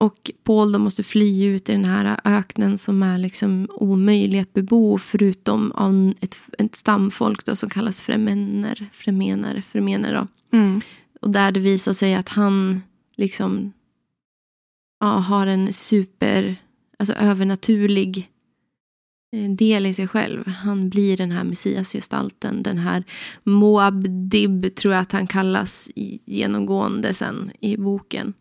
och 0.00 0.30
Paul 0.44 0.72
då 0.72 0.78
måste 0.78 1.02
fly 1.02 1.44
ut 1.44 1.68
i 1.68 1.72
den 1.72 1.84
här 1.84 2.20
öknen 2.24 2.78
som 2.78 3.02
är 3.02 3.18
liksom 3.18 3.68
omöjlig 3.74 4.38
att 4.38 4.52
bebo 4.52 4.98
förutom 4.98 5.72
av 5.72 6.14
ett, 6.20 6.38
ett 6.58 6.76
stamfolk 6.76 7.44
då 7.44 7.56
som 7.56 7.70
kallas 7.70 8.00
fremener, 8.00 8.86
fremener, 8.92 9.60
fremener 9.60 10.14
då. 10.14 10.56
Mm. 10.58 10.80
Och 11.20 11.30
där 11.30 11.52
det 11.52 11.60
visar 11.60 11.92
sig 11.92 12.14
att 12.14 12.28
han 12.28 12.82
liksom 13.16 13.72
ja, 15.00 15.06
har 15.06 15.46
en 15.46 15.72
super, 15.72 16.56
alltså 16.98 17.14
övernaturlig 17.14 18.31
del 19.56 19.86
i 19.86 19.94
sig 19.94 20.08
själv. 20.08 20.48
Han 20.48 20.88
blir 20.88 21.16
den 21.16 21.30
här 21.30 21.44
messiasgestalten, 21.44 22.62
den 22.62 22.78
här 22.78 23.04
Moabdib 23.44 24.74
tror 24.74 24.94
jag 24.94 25.02
att 25.02 25.12
han 25.12 25.26
kallas 25.26 25.90
genomgående 26.26 27.14
sen 27.14 27.50
i 27.60 27.76
boken. 27.76 28.32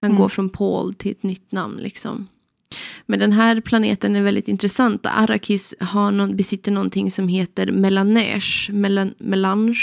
Han 0.00 0.10
Mm. 0.10 0.20
går 0.22 0.28
från 0.28 0.50
Paul 0.50 0.94
till 0.94 1.10
ett 1.12 1.22
nytt 1.22 1.52
namn 1.52 1.76
liksom. 1.76 2.26
Men 3.06 3.18
den 3.18 3.32
här 3.32 3.60
planeten 3.60 4.16
är 4.16 4.22
väldigt 4.22 4.48
intressant. 4.48 5.06
Arrakis 5.06 5.74
har 5.80 6.10
någon, 6.10 6.36
besitter 6.36 6.72
någonting 6.72 7.10
som 7.10 7.28
heter 7.28 7.72
Melanesh. 7.72 8.70
Melan, 8.72 9.14
melange. 9.18 9.78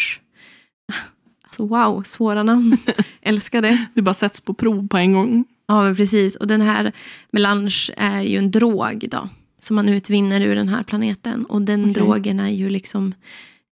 Alltså 1.44 1.66
wow, 1.68 2.04
svåra 2.04 2.44
namn. 2.44 2.78
Älskar 3.22 3.62
det. 3.62 3.86
Vi 3.94 4.02
bara 4.02 4.14
sätts 4.14 4.40
på 4.40 4.54
prov 4.54 4.88
på 4.88 4.98
en 4.98 5.14
gång. 5.14 5.46
Ja, 5.68 5.84
men 5.84 5.96
precis. 5.96 6.36
Och 6.36 6.48
den 6.48 6.62
här 6.62 6.92
melange 7.32 7.90
är 7.98 8.22
ju 8.22 8.38
en 8.38 8.52
drog 8.52 9.08
då, 9.12 9.30
som 9.60 9.76
man 9.76 9.90
utvinner 9.90 10.42
ur 10.42 10.56
den 10.56 10.70
här 10.70 10.84
planeten. 10.84 11.46
Och 11.46 11.62
den 11.62 11.82
Okej. 11.82 11.94
drogen 11.94 12.40
är 12.40 12.50
ju 12.50 12.70
liksom 12.70 13.14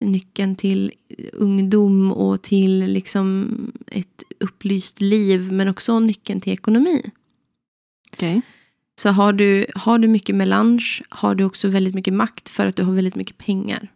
nyckeln 0.01 0.57
till 0.57 0.92
ungdom 1.33 2.12
och 2.12 2.42
till 2.42 2.79
liksom 2.79 3.49
ett 3.87 4.22
upplyst 4.40 5.01
liv, 5.01 5.53
men 5.53 5.68
också 5.68 6.01
nyckeln 6.01 6.40
till 6.40 6.53
ekonomi. 6.53 7.03
Okej. 8.12 8.42
Så 9.01 9.09
har 9.09 9.33
du, 9.33 9.66
har 9.75 9.99
du 9.99 10.09
mycket 10.09 10.35
melange 10.37 11.03
har 11.09 11.35
du 11.35 11.44
också 11.44 11.68
väldigt 11.68 11.94
mycket 11.94 12.14
makt 12.14 12.49
för 12.49 12.66
att 12.66 12.77
du 12.77 12.83
har 12.83 12.92
väldigt 12.92 13.14
mycket 13.14 13.38
pengar. 13.38 13.88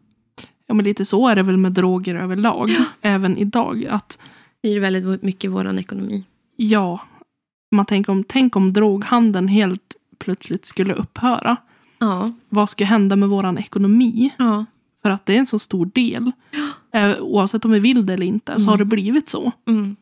Ja, 0.66 0.74
men 0.74 0.84
lite 0.84 1.04
så 1.04 1.28
är 1.28 1.36
det 1.36 1.42
väl 1.42 1.56
med 1.56 1.72
droger 1.72 2.14
överlag. 2.14 2.70
Även 3.00 3.36
idag. 3.38 3.86
Att 3.86 4.18
Det 4.60 4.68
är 4.68 4.80
väldigt 4.80 5.22
mycket 5.22 5.50
vår 5.50 5.78
ekonomi. 5.78 6.24
ja, 6.56 7.00
man 7.70 7.86
tänker 7.86 8.12
om, 8.12 8.24
tänk 8.24 8.56
om 8.56 8.72
droghandeln 8.72 9.48
helt 9.48 9.96
plötsligt 10.18 10.64
skulle 10.64 10.94
upphöra. 10.94 11.56
Ja. 12.00 12.32
Vad 12.48 12.70
ska 12.70 12.84
hända 12.84 13.16
med 13.16 13.28
våran 13.28 13.58
ekonomi? 13.58 14.30
ja. 14.38 14.64
För 15.02 15.10
att 15.10 15.26
det 15.26 15.34
är 15.34 15.38
en 15.38 15.46
så 15.46 15.58
stor 15.58 15.86
del. 15.86 16.32
Eh, 16.92 17.18
Oavsett 17.20 17.64
om 17.64 17.70
vi 17.70 17.78
vill 17.78 18.06
det 18.06 18.14
eller 18.14 18.26
inte 18.26 18.60
så 18.60 18.70
har 18.70 18.76
det 18.76 18.84
blivit 18.84 19.28
så. 19.28 19.52
Mm. 19.68 19.96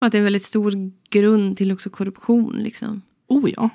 Och 0.00 0.06
att 0.06 0.12
det 0.12 0.18
är 0.18 0.20
en 0.20 0.24
väldigt 0.24 0.42
stor 0.42 0.92
grund 1.10 1.56
till 1.56 1.72
också 1.72 1.90
korruption. 1.90 2.56
Liksom. 2.56 3.02
Oh 3.28 3.50
ja. 3.56 3.70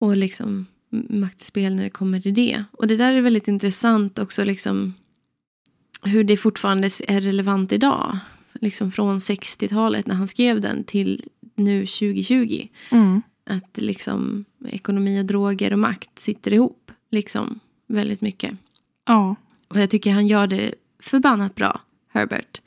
Och 0.00 0.16
liksom 0.16 0.66
maktspel 1.08 1.74
när 1.74 1.82
det 1.82 1.90
kommer 1.90 2.20
till 2.20 2.34
det. 2.34 2.64
Och 2.72 2.86
det 2.86 2.96
där 2.96 3.12
är 3.12 3.20
väldigt 3.20 3.48
intressant 3.48 4.18
också. 4.18 4.44
Liksom, 4.44 4.94
hur 6.02 6.24
det 6.24 6.36
fortfarande 6.36 6.86
är 7.08 7.20
relevant 7.20 7.72
idag. 7.72 8.18
Liksom 8.60 8.92
från 8.92 9.18
60-talet 9.18 10.06
när 10.06 10.14
han 10.14 10.28
skrev 10.28 10.60
den 10.60 10.84
till 10.84 11.24
nu 11.54 11.86
2020. 11.86 12.68
Mm. 12.90 13.22
Att 13.52 13.78
liksom 13.78 14.44
ekonomi 14.68 15.20
och 15.20 15.24
droger 15.24 15.72
och 15.72 15.78
makt 15.78 16.18
sitter 16.18 16.52
ihop. 16.52 16.90
Liksom 17.10 17.60
väldigt 17.86 18.20
mycket. 18.20 18.54
Ja. 19.06 19.36
Och 19.68 19.80
jag 19.80 19.90
tycker 19.90 20.12
han 20.12 20.26
gör 20.26 20.46
det 20.46 20.74
förbannat 20.98 21.54
bra, 21.54 21.80
Herbert. 22.08 22.60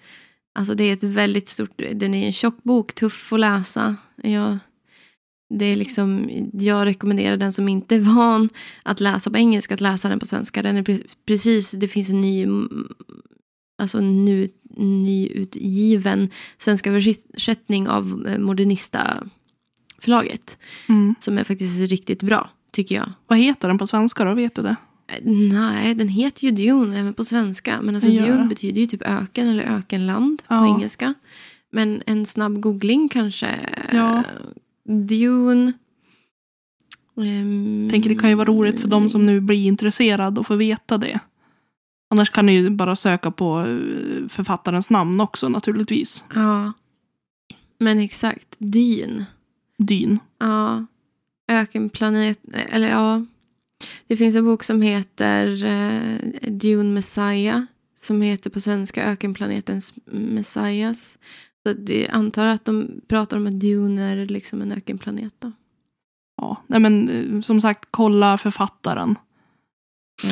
Alltså 0.54 0.76
det 0.76 0.84
är 0.84 0.94
ett 0.94 1.04
väldigt 1.04 1.50
stort, 1.50 1.78
den 1.78 2.14
är 2.14 2.26
en 2.26 2.34
tjock 2.34 2.64
bok, 2.64 2.94
tuff 2.94 3.34
att 3.34 3.40
läsa. 3.40 3.96
Jag, 4.16 4.58
det 5.50 5.66
är 5.66 5.76
liksom, 5.76 6.30
jag 6.54 6.86
rekommenderar 6.86 7.38
den 7.38 7.54
som 7.54 7.68
inte 7.68 7.96
är 7.96 8.00
van 8.00 8.50
att 8.84 9.00
läsa 9.00 9.32
på 9.32 9.38
engelska 9.38 9.74
att 9.74 9.82
läsa 9.82 10.10
den 10.10 10.20
på 10.20 10.26
svenska. 10.26 10.62
Den 10.62 10.78
är 10.78 10.84
pre- 10.84 11.08
precis, 11.26 11.72
det 11.72 11.88
finns 11.88 12.10
en 12.10 12.22
ny, 12.22 12.48
alltså 13.78 14.00
nu, 14.00 14.50
nyutgiven 14.78 16.30
svenska 16.58 16.90
översättning 16.90 17.88
av 17.88 18.28
eh, 18.28 18.40
Modernista 18.40 19.30
förlaget. 20.00 20.58
Mm. 20.90 21.16
Som 21.20 21.38
är 21.38 21.44
faktiskt 21.44 21.90
riktigt 21.90 22.24
bra, 22.24 22.50
tycker 22.72 22.96
jag. 22.96 23.12
Vad 23.28 23.40
heter 23.40 23.68
den 23.68 23.78
på 23.78 23.88
svenska 23.88 24.24
då? 24.26 24.34
Vet 24.34 24.56
du 24.56 24.62
det? 24.62 24.76
Eh, 25.08 25.20
Nej, 25.32 25.96
den 25.96 26.08
heter 26.10 26.44
ju 26.44 26.52
Dune 26.52 27.00
även 27.00 27.14
på 27.14 27.24
svenska. 27.24 27.82
Men 27.82 27.96
alltså 27.96 28.10
Dune 28.10 28.46
betyder 28.50 28.82
ju 28.82 28.88
typ 28.88 29.02
öken 29.02 29.48
eller 29.48 29.64
ökenland 29.64 30.42
på 30.48 30.54
Ja. 30.54 30.68
engelska. 30.76 31.14
Men 31.72 32.02
en 32.06 32.26
snabb 32.26 32.60
googling 32.60 33.10
kanske. 33.10 33.50
Ja. 33.92 34.24
Dune. 35.08 35.74
Ehm, 37.22 37.88
Tänker 37.92 38.10
det 38.10 38.16
kan 38.16 38.30
ju 38.30 38.36
vara 38.36 38.48
roligt 38.48 38.82
för 38.82 38.88
de 38.88 39.10
som 39.10 39.26
nu 39.26 39.40
blir 39.40 39.66
intresserade 39.68 40.40
och 40.40 40.48
får 40.48 40.56
veta 40.56 40.98
det. 40.98 41.20
Annars 42.10 42.30
kan 42.30 42.46
ni 42.46 42.54
ju 42.54 42.70
bara 42.70 42.96
söka 42.96 43.32
på 43.32 43.60
eh, 43.60 44.28
författarens 44.30 44.90
namn 44.90 45.22
också 45.22 45.50
naturligtvis. 45.50 46.26
Ja. 46.36 46.74
Men 47.80 48.00
exakt, 48.00 48.56
Dyn. 48.58 49.26
Dyn. 49.78 50.20
Ja. 50.40 50.86
Ökenplanet, 51.52 52.40
eller 52.54 52.88
ja. 52.88 53.26
Det 54.08 54.18
finns 54.18 54.36
en 54.36 54.46
bok 54.46 54.64
som 54.64 54.82
heter 54.82 55.66
eh, 55.66 56.50
Dune 56.52 56.94
Messiah. 56.94 57.62
Som 57.98 58.22
heter 58.22 58.50
på 58.50 58.60
svenska 58.60 59.04
Ökenplanetens 59.12 59.94
Messias. 60.06 61.18
Så 61.68 61.74
det, 61.74 62.08
antar 62.10 62.46
att 62.46 62.66
de 62.66 63.02
pratar 63.08 63.38
om 63.38 63.48
att 63.48 63.60
Dune 63.60 64.02
är 64.04 64.26
liksom 64.26 64.62
en 64.62 64.72
ökenplanet 64.72 65.34
då. 65.40 65.52
Ja, 66.42 66.64
nej 66.68 66.80
men 66.80 67.10
eh, 67.10 67.42
som 67.42 67.62
sagt, 67.62 67.88
kolla 67.92 68.38
författaren. 68.38 69.16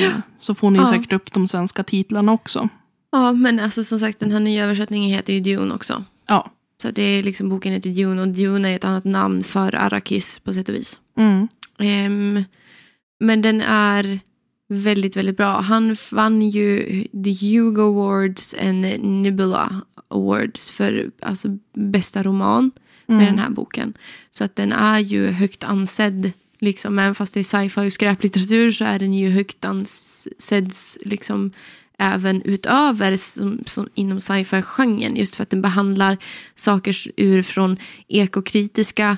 Eh, 0.02 0.14
Så 0.40 0.56
får 0.56 0.72
ni 0.72 0.80
ju 0.80 0.86
Ja. 0.86 0.90
säkert 0.92 1.14
upp 1.14 1.34
de 1.34 1.48
svenska 1.48 1.84
titlarna 1.84 2.32
också. 2.32 2.70
Ja, 3.12 3.34
men 3.34 3.60
alltså 3.60 3.84
som 3.84 4.00
sagt 4.00 4.20
den 4.20 4.32
här 4.32 4.40
nya 4.40 4.64
översättningen 4.64 5.10
heter 5.12 5.34
ju 5.34 5.40
Dune 5.40 5.74
också. 5.74 6.04
Ja. 6.28 6.52
Så 6.84 6.92
det 6.92 7.02
är 7.02 7.24
liksom 7.24 7.50
boken 7.50 7.74
heter 7.74 7.90
Dune 7.90 8.22
och 8.22 8.28
Dune 8.28 8.70
är 8.70 8.76
ett 8.76 8.84
annat 8.86 9.04
namn 9.04 9.44
för 9.44 9.76
Arrakis 9.76 10.40
på 10.40 10.54
sätt 10.54 10.70
och 10.70 10.76
vis. 10.76 11.00
Mm. 11.18 11.48
Ehm, 11.80 12.44
men 13.20 13.42
den 13.42 13.62
är 13.62 14.20
väldigt, 14.70 15.18
väldigt 15.18 15.38
bra. 15.38 15.62
Han 15.62 15.96
vann 16.12 16.50
ju 16.50 16.78
The 17.24 17.32
Hugo 17.32 17.82
Awards 17.82 18.56
and 18.62 18.86
Nebula 19.04 19.82
Awards 20.08 20.70
för 20.72 21.12
alltså, 21.22 21.48
bästa 21.74 22.24
roman 22.24 22.72
med 23.06 23.16
Mm. 23.16 23.36
den 23.36 23.40
här 23.40 23.50
boken. 23.50 23.94
Så 24.32 24.44
att 24.44 24.56
den 24.56 24.72
är 24.72 25.00
ju 25.00 25.28
högt 25.32 25.64
ansedd. 25.64 26.32
Liksom, 26.60 27.00
även 27.00 27.16
fast 27.16 27.34
det 27.34 27.40
är 27.40 27.44
sci-fi 27.44 27.88
och 27.88 27.94
skräplitteratur 27.94 28.72
så 28.72 28.86
är 28.86 29.00
den 29.00 29.14
ju 29.14 29.30
högt 29.30 29.66
ansedd 29.66 30.72
liksom, 31.02 31.52
även 32.00 32.42
utöver 32.42 33.16
som, 33.16 33.64
som, 33.66 33.90
inom 33.94 34.20
sci-fi-genren. 34.20 35.16
Just 35.16 35.36
för 35.36 35.44
att 35.44 35.50
den 35.50 35.62
behandlar 35.62 36.18
saker 36.56 36.96
ur 37.18 37.42
från 37.42 37.78
ekokritiska 38.08 39.18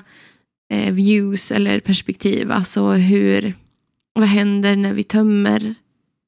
eh, 0.70 0.92
views 0.92 1.52
eller 1.52 1.80
perspektiv. 1.80 2.52
Alltså 2.52 2.90
hur, 2.90 3.54
vad 4.12 4.28
händer 4.28 4.76
när 4.76 4.92
vi 4.92 5.02
tömmer 5.02 5.74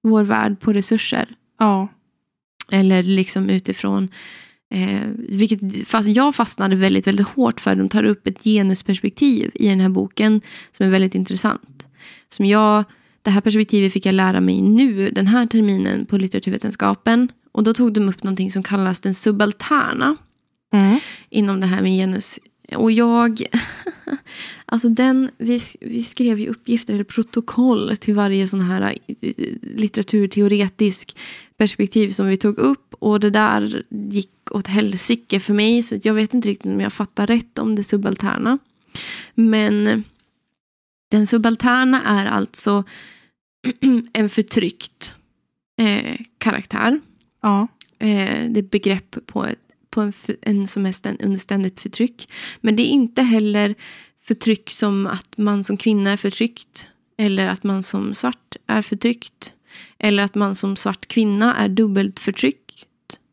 vår 0.02 0.24
värld 0.24 0.60
på 0.60 0.72
resurser? 0.72 1.28
Ja. 1.58 1.88
Eller 2.70 3.02
liksom 3.02 3.50
utifrån, 3.50 4.08
eh, 4.74 5.00
vilket 5.16 5.88
fast 5.88 6.08
jag 6.08 6.34
fastnade 6.34 6.76
väldigt, 6.76 7.06
väldigt 7.06 7.28
hårt 7.28 7.60
för. 7.60 7.74
De 7.74 7.88
tar 7.88 8.04
upp 8.04 8.26
ett 8.26 8.44
genusperspektiv 8.44 9.50
i 9.54 9.68
den 9.68 9.80
här 9.80 9.88
boken 9.88 10.40
som 10.72 10.86
är 10.86 10.90
väldigt 10.90 11.14
intressant. 11.14 11.86
Som 12.28 12.46
jag, 12.46 12.84
det 13.28 13.32
här 13.32 13.40
perspektivet 13.40 13.92
fick 13.92 14.06
jag 14.06 14.14
lära 14.14 14.40
mig 14.40 14.62
nu 14.62 15.10
den 15.10 15.26
här 15.26 15.46
terminen 15.46 16.06
på 16.06 16.16
litteraturvetenskapen. 16.16 17.28
Och 17.52 17.62
då 17.62 17.74
tog 17.74 17.92
de 17.92 18.08
upp 18.08 18.22
någonting 18.22 18.50
som 18.50 18.62
kallas 18.62 19.00
den 19.00 19.14
subalterna 19.14 20.16
Mm. 20.72 20.98
inom 21.30 21.60
det 21.60 21.66
här 21.66 21.82
med 21.82 21.92
genus. 21.92 22.38
Och 22.76 22.92
jag, 22.92 23.42
alltså 24.66 24.88
den, 24.88 25.30
vi, 25.38 25.60
vi 25.80 26.02
skrev 26.02 26.40
ju 26.40 26.48
uppgifter 26.48 26.94
eller 26.94 27.04
protokoll 27.04 27.96
till 27.96 28.14
varje 28.14 28.48
sån 28.48 28.60
här 28.60 28.98
eh, 29.20 29.32
litteraturteoretisk 29.60 31.16
perspektiv 31.56 32.10
som 32.10 32.26
vi 32.26 32.36
tog 32.36 32.58
upp. 32.58 32.94
Och 32.98 33.20
det 33.20 33.30
där 33.30 33.82
gick 34.10 34.30
åt 34.50 34.66
helsike 34.66 35.40
för 35.40 35.54
mig. 35.54 35.82
Så 35.82 35.98
jag 36.02 36.14
vet 36.14 36.34
inte 36.34 36.48
riktigt 36.48 36.72
om 36.72 36.80
jag 36.80 36.92
fattar 36.92 37.26
rätt 37.26 37.58
om 37.58 37.74
det 37.74 37.84
subalterna. 37.84 38.58
Men 39.34 40.04
den 41.10 41.26
subalterna 41.26 42.02
är 42.04 42.26
alltså 42.26 42.84
en 44.12 44.28
förtryckt 44.28 45.14
eh, 45.80 46.16
karaktär 46.38 47.00
Ja. 47.42 47.68
eh, 47.98 48.50
det 48.50 48.60
är 48.60 48.70
begrepp 48.70 49.26
på, 49.26 49.44
ett, 49.44 49.58
på 49.90 50.00
en, 50.00 50.12
en 50.42 50.66
som 50.66 50.86
är 50.86 50.92
ständ, 50.92 51.22
under 51.22 51.38
ständigt 51.38 51.80
förtryck. 51.80 52.28
Men 52.60 52.76
det 52.76 52.82
är 52.82 52.90
inte 52.90 53.22
heller 53.22 53.74
förtryck 54.22 54.70
som 54.70 55.06
att 55.06 55.38
man 55.38 55.64
som 55.64 55.76
kvinna 55.76 56.10
är 56.10 56.16
förtryckt. 56.16 56.88
Eller 57.16 57.48
att 57.48 57.64
man 57.64 57.82
som 57.82 58.14
svart 58.14 58.56
är 58.66 58.82
förtryckt. 58.82 59.54
Eller 59.98 60.22
att 60.22 60.34
man 60.34 60.54
som 60.54 60.76
svart 60.76 61.06
kvinna 61.06 61.56
är 61.56 61.68
dubbelt 61.68 62.20
förtryckt. 62.20 62.86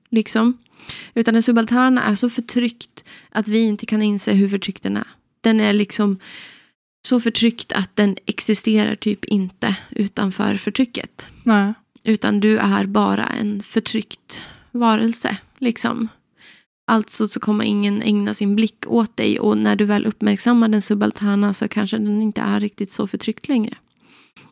Liksom. 0.10 0.58
Utan 1.14 1.34
den 1.34 1.44
subalterna 1.44 2.04
är 2.04 2.16
så 2.16 2.30
förtryckt 2.30 3.04
att 3.30 3.48
vi 3.48 3.60
inte 3.60 3.86
kan 3.86 4.02
inse 4.02 4.34
hur 4.34 4.50
förtryckt 4.50 4.84
den 4.84 4.98
är. 4.98 5.08
Den 5.42 5.60
är 5.60 5.74
liksom 5.74 6.20
så 7.06 7.20
förtryckt 7.20 7.72
att 7.72 7.96
den 7.96 8.18
existerar 8.26 8.96
typ 8.96 9.26
inte 9.26 9.76
utanför 9.89 10.56
förtrycket. 10.56 11.28
Nej. 11.44 11.74
Utan 12.04 12.39
du 12.39 12.58
är 12.58 12.86
bara 12.86 13.26
en 13.26 13.63
förtryckt 13.63 14.41
varelse. 14.72 15.38
Liksom. 15.58 16.08
Alltså 16.88 17.28
så 17.28 17.39
kommer 17.39 17.65
ingen 17.65 18.02
ägna 18.02 18.34
sin 18.34 18.56
blick 18.56 18.86
åt 18.88 19.18
dig 19.18 19.39
och 19.39 19.58
när 19.58 19.76
du 19.76 19.86
väl 19.86 20.06
uppmärksammar 20.06 20.68
den 20.68 20.82
subalterna 20.82 21.54
så 21.54 21.68
kanske 21.68 21.98
den 21.98 22.22
inte 22.22 22.41
är 22.41 22.60
riktigt 22.60 22.91
så 22.91 23.08
förtryckt 23.08 23.48
längre. 23.48 23.78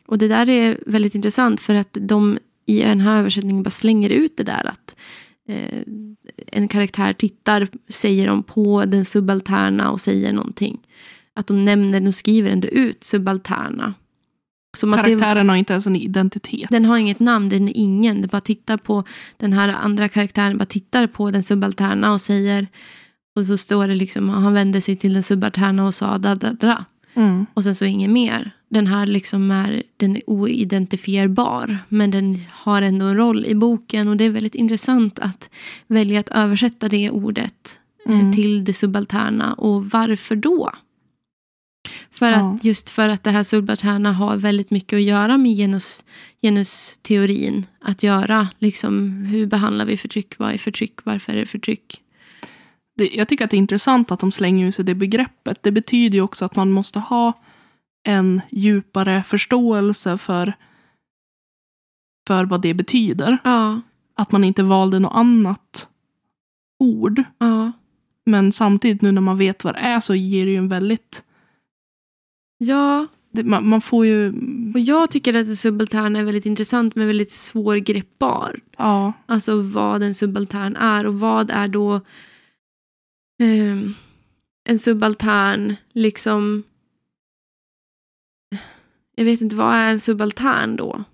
Och 0.06 0.18
det 0.18 0.28
där 0.28 0.48
är 0.48 0.78
väldigt 0.86 1.14
intressant 1.14 1.60
för 1.60 1.74
att 1.74 1.96
de 2.00 2.38
i 2.66 2.80
den 2.80 3.00
här 3.00 3.18
översättningen 3.18 3.62
bara 3.62 3.70
slänger 3.70 4.10
ut 4.10 4.36
det 4.36 4.44
där 4.44 4.66
att 4.66 4.96
eh, 5.48 5.82
en 6.46 6.68
karaktär 6.68 7.12
tittar, 7.12 7.68
säger 7.88 8.26
de 8.26 8.42
på 8.42 8.84
den 8.84 9.04
subalterna 9.04 9.90
och 9.90 10.00
säger 10.00 10.32
någonting. 10.32 10.80
Att 11.34 11.46
de 11.46 11.64
nämner, 11.64 12.00
de 12.00 12.12
skriver 12.12 12.50
ändå 12.50 12.68
ut 12.68 13.04
subalterna. 13.04 13.94
Som 14.76 14.92
att 14.92 14.98
det- 15.04 15.10
Karaktären 15.10 15.48
har 15.48 15.56
inte 15.56 15.72
ens 15.72 15.86
en 15.86 15.96
identitet. 15.96 16.70
den 16.70 16.84
har 16.84 16.98
inget 16.98 17.20
namn, 17.20 17.48
den 17.48 17.68
är 17.68 17.72
ingen. 17.76 18.20
Den 18.20 18.28
bara 18.32 18.40
tittar 18.40 18.76
på 18.76 19.04
den 19.36 19.52
här 19.52 19.68
andra 19.68 20.08
karaktären, 20.08 20.58
bara 20.58 20.66
tittar 20.66 21.06
på 21.06 21.30
den 21.30 21.42
subalterna 21.42 22.12
och 22.12 22.20
säger 22.20 22.66
Och 23.36 23.46
så 23.46 23.56
står 23.56 23.88
det 23.88 23.94
liksom, 23.94 24.28
han 24.28 24.52
vände 24.54 24.80
sig 24.80 24.96
till 24.96 25.14
den 25.14 25.22
subalterna 25.22 25.84
och 25.86 25.94
sa 25.94 26.18
da, 26.18 26.34
da, 26.34 26.52
da. 26.52 26.84
Mm. 27.14 27.46
Och 27.54 27.64
sen 27.64 27.74
så 27.74 27.84
inget 27.84 28.10
mer. 28.10 28.50
Den 28.68 28.86
här 28.86 29.06
liksom 29.06 29.50
är, 29.50 29.82
den 29.96 30.16
är 30.16 30.22
oidentifierbar. 30.30 31.78
Men 31.88 32.10
den 32.10 32.40
har 32.50 32.82
ändå 32.82 33.06
en 33.06 33.16
roll 33.16 33.46
i 33.46 33.54
boken. 33.54 34.08
Och 34.08 34.16
det 34.16 34.24
är 34.24 34.30
väldigt 34.30 34.54
intressant 34.54 35.18
att 35.18 35.50
välja 35.86 36.20
att 36.20 36.28
översätta 36.28 36.88
det 36.88 37.10
ordet 37.10 37.78
eh, 38.08 38.14
Mm. 38.20 38.32
till 38.32 38.64
det 38.64 38.72
subalterna. 38.72 39.52
Och 39.54 39.90
varför 39.90 40.36
då? 40.36 40.70
För 42.10 42.32
Ja. 42.32 42.36
att, 42.54 42.64
just 42.64 42.90
för 42.90 43.08
att 43.08 43.24
det 43.24 43.30
här 43.30 43.42
subalterna 43.42 44.12
har 44.12 44.36
väldigt 44.36 44.70
mycket 44.70 44.96
att 44.96 45.02
göra 45.02 45.36
med 45.38 45.56
genus, 45.56 46.04
genusteorin. 46.42 47.66
Att 47.80 48.02
göra, 48.02 48.48
liksom, 48.58 49.10
hur 49.24 49.46
behandlar 49.46 49.84
vi 49.86 49.96
förtryck? 49.96 50.38
Vad 50.38 50.52
är 50.54 50.58
förtryck? 50.58 51.04
Varför 51.04 51.32
är 51.32 51.36
det 51.36 51.46
förtryck? 51.46 52.00
Det, 52.96 53.14
jag 53.14 53.28
tycker 53.28 53.44
att 53.44 53.50
det 53.50 53.56
är 53.56 53.58
intressant 53.58 54.10
att 54.10 54.20
de 54.20 54.32
slänger 54.32 54.66
ur 54.66 54.70
sig 54.70 54.84
det 54.84 54.94
begreppet. 54.94 55.62
Det 55.62 55.70
betyder 55.72 56.16
ju 56.18 56.22
också 56.22 56.44
att 56.44 56.56
man 56.56 56.70
måste 56.70 56.98
ha 56.98 57.32
en 58.06 58.40
djupare 58.50 59.22
förståelse 59.22 60.18
för, 60.18 60.52
för 62.26 62.44
vad 62.44 62.60
det 62.62 62.74
betyder. 62.74 63.38
Ja, 63.44 63.80
Att 64.16 64.32
man 64.32 64.44
inte 64.44 64.62
valde 64.62 64.98
något 64.98 65.14
annat 65.14 65.88
ord. 66.78 67.22
ja. 67.38 67.72
Men 68.26 68.52
samtidigt 68.52 69.02
nu 69.02 69.12
när 69.12 69.20
man 69.20 69.38
vet 69.38 69.64
vad 69.64 69.74
det 69.74 69.78
är 69.80 70.00
så 70.00 70.14
ger 70.14 70.44
det 70.46 70.50
ju 70.52 70.56
en 70.58 70.68
väldigt... 70.68 71.23
Ja, 72.64 73.06
Det, 73.32 73.44
man, 73.44 73.68
man 73.68 73.80
får 73.80 74.06
ju... 74.06 74.28
och 74.74 74.80
jag 74.80 75.10
tycker 75.10 75.34
att 75.34 75.46
det 75.46 75.56
subalterna 75.56 76.18
är 76.18 76.24
väldigt 76.24 76.46
intressant 76.46 76.94
men 76.94 77.06
väldigt 77.06 77.30
svårgreppbar. 77.32 78.60
Ja, 78.78 79.12
Alltså 79.26 79.62
vad 79.62 80.02
en 80.02 80.14
subaltern 80.14 80.76
är 80.76 81.06
och 81.06 81.20
vad 81.20 81.50
är 81.50 81.68
då 81.68 82.00
ehm, 83.42 83.94
en 84.64 84.78
subaltern 84.78 85.76
liksom 85.92 86.62
jag 89.16 89.24
vet 89.24 89.40
inte, 89.40 89.56
vad 89.56 89.74
är 89.74 89.88
en 89.88 90.00
subaltern 90.00 90.76
då? 90.76 91.04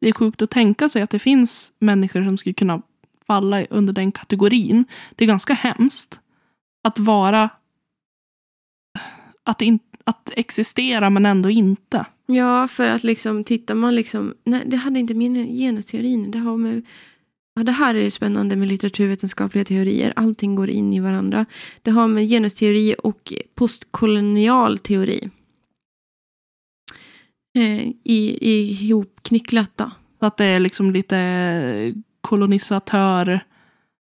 det 0.00 0.08
är 0.08 0.12
sjukt 0.12 0.42
att 0.42 0.50
tänka 0.50 0.88
sig 0.88 1.02
att 1.02 1.10
det 1.10 1.18
finns 1.18 1.72
människor 1.78 2.24
som 2.24 2.38
skulle 2.38 2.54
kunna 2.54 2.82
falla 3.26 3.64
under 3.64 3.92
den 3.92 4.12
kategorin. 4.12 4.84
Det 5.16 5.24
är 5.24 5.28
ganska 5.28 5.54
hemskt 5.54 6.20
att 6.82 6.98
vara... 6.98 7.50
Att, 9.42 9.62
in, 9.62 9.78
att 10.08 10.30
existera 10.36 11.10
men 11.10 11.26
ändå 11.26 11.50
inte. 11.50 12.06
Ja, 12.26 12.68
för 12.68 12.88
att 12.88 13.04
liksom 13.04 13.44
tittar 13.44 13.74
man 13.74 13.94
liksom, 13.94 14.34
nej 14.44 14.62
det 14.66 14.76
hade 14.76 15.00
inte 15.00 15.14
min 15.14 15.56
genusteorin, 15.58 16.30
det 16.30 16.38
har 16.38 16.56
med 16.56 16.82
Ja, 17.54 17.64
det 17.64 17.72
här 17.72 17.94
är 17.94 18.02
det 18.02 18.10
spännande 18.10 18.56
med 18.56 18.68
litteraturvetenskapliga 18.68 19.64
teorier. 19.64 20.12
Allting 20.16 20.54
går 20.54 20.70
in 20.70 20.92
i 20.92 21.00
varandra. 21.00 21.46
Det 21.82 21.90
har 21.90 22.08
med 22.08 22.28
genusteori 22.28 22.94
och 22.98 23.32
postkolonial 23.54 24.78
teori 24.78 25.30
eh, 27.58 27.80
i, 28.04 28.38
i 28.40 28.70
ihopknycklat. 28.70 29.76
Då. 29.76 29.90
Så 30.18 30.26
att 30.26 30.36
det 30.36 30.44
är 30.44 30.60
liksom 30.60 30.90
lite 30.90 31.94
kolonisatör... 32.20 33.40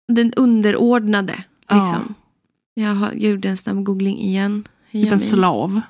Den 0.08 0.34
underordnade. 0.34 1.44
Ja. 1.68 1.76
Liksom. 1.76 2.14
Jag, 2.74 2.96
har, 2.96 3.12
jag 3.12 3.32
gjorde 3.32 3.50
en 3.50 3.58
snabb 3.58 3.84
googling 3.84 4.20
igen. 4.20 4.68
Typ 4.92 5.12
en 5.12 5.20
slav. 5.20 5.82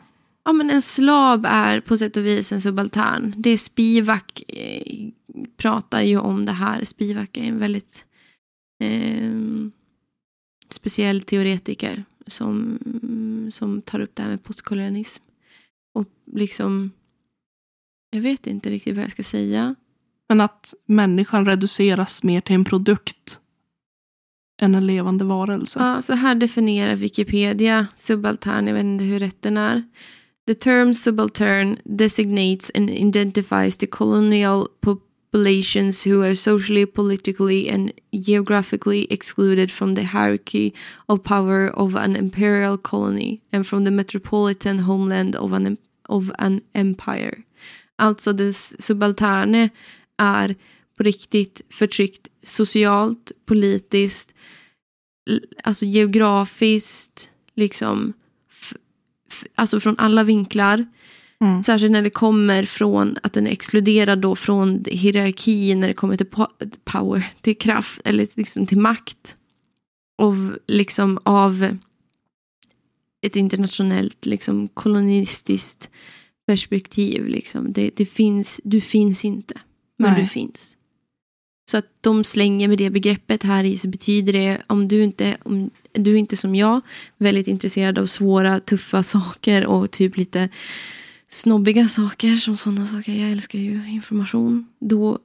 Ja, 0.46 0.54
men 0.54 0.70
en 0.70 0.82
slav 0.82 1.46
är 1.46 1.82
på 1.82 1.98
sätt 1.98 2.18
och 2.18 2.26
vis 2.26 2.52
en 2.52 2.62
subaltern. 2.62 3.34
Det 3.38 3.50
är 3.50 3.58
Spivak 3.58 4.44
eh, 4.48 5.10
pratar 5.58 6.02
ju 6.02 6.18
om 6.18 6.46
det 6.46 6.52
här. 6.52 6.84
Spivak 6.84 7.38
är 7.38 7.44
en 7.44 7.60
väldigt 7.60 8.06
eh, 8.84 9.32
speciell 10.70 11.22
teoretiker 11.22 12.04
som, 12.28 12.80
som 13.52 13.82
tar 13.82 14.00
upp 14.00 14.16
det 14.16 14.24
här 14.24 14.30
med 14.30 14.44
postkolonialism. 14.44 15.24
Och 15.94 16.08
liksom, 16.26 16.92
jag 18.12 18.22
vet 18.22 18.48
inte 18.48 18.70
riktigt 18.70 18.96
vad 18.96 19.04
jag 19.04 19.12
ska 19.12 19.24
säga. 19.24 19.76
Men 20.30 20.42
att 20.42 20.74
människan 20.86 21.46
reduceras 21.46 22.24
mer 22.24 22.42
till 22.42 22.56
en 22.56 22.66
produkt 22.66 23.40
än 24.62 24.76
en 24.76 24.88
levande 24.88 25.26
varelse. 25.26 25.80
Ja, 25.80 26.02
så 26.02 26.14
här 26.14 26.36
definierar 26.36 26.96
Wikipedia 26.96 27.88
subaltern. 27.96 28.68
Jag 28.68 28.74
vet 28.74 28.84
inte 28.84 29.04
hur 29.04 29.20
rätt 29.20 29.42
den 29.42 29.58
är. 29.58 29.84
The 30.46 30.56
term 30.56 30.94
subaltern 30.94 31.80
designates 31.96 32.70
and 32.72 32.90
identifies 32.90 33.78
the 33.78 33.88
colonial 33.88 34.70
populations 34.82 36.04
who 36.04 36.22
are 36.22 36.36
socially, 36.36 36.86
politically 36.86 37.70
and 37.70 37.94
geographically 38.12 39.08
excluded 39.10 39.72
from 39.72 39.96
the 39.96 40.04
hierarchy 40.04 40.74
of 41.08 41.24
power 41.24 41.68
of 41.68 41.96
an 41.96 42.16
imperial 42.18 42.78
colony 42.78 43.42
and 43.54 43.66
from 43.66 43.86
the 43.86 43.92
metropolitan 43.92 44.80
homeland 44.80 45.36
of 45.36 45.54
an, 45.54 45.78
of 46.10 46.32
an 46.40 46.62
empire. 46.76 47.44
Alltså 47.98 48.34
det 48.34 48.54
subalterne 48.80 49.70
är 50.18 50.56
på 50.98 51.04
riktigt 51.04 51.62
förtryckt 51.70 52.30
socialt, 52.44 53.32
politiskt, 53.46 54.34
alltså 55.64 55.86
geografiskt, 55.86 57.30
liksom, 57.56 58.14
alltså 59.56 59.80
från 59.80 59.96
alla 59.98 60.24
vinklar. 60.24 60.86
Mm. 61.42 61.64
Särskilt 61.64 61.92
när 61.92 62.02
det 62.02 62.10
kommer 62.10 62.66
från 62.66 63.18
att 63.24 63.34
den 63.34 63.48
är 63.48 63.52
exkluderad 63.52 64.20
då 64.20 64.36
från 64.36 64.86
hierarki 64.88 65.76
när 65.76 65.88
det 65.88 65.94
kommer 65.94 66.18
till 66.18 66.28
po- 66.28 66.72
power, 66.84 67.32
till 67.42 67.58
kraft 67.58 68.02
eller 68.06 68.28
liksom 68.34 68.66
till 68.66 68.78
makt. 68.78 69.36
Av, 70.18 70.58
liksom, 70.68 71.20
av 71.24 71.78
ett 73.26 73.36
internationellt 73.36 74.26
liksom, 74.26 74.68
kolonistiskt 74.68 75.90
perspektiv. 76.48 77.28
Liksom. 77.28 77.74
Det, 77.74 77.92
det 77.96 78.06
finns, 78.06 78.62
du 78.64 78.82
finns 78.82 79.26
inte, 79.26 79.54
men 79.98 80.14
Nej. 80.14 80.22
du 80.22 80.28
finns. 80.28 80.78
Så 81.66 81.78
att 81.78 81.86
de 82.02 82.24
slänger 82.24 82.68
med 82.68 82.78
det 82.78 82.90
begreppet 82.90 83.44
här 83.44 83.64
i 83.64 83.78
så 83.78 83.88
betyder 83.88 84.34
det 84.34 84.62
om 84.68 84.88
du 84.88 85.04
inte, 85.04 85.38
om 85.44 85.70
du 85.92 86.18
inte 86.18 86.38
som 86.38 86.56
jag 86.56 86.82
väldigt 87.18 87.48
intresserad 87.48 88.00
av 88.00 88.06
svåra, 88.06 88.60
tuffa 88.60 89.04
saker 89.04 89.66
och 89.66 89.92
typ 89.92 90.18
lite 90.18 90.50
snobbiga 91.30 91.88
saker 91.88 92.36
som 92.36 92.58
sådana 92.58 92.88
saker. 92.88 93.14
Jag 93.14 93.32
älskar 93.32 93.60
ju 93.60 93.90
information. 93.90 94.68
Då 94.80 95.20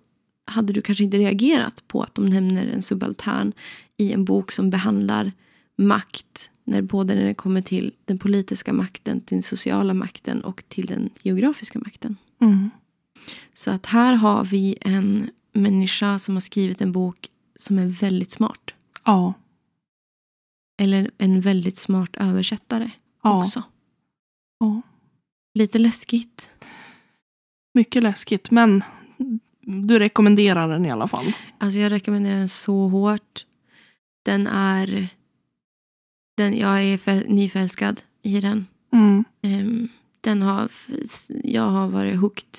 hade 0.44 0.72
du 0.72 0.83
kanske 0.83 1.05
inte 1.05 1.18
reagerat 1.18 1.88
på 1.88 2.03
att 2.03 2.14
de 2.14 2.27
nämner 2.27 2.66
en 2.66 2.83
subaltern 2.83 3.53
i 3.96 4.12
en 4.12 4.24
bok 4.24 4.53
som 4.53 4.70
behandlar 4.70 5.33
makt. 5.77 6.51
När 6.64 6.83
både 6.83 7.14
när 7.14 7.24
det 7.24 7.35
kommer 7.35 7.61
till 7.61 7.92
den 8.05 8.18
politiska 8.18 8.72
makten, 8.72 9.20
till 9.20 9.37
den 9.37 9.42
sociala 9.42 9.94
makten 9.94 10.40
och 10.40 10.62
till 10.68 10.87
den 10.87 11.11
geografiska 11.22 11.79
makten. 11.79 12.16
Mm. 12.40 12.70
Så 13.55 13.70
att 13.70 13.87
här 13.87 14.14
har 14.14 14.44
vi 14.44 14.77
en 14.81 15.31
människa 15.59 16.18
som 16.18 16.37
har 16.37 16.40
skrivit 16.40 16.81
en 16.81 16.92
bok 16.92 17.29
som 17.57 17.79
är 17.79 17.87
väldigt 17.87 18.31
smart. 18.31 18.75
Ja. 19.05 19.35
Eller 20.83 21.11
en 21.18 21.40
väldigt 21.40 21.77
smart 21.77 22.16
översättare 22.16 22.90
Ja. 23.23 23.44
också. 23.44 23.62
ja. 24.59 24.83
Lite 25.55 25.79
läskigt. 25.79 26.51
Mycket 27.75 28.03
läskigt, 28.03 28.51
men 28.51 28.83
du 29.61 29.99
rekommenderar 29.99 30.68
den 30.68 30.87
i 30.87 30.90
alla 30.90 31.09
fall. 31.09 31.33
Alltså 31.59 31.79
jag 31.79 31.92
rekommenderar 31.92 32.37
den 32.37 32.49
så 32.49 32.88
hårt. 32.88 33.47
Den 34.25 34.47
är... 34.47 35.09
Den, 36.37 36.57
jag 36.57 36.85
är 36.85 36.99
för, 36.99 37.25
nyförälskad 37.29 38.03
i 38.23 38.40
den. 38.40 38.66
Mm. 38.92 39.25
Ehm, 39.42 39.88
den 40.21 40.42
har... 40.42 40.71
Jag 41.44 41.68
har 41.68 41.88
varit 41.88 42.18
hooked. 42.21 42.59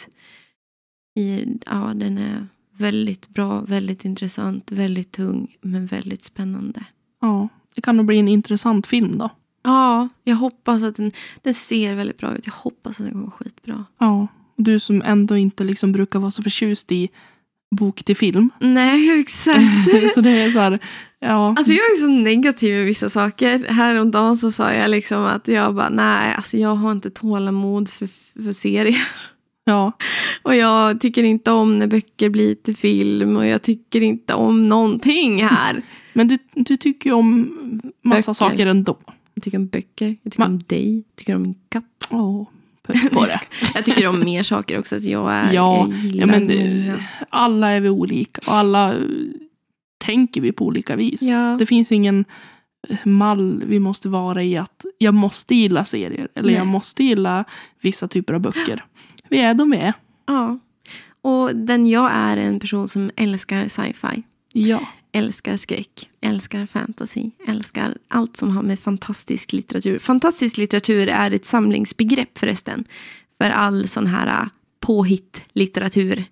I, 1.16 1.46
ja, 1.66 1.92
den 1.96 2.18
är 2.18 2.48
väldigt 2.80 3.30
bra, 3.30 3.62
väldigt 3.62 4.06
intressant, 4.06 4.72
väldigt 4.72 5.12
tung, 5.12 5.56
men 5.62 5.86
väldigt 5.86 6.24
spännande. 6.24 6.84
Ja. 7.22 7.48
Det 7.76 7.82
kan 7.82 7.98
nog 7.98 8.06
bli 8.06 8.20
en 8.20 8.28
intressant 8.28 8.88
film 8.88 9.18
då. 9.18 9.30
Ja, 9.64 10.10
jag 10.24 10.36
hoppas 10.36 10.84
att 10.84 10.96
den... 10.96 11.12
Den 11.42 11.54
ser 11.54 11.96
väldigt 11.96 12.18
bra 12.18 12.36
ut. 12.36 12.46
Jag 12.46 12.54
hoppas 12.54 13.00
att 13.00 13.06
den 13.06 13.14
kommer 13.14 13.32
skitbra. 13.32 13.86
Ja. 13.98 14.28
Du 14.56 14.80
som 14.80 15.02
ändå 15.02 15.38
inte 15.38 15.64
liksom 15.64 15.92
brukar 15.92 16.20
vara 16.20 16.32
så 16.32 16.44
förtjust 16.44 16.92
i 16.92 17.10
bok 17.72 18.04
till 18.04 18.18
film. 18.18 18.50
Nej, 18.60 19.20
exakt. 19.22 20.14
så 20.14 20.22
det 20.22 20.30
är 20.30 20.52
så 20.52 20.60
här, 20.60 20.80
ja. 21.20 21.56
Alltså 21.58 21.74
jag 21.74 21.86
är 21.86 21.98
så 21.98 22.08
negativ 22.08 22.76
med 22.76 22.86
vissa 22.86 23.10
saker. 23.10 23.66
Häromdagen 23.68 24.38
så 24.38 24.52
sa 24.52 24.74
jag 24.74 24.90
liksom 24.90 25.26
att 25.26 25.48
jag 25.48 25.76
bara, 25.76 25.90
nej, 25.90 26.34
alltså 26.34 26.58
jag 26.58 26.76
har 26.76 26.92
inte 26.92 27.10
tålamod 27.10 27.90
för, 27.90 28.08
för 28.44 28.52
serier. 28.54 29.08
Ja. 29.70 29.92
Och 30.44 30.56
jag 30.56 31.02
tycker 31.02 31.24
inte 31.24 31.52
om 31.52 31.80
när 31.80 31.88
böcker 31.88 32.30
blir 32.30 32.56
till 32.56 32.76
film 32.78 33.38
och 33.38 33.46
jag 33.46 33.62
tycker 33.62 34.04
inte 34.04 34.34
om 34.34 34.70
någonting 34.70 35.44
här. 35.44 35.82
Men 36.14 36.28
du, 36.28 36.38
du 36.54 36.78
tycker 36.78 37.10
ju 37.10 37.14
om 37.16 37.50
massa 38.02 38.32
Böcker. 38.32 38.34
saker 38.34 38.66
ändå. 38.66 38.98
Jag 39.34 39.44
tycker 39.44 39.58
om 39.58 39.68
böcker, 39.68 40.16
jag 40.24 40.32
tycker 40.32 40.44
Ma- 40.44 40.48
om 40.48 40.60
dig, 40.68 40.96
jag 40.96 41.16
tycker 41.16 41.36
om 41.36 41.42
min 41.42 41.56
katt. 41.70 41.84
Det. 42.88 42.96
Jag 43.76 43.86
tycker 43.86 44.08
om 44.08 44.20
mer 44.20 44.44
saker 44.44 44.80
också. 44.80 45.00
Så 45.00 45.10
jag, 45.10 45.32
är, 45.34 45.54
Ja, 45.54 45.88
jag 45.90 45.98
gillar 45.98 46.20
ja, 46.20 46.26
men 46.40 46.44
många. 46.44 46.94
eh, 46.96 47.02
alla 47.30 47.70
är 47.70 47.80
vi 47.82 47.90
olika 47.90 48.42
och 48.48 48.54
alla 48.54 48.94
eh, 48.94 49.02
tänker 49.98 50.42
vi 50.42 50.52
på 50.52 50.66
olika 50.66 50.96
vis. 50.96 51.22
Ja. 51.22 51.56
Det 51.60 51.66
finns 51.66 51.92
ingen 51.92 52.26
mall 53.04 53.64
vi 53.66 53.80
måste 53.80 54.10
vara 54.10 54.44
i 54.44 54.58
att 54.58 54.86
jag 54.98 55.14
måste 55.14 55.56
gilla 55.56 55.86
serier. 55.86 56.28
Eller 56.36 56.48
Nej. 56.50 56.58
jag 56.58 56.68
måste 56.68 57.04
gilla 57.04 57.46
vissa 57.82 58.08
typer 58.08 58.34
av 58.34 58.40
böcker. 58.42 58.84
Vi 59.30 59.40
är 59.40 59.54
de 59.54 59.72
vi 59.72 59.78
är. 59.78 59.94
Ja. 60.26 60.60
Och 61.22 61.56
den 61.56 61.88
jag 61.88 62.12
är 62.14 62.38
en 62.38 62.60
person 62.60 62.88
som 62.88 63.12
älskar 63.16 63.68
sci-fi. 63.68 64.24
Ja. 64.54 64.80
Älskar 65.12 65.58
skräck, 65.58 66.10
älskar 66.22 66.66
fantasy, 66.66 67.32
älskar 67.48 67.98
allt 68.08 68.38
som 68.38 68.52
har 68.58 68.64
med 68.64 68.80
fantastisk 68.80 69.54
litteratur. 69.54 70.00
Fantastisk 70.00 70.58
litteratur 70.58 71.08
är 71.08 71.32
ett 71.32 71.46
samlingsbegrepp 71.46 72.38
förresten. 72.38 72.84
För 73.38 73.50
all 73.50 73.88
sån 73.88 74.08
här 74.08 74.42
äh, 74.42 74.48
påhitt-litteratur. 74.80 76.24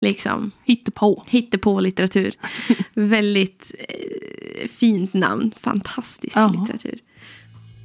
Liksom. 0.00 0.50
Hittepå. 0.64 1.24
Hittepå-litteratur. 1.26 2.34
Väldigt 2.94 3.72
eh, 3.88 4.68
fint 4.68 5.14
namn. 5.14 5.52
Fantastisk 5.60 6.36
Ja. 6.36 6.54
litteratur. 6.60 6.98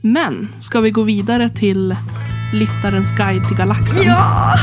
Men 0.02 0.48
ska 0.62 0.82
vi 0.82 0.92
gå 0.92 1.04
vidare 1.04 1.50
till 1.50 1.96
Liftarens 2.60 3.12
guide 3.18 3.44
till 3.48 3.58
galaxen? 3.58 4.06
Ja! 4.06 4.56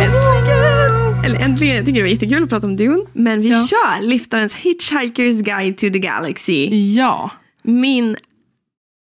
Äntligen! 0.00 1.24
Eller 1.24 1.40
äntligen, 1.40 1.76
jag 1.76 1.86
tycker 1.86 1.96
det 2.00 2.02
var 2.02 2.08
jättekul 2.12 2.42
att 2.44 2.48
prata 2.50 2.66
om 2.66 2.76
Dune. 2.76 3.04
Men 3.12 3.40
vi 3.40 3.50
Ja. 3.50 3.66
kör 3.66 4.02
Liftarens 4.02 4.56
Hitchhiker's 4.56 5.42
Guide 5.42 5.76
to 5.78 5.80
the 5.92 5.98
Galaxy. 5.98 6.68
Ja. 6.94 7.30
Min... 7.62 8.16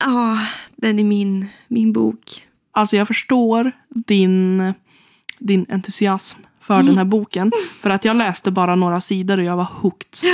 Ja, 0.06 0.40
den 0.76 1.00
är 1.00 1.04
min, 1.04 1.48
min 1.68 1.94
bok. 1.94 2.44
Alltså 2.74 2.96
jag 2.96 3.08
förstår 3.08 3.72
din, 3.90 4.74
din 5.40 5.66
entusiasm 5.70 6.40
för 6.62 6.74
Mm. 6.74 6.86
den 6.86 6.98
här 6.98 7.06
boken. 7.06 7.52
För 7.82 7.90
att 7.90 8.06
jag 8.06 8.16
läste 8.18 8.52
bara 8.52 8.76
några 8.76 9.02
sidor 9.02 9.38
och 9.38 9.44
jag 9.44 9.58
var 9.58 9.68
hooked. 9.82 10.30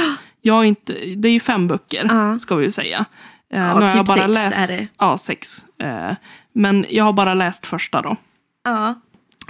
Jag 0.47 0.65
inte, 0.65 0.93
det 1.15 1.27
är 1.27 1.31
ju 1.33 1.39
fem 1.39 1.67
böcker, 1.67 2.05
Ja. 2.09 2.39
ska 2.39 2.55
vi 2.55 2.65
ju 2.65 2.71
säga. 2.71 3.05
Eh, 3.53 3.59
Ja, 3.59 3.73
typ 3.73 3.95
jag 3.95 4.05
bara 4.05 4.17
sex 4.17 4.27
läst, 4.27 4.69
är 4.71 4.77
det. 4.77 4.87
Ja, 4.99 5.17
sex. 5.17 5.65
Eh, 5.83 6.15
men 6.53 6.85
jag 6.89 7.03
har 7.03 7.13
bara 7.13 7.33
läst 7.33 7.65
första 7.65 8.01
då. 8.01 8.15
Ja. 8.63 8.93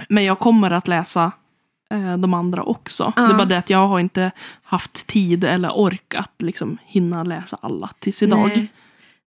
Men 0.08 0.24
jag 0.24 0.38
kommer 0.38 0.70
att 0.70 0.88
läsa 0.88 1.32
eh, 1.90 2.16
de 2.18 2.34
andra 2.34 2.62
också. 2.62 3.12
Ja. 3.16 3.22
Det 3.22 3.32
är 3.32 3.36
bara 3.36 3.44
det 3.44 3.58
att 3.58 3.70
jag 3.70 3.88
har 3.88 4.00
inte 4.00 4.30
haft 4.62 5.06
tid 5.06 5.44
eller 5.44 5.70
ork 5.78 6.14
att 6.14 6.42
liksom 6.42 6.78
hinna 6.84 7.22
läsa 7.24 7.58
alla 7.62 7.90
tills 7.98 8.22
idag. 8.22 8.50
Nej. 8.56 8.72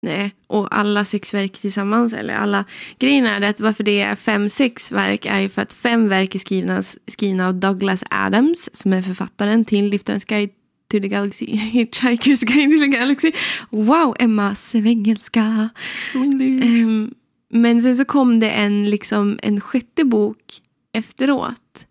Nej, 0.03 0.35
och 0.47 0.69
alla 0.79 1.05
sex 1.05 1.35
verk 1.35 1.53
tillsammans, 1.53 2.13
eller 2.13 2.35
alla 2.35 2.65
grejen 2.99 3.27
är 3.27 3.41
det 3.41 3.49
att 3.49 3.61
varför 3.61 3.85
det 3.85 4.01
är 4.01 4.15
fem, 4.15 4.49
sex 4.49 4.93
verk 4.93 5.27
är 5.27 5.39
ju 5.41 5.49
för 5.49 5.63
att 5.63 5.73
fem 5.73 6.09
verk 6.09 6.35
är 6.35 6.39
skrivna, 6.39 6.83
skrivna 7.07 7.47
av 7.47 7.55
Douglas 7.55 8.05
Adams 8.11 8.71
som 8.73 8.93
är 8.93 9.03
författaren 9.03 9.65
till 9.65 9.89
Liftarens 9.89 10.25
guide 10.25 10.51
to 10.91 11.01
the 11.01 11.09
Galaxy, 11.09 11.47
Hitchhiker's 11.73 12.45
guide 12.45 12.71
to 12.71 12.79
the 12.79 12.87
Galaxy. 12.87 13.33
Wow, 13.71 14.15
Emma 14.19 14.55
svengelska. 14.55 15.69
Ehm, 16.15 17.15
men 17.53 17.83
sen 17.83 17.97
så 17.97 18.05
kom 18.05 18.41
det 18.41 18.51
en, 18.51 18.91
liksom, 18.91 19.39
en 19.43 19.61
sjätte 19.61 20.05
bok 20.05 20.61
efteråt 20.93 21.87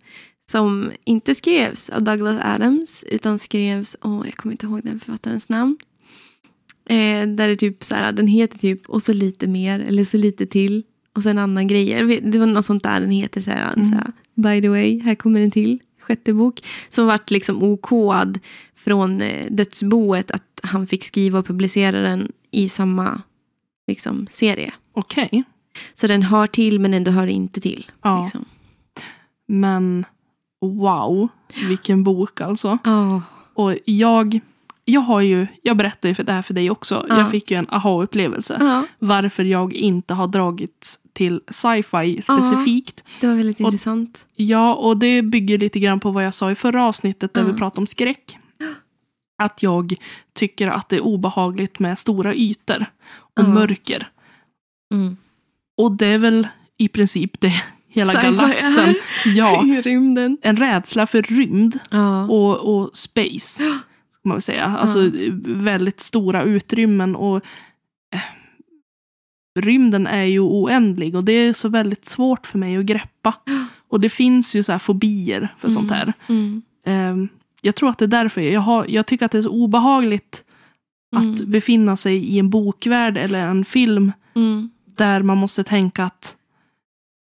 som 0.52 0.92
inte 1.06 1.36
skrevs 1.36 1.90
av 1.90 2.04
Douglas 2.04 2.42
Adams 2.44 3.04
utan 3.08 3.40
skrevs, 3.40 3.98
åh 4.02 4.22
jag 4.26 4.34
kommer 4.34 4.54
inte 4.54 4.66
ihåg 4.66 4.82
den 4.84 5.00
författarens 5.00 5.50
namn. 5.50 5.78
Eh, 6.90 7.28
där 7.28 7.48
det 7.48 7.56
typ 7.56 7.84
så 7.84 7.96
här, 7.96 8.12
den 8.12 8.28
heter 8.28 8.58
typ 8.58 8.90
och 8.90 9.04
så 9.04 9.14
lite 9.14 9.48
mer 9.48 9.80
eller 9.80 10.04
så 10.04 10.18
lite 10.18 10.46
till 10.46 10.84
och 11.16 11.24
sen 11.24 11.38
annan 11.38 11.68
grejer. 11.68 12.22
Det 12.32 12.40
var 12.40 12.46
något 12.46 12.66
sånt 12.66 12.84
där 12.84 13.00
den 13.02 13.12
heter 13.12 13.42
så 13.42 13.52
här, 13.52 13.74
Mm. 13.74 13.90
så 13.90 13.96
här 13.96 14.12
by 14.36 14.62
the 14.62 14.70
way, 14.70 15.00
här 15.00 15.16
kommer 15.16 15.40
en 15.42 15.52
till 15.52 15.80
sjätte 16.10 16.34
bok 16.34 16.62
som 16.90 17.08
vart 17.08 17.32
liksom 17.32 17.64
okåad 17.64 18.40
från 18.76 19.22
eh, 19.22 19.52
dödsboet 19.52 20.32
att 20.32 20.60
han 20.64 20.88
fick 20.88 21.04
skriva 21.04 21.40
och 21.40 21.46
publicera 21.46 22.02
den 22.02 22.32
i 22.52 22.70
samma 22.70 23.22
liksom, 23.88 24.28
serie. 24.32 24.74
Okej. 24.94 25.44
Så 25.94 26.08
den 26.08 26.22
hör 26.22 26.48
till 26.48 26.80
men 26.80 26.94
ändå 26.94 27.12
hör 27.12 27.28
inte 27.28 27.62
till. 27.62 27.92
Ja. 28.02 28.22
Liksom. 28.22 28.46
Men 29.48 30.06
wow, 30.62 31.28
vilken 31.68 32.04
bok 32.04 32.42
alltså. 32.42 32.78
Oh. 32.86 33.22
Och 33.54 33.76
jag, 33.86 34.40
jag 34.90 35.02
har 35.02 35.22
ju, 35.22 35.48
jag 35.64 35.78
berättade 35.78 36.08
ju 36.08 36.16
för 36.16 36.24
det 36.24 36.32
här 36.34 36.42
för 36.42 36.54
dig 36.54 36.70
också. 36.72 37.06
Ja. 37.10 37.18
Jag 37.18 37.32
fick 37.32 37.52
ju 37.52 37.58
en 37.58 37.70
aha-upplevelse. 37.70 38.58
Ja, 38.60 38.84
Varför 39.00 39.44
jag 39.44 39.74
inte 39.74 40.14
har 40.14 40.28
dragits 40.28 41.00
till 41.14 41.42
sci-fi 41.50 42.22
specifikt. 42.22 43.04
det 43.22 43.28
var 43.28 43.36
väldigt 43.36 43.60
Och- 43.60 43.66
intressant. 43.66 44.26
Ja, 44.36 44.74
och 44.76 44.98
det 44.98 45.22
bygger 45.22 45.58
lite 45.58 45.80
grann 45.80 46.00
på 46.00 46.12
vad 46.12 46.26
jag 46.26 46.34
sa 46.34 46.52
i 46.52 46.56
förra 46.56 46.84
avsnittet 46.86 47.34
där 47.34 47.42
Ja. 47.42 47.48
vi 47.48 47.54
pratade 47.54 47.82
om 47.82 47.88
skräck. 47.88 48.38
Att 49.42 49.64
jag 49.64 49.94
tycker 50.34 50.68
att 50.68 50.90
det 50.90 50.96
är 50.96 51.02
obehagligt 51.02 51.80
med 51.80 51.98
stora 52.00 52.34
ytor 52.36 52.86
och 53.12 53.44
Ja. 53.44 53.48
mörker. 53.48 54.08
Mm. 54.94 55.18
Och 55.78 55.92
det 55.92 56.06
är 56.08 56.18
väl 56.18 56.48
i 56.78 56.88
princip 56.88 57.40
det 57.42 57.54
hela 57.88 58.14
galaxen. 58.24 58.96
Ja, 59.26 59.64
I 59.66 59.82
rymden. 59.82 60.38
en 60.42 60.58
rädsla 60.58 61.08
för 61.08 61.22
rymd 61.22 61.80
Ja. 61.92 62.28
och, 62.28 62.58
och 62.76 62.98
space. 62.98 63.64
Ska 64.20 64.30
man 64.30 64.36
väl 64.36 64.42
säga. 64.42 64.66
Alltså 64.66 65.12
väldigt 65.46 66.00
stora 66.00 66.44
utrymmen. 66.44 67.16
och 67.16 67.36
eh, 68.16 68.22
Rymden 69.60 70.08
är 70.08 70.24
ju 70.24 70.40
oändlig 70.40 71.16
och 71.16 71.24
det 71.24 71.32
är 71.34 71.54
så 71.54 71.70
väldigt 71.70 72.06
svårt 72.06 72.48
för 72.48 72.58
mig 72.58 72.78
att 72.78 72.86
greppa. 72.86 73.34
Och 73.88 74.00
det 74.00 74.10
finns 74.10 74.56
ju 74.56 74.64
så 74.64 74.72
här 74.72 74.80
fobier 74.80 75.48
för 75.58 75.70
sånt 75.70 75.92
här. 75.92 76.14
Mm. 76.30 76.62
Eh, 76.86 77.30
jag 77.62 77.76
tror 77.76 77.90
att 77.90 77.98
det 77.98 78.06
är 78.06 78.08
därför. 78.08 78.42
Jag, 78.42 78.62
har, 78.62 78.86
jag 78.90 79.06
tycker 79.06 79.26
att 79.26 79.32
det 79.32 79.38
är 79.38 79.42
så 79.42 79.50
obehagligt 79.50 80.44
att 81.16 81.24
Mm. 81.24 81.52
befinna 81.52 81.98
sig 81.98 82.16
i 82.18 82.40
en 82.40 82.50
bokvärld 82.50 83.18
eller 83.18 83.48
en 83.48 83.66
film 83.66 84.12
Mm. 84.36 84.70
där 84.86 85.22
man 85.22 85.38
måste 85.38 85.64
tänka 85.64 86.04
att 86.06 86.36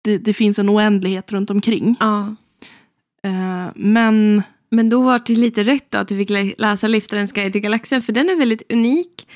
det, 0.04 0.18
det 0.18 0.34
finns 0.34 0.60
en 0.60 0.70
oändlighet 0.70 1.32
runt 1.32 1.50
omkring. 1.50 1.96
Ja. 2.00 2.36
Eh, 3.24 3.68
men 3.76 4.44
Men 4.72 4.90
då 4.90 5.02
var 5.04 5.22
det 5.26 5.34
lite 5.36 5.64
rätt 5.64 5.92
då 5.92 5.98
att 5.98 6.08
du 6.08 6.18
fick 6.18 6.30
lä- 6.30 6.54
läsa 6.58 6.88
Liftarens 6.88 7.32
guide 7.34 7.52
till 7.54 7.62
galaxen 7.62 8.02
för 8.02 8.14
den 8.14 8.30
är 8.30 8.36
väldigt 8.36 8.72
unik. 8.74 9.28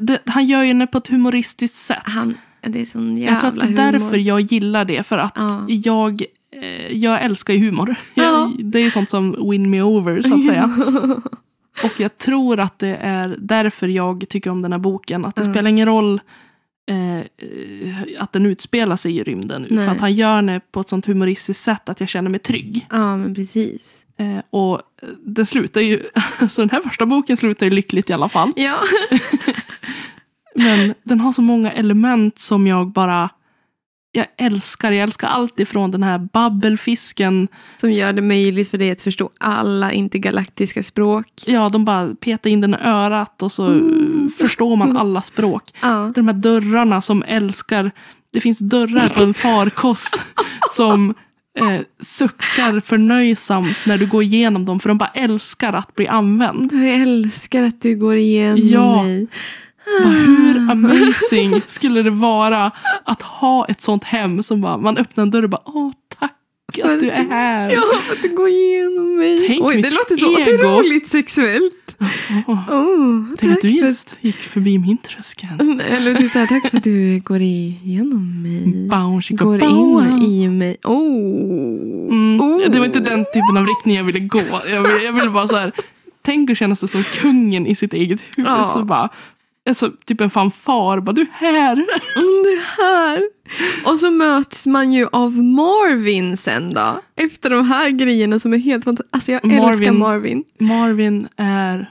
det, 0.00 0.18
han 0.26 0.46
gör 0.46 0.62
ju 0.62 0.74
det 0.74 0.86
på 0.86 0.98
ett 0.98 1.08
humoristiskt 1.08 1.76
sätt. 1.76 2.02
Han, 2.04 2.36
det 2.66 2.80
är 2.80 2.84
sån 2.84 3.16
jävla 3.18 3.32
jag 3.32 3.40
tror 3.40 3.50
att 3.50 3.58
det 3.76 3.82
är 3.82 3.86
humor. 3.86 3.98
därför 3.98 4.16
jag 4.16 4.40
gillar 4.40 4.84
det. 4.84 5.02
För 5.06 5.18
att 5.18 5.32
Ja. 5.36 5.64
jag, 5.68 6.22
eh, 6.62 6.96
jag 6.96 7.22
älskar 7.22 7.54
ju 7.54 7.60
humor. 7.60 7.94
Ja. 8.14 8.22
Jag, 8.24 8.64
det 8.64 8.78
är 8.78 8.82
ju 8.82 8.90
sånt 8.90 9.10
som 9.10 9.50
win 9.50 9.70
me 9.70 9.82
over 9.82 10.22
så 10.22 10.34
att 10.34 10.46
säga. 10.46 10.70
Och 11.84 12.00
jag 12.00 12.18
tror 12.18 12.60
att 12.60 12.78
det 12.78 12.96
är 13.00 13.36
därför 13.38 13.88
jag 13.88 14.28
tycker 14.28 14.50
om 14.50 14.62
den 14.62 14.72
här 14.72 14.78
boken. 14.78 15.24
Att 15.24 15.36
det 15.36 15.44
Ja. 15.44 15.52
spelar 15.52 15.70
ingen 15.70 15.86
roll 15.86 16.20
eh, 16.86 17.18
eh, 17.18 18.22
att 18.22 18.32
den 18.32 18.46
utspelar 18.46 18.96
sig 18.96 19.16
i 19.16 19.22
rymden. 19.22 19.66
Nej. 19.70 19.86
För 19.86 19.94
att 19.94 20.00
han 20.00 20.12
gör 20.12 20.42
det 20.42 20.60
på 20.72 20.80
ett 20.80 20.88
sånt 20.88 21.06
humoristiskt 21.06 21.62
sätt 21.62 21.88
att 21.88 22.00
jag 22.00 22.08
känner 22.08 22.30
mig 22.30 22.40
trygg. 22.40 22.86
ja, 22.90 23.16
men 23.16 23.34
precis. 23.34 24.04
Eh, 24.16 24.38
och 24.50 24.82
den 25.24 25.46
slutar 25.46 25.80
ju, 25.80 26.02
så 26.48 26.62
den 26.62 26.70
här 26.70 26.80
första 26.80 27.06
boken 27.06 27.36
slutar 27.36 27.66
ju 27.66 27.70
lyckligt 27.70 28.10
i 28.10 28.12
alla 28.12 28.28
fall. 28.28 28.52
Ja. 28.56 28.78
Men 30.54 30.94
den 31.02 31.20
har 31.20 31.32
så 31.32 31.42
många 31.42 31.70
element 31.70 32.38
som 32.38 32.66
jag 32.66 32.88
bara 32.88 33.30
jag 34.12 34.26
älskar. 34.38 34.92
Jag 34.92 35.02
älskar 35.02 35.28
allt 35.28 35.60
ifrån 35.60 35.90
den 35.90 36.02
här 36.02 36.18
babbelfisken. 36.32 37.48
Som 37.76 37.90
gör 37.90 38.12
det 38.12 38.22
möjligt 38.22 38.70
för 38.70 38.78
dig 38.78 38.90
att 38.90 39.00
förstå 39.00 39.30
alla 39.40 39.92
intergalaktiska 39.92 40.82
språk. 40.82 41.26
Ja, 41.46 41.68
de 41.68 41.84
bara 41.84 42.14
petar 42.14 42.50
in 42.50 42.60
den 42.60 42.74
i 42.74 42.78
örat 42.82 43.42
och 43.42 43.52
så 43.52 43.66
Mm. 43.66 44.30
förstår 44.38 44.76
man 44.76 44.96
alla 44.96 45.22
språk. 45.22 45.62
Ja. 45.82 46.12
De 46.14 46.26
här 46.28 46.34
dörrarna 46.34 47.00
som 47.00 47.22
älskar. 47.26 47.90
Det 48.32 48.40
finns 48.40 48.58
dörrar 48.58 49.08
på 49.08 49.22
en 49.22 49.34
farkost 49.34 50.24
som 50.70 51.14
eh, 51.58 51.80
suckar 52.00 52.80
förnöjsamt 52.80 53.76
när 53.86 53.98
du 53.98 54.06
går 54.06 54.22
igenom 54.22 54.64
dem. 54.64 54.80
För 54.80 54.88
de 54.88 54.98
bara 54.98 55.10
älskar 55.14 55.72
att 55.72 55.94
bli 55.94 56.08
använd. 56.08 56.72
Jag 56.72 56.94
älskar 56.94 57.62
att 57.62 57.82
du 57.82 57.96
går 57.96 58.16
igenom 58.16 58.68
Ja. 58.68 59.02
mig. 59.02 59.26
Bara, 60.02 60.12
hur 60.12 60.70
amazing 60.70 61.62
skulle 61.66 62.02
det 62.02 62.10
vara 62.10 62.70
att 63.04 63.22
ha 63.22 63.66
ett 63.66 63.80
sånt 63.80 64.04
hem 64.04 64.42
som 64.42 64.60
bara, 64.60 64.76
man 64.76 64.96
öppnar 64.96 65.22
en 65.22 65.30
dörr 65.30 65.42
och 65.42 65.50
bara 65.50 65.62
åh 65.64 65.92
tack 66.18 66.32
att 66.84 67.00
du 67.00 67.10
är 67.10 67.24
här. 67.24 67.70
Ja, 67.72 67.82
för 68.06 68.12
att 68.12 68.22
du 68.22 68.36
går 68.36 68.48
igenom 68.48 69.16
mig. 69.16 69.46
Tänk 69.46 69.64
Oj, 69.64 69.82
det 69.82 69.90
låter 69.90 70.16
så 70.16 70.38
ego. 70.40 70.78
otroligt 70.78 71.08
sexuellt. 71.08 71.74
Åh, 72.46 72.70
Oh, 72.70 73.24
tänk 73.38 73.52
att 73.52 73.62
du 73.62 73.68
för 73.68 73.86
just 73.86 74.16
gick 74.20 74.36
förbi 74.36 74.78
min 74.78 74.98
tröskel. 74.98 75.80
Eller 75.88 76.14
typ 76.14 76.32
såhär, 76.32 76.46
tack 76.46 76.70
för 76.70 76.76
att 76.76 76.84
du 76.84 77.20
går 77.24 77.40
igenom 77.40 78.42
mig. 78.42 78.88
Bow, 78.88 79.20
Går 79.30 79.58
bow. 79.58 80.04
in 80.06 80.22
i 80.22 80.48
mig. 80.48 80.76
Oh. 80.84 82.08
Mm, 82.10 82.40
oh. 82.40 82.70
Det 82.70 82.78
var 82.78 82.86
inte 82.86 83.00
den 83.00 83.24
typen 83.24 83.56
av 83.56 83.66
riktning 83.66 83.96
jag 83.96 84.04
ville 84.04 84.18
gå. 84.20 84.42
Jag 84.70 84.82
ville, 84.82 85.04
jag 85.04 85.12
ville 85.12 85.30
bara 85.30 85.48
så 85.48 85.56
här, 85.56 85.72
tänk 86.22 86.50
att 86.50 86.56
känna 86.58 86.76
sig 86.76 86.88
som 86.88 87.02
kungen 87.02 87.66
i 87.66 87.74
sitt 87.74 87.94
eget 87.94 88.20
hus. 88.20 88.46
Ja. 88.46 88.74
Och 88.74 88.86
bara, 88.86 89.08
alltså, 89.68 89.92
typ 90.04 90.20
en 90.20 90.30
fanfar. 90.30 91.00
Bara, 91.00 91.12
du 91.12 91.22
är 91.22 91.26
här! 91.32 91.72
Mm, 92.16 92.42
det 92.44 92.82
här. 92.82 93.22
Och 93.92 93.98
så 93.98 94.10
möts 94.10 94.66
man 94.66 94.92
ju 94.92 95.08
av 95.12 95.42
Marvin 95.42 96.36
sen 96.36 96.70
då. 96.74 97.00
Efter 97.16 97.50
de 97.50 97.64
här 97.66 97.90
grejerna 97.90 98.38
som 98.38 98.52
är 98.52 98.58
helt 98.58 98.84
fantastiska. 98.84 99.16
Alltså 99.16 99.32
jag 99.32 99.44
Marvin. 99.44 99.68
älskar 99.68 99.92
Marvin. 99.92 100.44
Marvin 100.58 101.28
är 101.36 101.90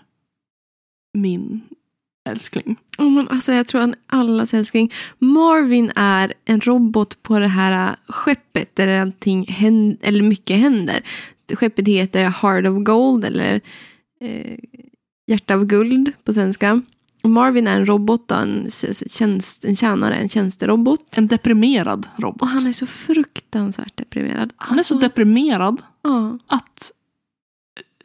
min 1.18 1.62
älskling. 2.30 2.76
Oh, 2.98 3.10
men 3.10 3.28
alltså 3.28 3.54
jag 3.54 3.68
tror 3.68 3.82
han 3.82 3.90
är 3.90 3.98
allas 4.08 4.54
älskling. 4.54 4.92
Marvin 5.20 5.92
är 5.96 6.34
en 6.46 6.62
robot 6.62 7.24
på 7.24 7.40
det 7.40 7.48
här 7.48 7.88
äh, 7.90 7.96
skeppet 8.08 8.76
där 8.76 9.00
allting 9.02 9.46
händer, 9.48 9.98
eller 10.02 10.24
mycket 10.24 10.58
händer. 10.58 11.02
Skeppet 11.54 11.88
heter 11.88 12.24
Heart 12.30 12.68
of 12.68 12.84
Gold 12.84 13.26
eller 13.26 13.62
eh, 14.22 14.58
Hjärta 15.28 15.54
av 15.54 15.66
guld 15.66 16.12
på 16.24 16.34
svenska. 16.34 16.82
Och 17.24 17.30
Marvin 17.30 17.68
är 17.68 17.76
en 17.78 17.86
robot, 17.86 18.32
en, 18.32 18.68
tjänst, 19.10 19.66
en 19.66 19.76
tjänare, 19.76 20.16
en 20.16 20.30
tjänsterobot. 20.30 21.18
En 21.18 21.28
deprimerad 21.28 22.08
robot. 22.16 22.42
Och 22.42 22.48
han 22.48 22.68
är 22.68 22.72
så 22.72 22.86
fruktansvärt 22.86 23.98
deprimerad. 23.98 24.54
Han 24.58 24.80
är 24.80 24.84
så 24.84 24.94
Alltså, 24.96 25.08
deprimerad 25.08 25.82
ja. 26.02 26.38
att... 26.48 26.92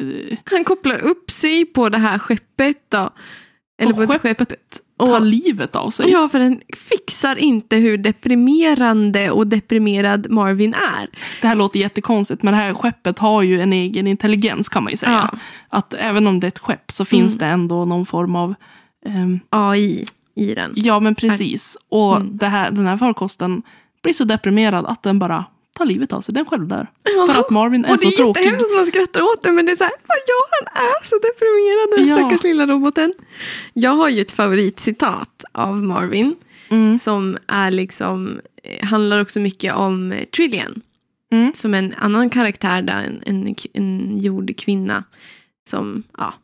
eh, 0.01 0.39
Han 0.45 0.65
kopplar 0.65 0.99
upp 0.99 1.31
sig 1.31 1.65
på 1.67 1.89
det 1.89 1.99
här 1.99 2.19
skeppet 2.19 2.77
då. 2.91 3.11
Eller 3.83 3.91
och 3.93 3.97
på 3.97 4.03
ett 4.03 4.11
skepp. 4.11 4.21
skeppet 4.23 4.81
tar 4.99 5.17
Och- 5.21 5.27
livet 5.27 5.77
av 5.77 5.91
sig. 5.91 6.11
Ja, 6.11 6.29
för 6.29 6.39
den 6.39 6.61
fixar 6.77 7.37
inte 7.37 7.77
hur 7.77 7.99
deprimerande 7.99 9.31
och 9.31 9.47
deprimerad 9.47 10.31
Marvin 10.31 10.75
är. 10.75 11.09
Det 11.41 11.49
här 11.49 11.55
låter 11.55 11.81
jättekonstigt 11.81 12.43
men 12.43 12.55
det 12.55 12.61
här 12.61 12.75
skeppet 12.75 13.19
har 13.19 13.43
ju 13.43 13.61
en 13.61 13.73
egen 13.73 14.07
intelligens 14.07 14.69
kan 14.69 14.83
man 14.85 14.91
ju 14.91 14.97
säga. 14.97 15.29
Ja. 15.33 15.39
Att 15.69 15.95
även 15.95 16.27
om 16.27 16.41
det 16.41 16.47
är 16.47 16.49
ett 16.49 16.59
skepp 16.59 16.91
så 16.93 17.05
finns 17.05 17.37
Mm. 17.37 17.39
det 17.49 17.53
ändå 17.55 17.85
någon 17.85 18.07
form 18.07 18.37
av 18.37 18.55
ehm, 19.07 19.41
AI 19.51 20.05
i 20.35 20.55
den. 20.55 20.73
Ja 20.77 21.01
men 21.01 21.15
precis. 21.15 21.77
Och 21.89 22.17
Mm. 22.17 22.37
det 22.37 22.47
här, 22.47 22.71
den 22.71 22.87
här 22.87 22.97
farkosten 22.97 23.63
blir 24.03 24.13
så 24.15 24.25
deprimerad 24.25 24.87
att 24.87 25.03
den 25.03 25.19
bara 25.19 25.45
tar 25.77 25.85
livet 25.85 26.13
av 26.13 26.21
sig. 26.21 26.35
Den 26.35 26.45
själv 26.47 26.69
dör. 26.69 26.87
Ja. 27.17 27.33
För 27.33 27.41
att 27.41 27.51
Marvin 27.51 27.85
är 27.85 27.91
och 27.93 27.99
det 27.99 28.03
så 28.03 28.09
är 28.09 28.17
tråkig. 28.17 28.41
jättehemskt 28.41 28.75
man 28.77 28.87
skrattar 28.87 29.23
åt 29.23 29.43
det, 29.43 29.53
men 29.53 29.67
det 29.67 29.73
är 29.73 29.77
så 29.77 29.85
här, 29.85 29.93
"Vad 30.07 30.19
ja 30.27 30.47
han 30.51 30.87
är 30.87 31.05
så 31.05 31.17
deprimerad 31.19 31.99
den 31.99 32.09
Ja. 32.09 32.17
stackars 32.29 32.45
lilla 32.45 32.67
roboten. 32.67 33.13
Jag 33.73 33.91
har 33.91 34.09
ju 34.09 34.21
ett 34.21 34.31
favoritcitat 34.31 35.45
av 35.53 35.77
Marvin 35.83 36.35
Mm. 36.69 36.99
som 36.99 37.37
är 37.47 37.71
liksom, 37.71 38.41
eh, 38.63 38.87
handlar 38.87 39.21
också 39.21 39.41
mycket 39.41 39.75
om 39.75 40.13
eh, 40.13 40.25
Trillian. 40.25 40.81
Mm. 41.33 41.53
Som 41.55 41.75
en 41.75 41.95
annan 41.99 42.31
karaktär, 42.31 42.83
där, 42.83 43.03
en, 43.03 43.23
en, 43.47 43.55
en 43.73 44.19
jordkvinna 44.19 45.05
som, 45.69 46.03
ja, 46.19 46.35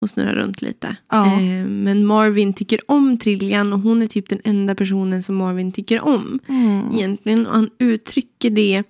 hon 0.00 0.08
snurrar 0.08 0.34
runt 0.34 0.62
lite. 0.62 0.96
Ja. 1.10 1.26
Eh, 1.40 1.64
men 1.66 2.06
Marvin 2.06 2.54
tycker 2.54 2.90
om 2.90 3.18
Trillian 3.18 3.72
och 3.72 3.80
hon 3.80 4.02
är 4.02 4.06
typ 4.06 4.28
den 4.28 4.40
enda 4.44 4.74
personen 4.74 5.22
som 5.22 5.36
Marvin 5.36 5.72
tycker 5.72 6.00
om 6.00 6.38
Mm. 6.48 6.94
egentligen. 6.94 7.46
Och 7.46 7.54
han 7.54 7.70
uttrycker 7.78 8.50
det 8.50 8.82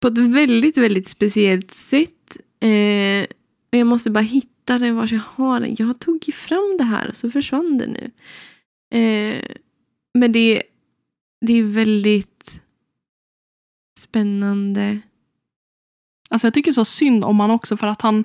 på 0.00 0.08
ett 0.08 0.18
väldigt, 0.18 0.76
väldigt 0.76 1.08
speciellt 1.08 1.70
sätt. 1.70 2.36
Eh, 2.60 3.26
och 3.72 3.78
jag 3.78 3.86
måste 3.86 4.10
bara 4.10 4.20
hitta 4.24 4.78
det 4.78 4.92
vars 4.92 5.12
jag 5.12 5.20
har 5.34 5.60
den. 5.60 5.76
Jag 5.78 5.98
tog 5.98 6.22
ju 6.28 6.32
fram 6.32 6.76
det 6.78 6.84
här 6.84 7.08
och 7.08 7.16
så 7.16 7.30
försvann 7.30 7.78
det 7.78 7.86
nu. 7.86 8.10
Eh, 9.00 9.42
men 10.14 10.32
det, 10.32 10.62
det 11.46 11.52
är 11.52 11.62
väldigt 11.62 12.60
spännande. 13.98 15.00
Alltså 16.30 16.46
jag 16.46 16.54
tycker 16.54 16.72
så 16.72 16.84
synd 16.84 17.24
om 17.24 17.40
han 17.40 17.50
också 17.50 17.76
för 17.76 17.86
att 17.86 18.02
han, 18.02 18.24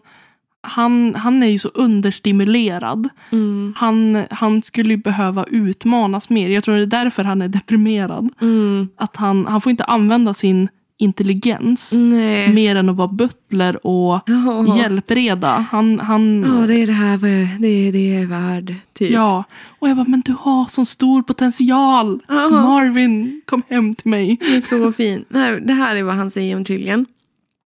han, 0.63 1.15
han 1.15 1.43
är 1.43 1.47
ju 1.47 1.59
så 1.59 1.67
understimulerad. 1.67 3.09
Mm. 3.31 3.73
Han, 3.77 4.23
han 4.31 4.61
skulle 4.61 4.89
ju 4.89 4.97
behöva 4.97 5.43
utmanas 5.43 6.29
mer. 6.29 6.49
Jag 6.49 6.63
tror 6.63 6.75
det 6.75 6.81
är 6.81 6.85
därför 6.85 7.23
han 7.23 7.41
är 7.41 7.47
deprimerad. 7.47 8.29
Mm. 8.41 8.87
Att 8.97 9.15
han, 9.15 9.45
han 9.45 9.61
får 9.61 9.69
inte 9.69 9.83
använda 9.83 10.33
sin 10.33 10.69
intelligens 10.99 11.93
Nej. 11.95 12.53
mer 12.53 12.75
än 12.75 12.89
att 12.89 12.95
vara 12.95 13.07
butler 13.07 13.87
och 13.87 14.21
Ja. 14.27 14.77
hjälpreda. 14.77 15.65
Han, 15.71 15.99
han, 15.99 16.43
Ja, 16.47 16.67
det 16.67 16.75
är 16.83 16.87
det 16.87 16.93
här 16.93 17.17
det 17.59 17.67
är, 17.67 17.91
det 17.91 18.15
är 18.21 18.25
värd. 18.27 18.75
Typ. 18.93 19.11
Ja, 19.11 19.43
och 19.79 19.89
jag 19.89 19.97
bara, 19.97 20.05
men 20.07 20.21
du 20.25 20.35
har 20.39 20.65
sån 20.65 20.85
stor 20.85 21.21
potential. 21.21 22.19
Ja. 22.27 22.49
Marvin, 22.49 23.41
kom 23.45 23.61
hem 23.69 23.95
till 23.95 24.09
mig. 24.11 24.37
Det 24.41 24.55
är 24.57 24.61
så 24.61 24.91
fint. 24.91 25.25
Det 25.29 25.37
här, 25.37 25.51
det 25.59 25.73
här 25.73 25.95
är 25.95 26.03
vad 26.03 26.15
han 26.15 26.31
säger 26.31 26.55
om 26.55 26.65
Trillian. 26.65 27.05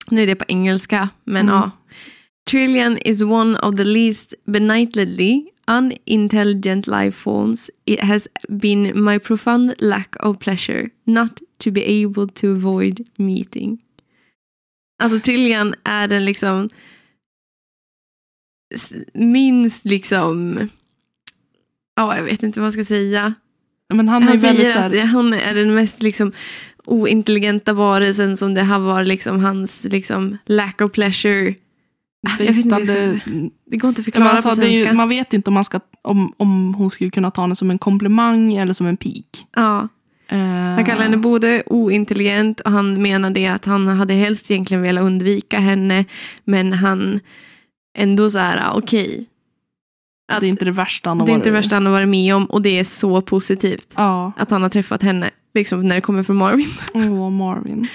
Nu 0.09 0.23
är 0.23 0.27
det 0.27 0.36
på 0.36 0.45
engelska, 0.47 1.09
men 1.23 1.41
Mm. 1.49 1.55
ja. 1.55 1.71
Trillian 2.50 2.97
is 2.97 3.24
one 3.24 3.56
of 3.58 3.76
the 3.76 3.84
least 3.84 4.34
benighledly 4.47 5.45
unintelligent 5.68 6.88
life 6.88 7.16
forms. 7.16 7.70
It 7.86 8.00
has 8.00 8.28
been 8.47 9.04
my 9.04 9.20
profound 9.20 9.76
lack 9.80 10.16
of 10.20 10.39
pleasure 10.39 10.89
not 11.06 11.41
to 11.60 11.72
be 11.72 12.04
able 12.04 12.28
to 12.28 12.52
avoid 12.52 13.08
meeting. 13.18 13.78
Alltså 15.04 15.20
Trillian 15.20 15.76
är 15.84 16.08
den 16.08 16.26
liksom 16.26 16.70
minst 19.14 19.86
liksom 19.86 20.60
Ja, 21.95 22.18
jag 22.18 22.24
vet 22.24 22.43
inte 22.43 22.60
vad 22.60 22.68
jag 22.68 22.74
ska 22.74 22.86
säga. 22.86 23.34
Men 23.93 24.10
han 24.10 24.24
är 24.24 24.28
Han 24.28 24.36
ju 24.36 24.41
väldigt 24.41 24.74
så 24.74 24.80
här, 24.80 25.08
hon 25.14 25.34
är 25.34 25.54
den 25.54 25.76
mest 25.76 26.04
liksom, 26.04 26.32
ointelligenta 26.86 27.74
varelsen 27.74 28.38
som 28.38 28.54
det 28.54 28.64
har 28.64 28.80
varit 28.80 29.08
liksom, 29.08 29.39
hans 29.39 29.84
liksom, 29.84 30.38
lack 30.45 30.82
of 30.82 30.91
pleasure. 30.91 31.56
Bristande... 32.38 33.20
Det 33.65 33.78
går 33.78 33.89
inte 33.89 33.99
att 34.01 34.05
förklara 34.05 34.30
alltså, 34.30 34.49
på 34.49 34.55
svenska. 34.55 34.89
ju, 34.89 34.93
man 34.93 35.09
vet 35.09 35.34
inte 35.34 35.49
om, 35.49 35.53
man 35.53 35.65
ska, 35.65 35.80
om, 36.01 36.34
om 36.38 36.74
hon 36.74 36.89
skulle 36.89 37.09
kunna 37.09 37.32
ta 37.32 37.41
henne 37.41 37.55
som 37.55 37.72
en 37.72 37.80
komplimang 37.80 38.53
eller 38.53 38.74
som 38.74 38.88
en 38.88 38.97
pik. 38.97 39.45
ja, 39.55 39.88
Eh, 40.32 40.76
han 40.76 40.86
kallar 40.86 41.03
henne 41.03 41.17
både 41.17 41.63
ointelligent 41.65 42.59
och 42.59 42.72
han 42.72 43.01
menar 43.01 43.30
det 43.30 43.47
att 43.47 43.65
han 43.65 43.88
hade 43.88 44.13
helst 44.13 44.51
egentligen 44.51 44.84
velat 44.84 45.03
undvika 45.03 45.59
henne. 45.59 46.05
Men 46.43 46.74
han 46.74 47.20
ändå 47.97 48.30
så 48.30 48.39
här, 48.39 48.57
ah, 48.57 48.78
okej. 48.78 49.26
Att 50.32 50.39
Det 50.39 50.47
är 50.47 50.49
inte 50.49 50.65
det 50.65 50.72
värsta 50.72 51.09
han 51.09 51.20
har 51.20 51.26
det 51.26 51.32
är 51.32 51.36
inte 51.36 51.49
det 51.49 51.53
värsta 51.53 51.76
han 51.76 51.86
har 51.86 51.93
varit 51.93 52.07
med 52.07 52.36
om 52.36 52.45
och 52.45 52.61
det 52.61 52.80
är 52.80 52.84
så 52.84 53.22
positivt. 53.22 53.93
Ja, 53.97 54.32
Att 54.38 54.51
han 54.51 54.61
har 54.61 54.70
träffat 54.70 55.01
henne, 55.01 55.30
liksom 55.53 55.88
när 55.88 55.95
det 55.95 56.01
kommer 56.01 56.24
från 56.24 56.36
Marvin. 56.36 56.70
åh 56.93 57.30
Marvin. 57.30 57.88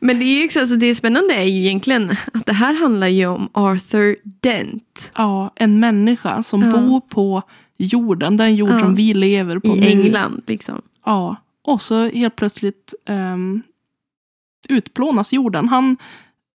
Men 0.00 0.18
det 0.18 0.24
är 0.24 0.44
också, 0.44 0.60
alltså 0.60 0.76
det 0.76 0.94
spännande 0.94 1.34
är 1.34 1.44
ju 1.44 1.60
egentligen 1.60 2.10
att 2.34 2.46
det 2.46 2.52
här 2.52 2.74
handlar 2.74 3.06
ju 3.08 3.26
om 3.26 3.48
Arthur 3.52 4.16
Dent 4.24 5.10
Ja, 5.16 5.50
en 5.56 5.80
människa 5.80 6.42
som 6.42 6.62
Ja. 6.62 6.70
bor 6.70 7.00
på 7.00 7.42
jorden, 7.78 8.36
den 8.36 8.54
jord 8.54 8.70
Ja. 8.70 8.78
som 8.78 8.94
vi 8.94 9.14
lever 9.14 9.58
på 9.58 9.68
i 9.68 9.80
nu. 9.80 9.86
England. 9.86 10.42
Liksom. 10.46 10.82
Ja, 11.04 11.36
och 11.62 11.82
så 11.82 12.08
helt 12.08 12.36
plötsligt 12.36 12.94
um, 13.08 13.62
utplånas 14.68 15.32
jorden. 15.32 15.68
Han, 15.68 15.96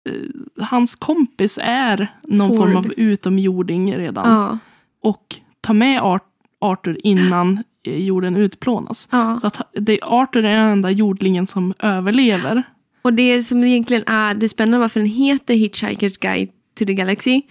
eh, 0.10 0.64
hans 0.66 0.96
kompis 0.96 1.60
är 1.62 2.08
någon 2.24 2.48
Ford. 2.50 2.58
form 2.58 2.76
av 2.76 2.94
utomjording 2.98 3.96
redan. 3.98 4.32
Ja. 4.34 4.58
Och 5.02 5.36
tar 5.62 5.74
med 5.74 6.02
Art- 6.02 6.26
Arthur 6.62 6.98
innan 7.04 7.64
eh, 7.84 7.98
jorden 8.04 8.36
utplånas. 8.38 9.08
Så 9.42 9.48
att 9.48 9.62
det, 9.74 10.00
Arthur 10.04 10.46
är 10.46 10.56
den 10.58 10.68
enda 10.68 10.92
jordlingen 10.92 11.48
som 11.48 11.74
överlever. 11.80 12.64
Och 13.02 13.14
det 13.14 13.44
som 13.44 13.64
egentligen 13.64 14.04
är 14.08 14.34
det 14.34 14.50
spännande 14.50 14.78
varför 14.78 15.00
den 15.00 15.10
heter 15.10 15.54
Hitchhiker's 15.54 16.20
Guide 16.22 16.50
to 16.80 16.86
the 16.86 16.94
Galaxy 16.94 17.42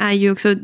är 0.00 0.12
ju 0.12 0.30
också, 0.30 0.54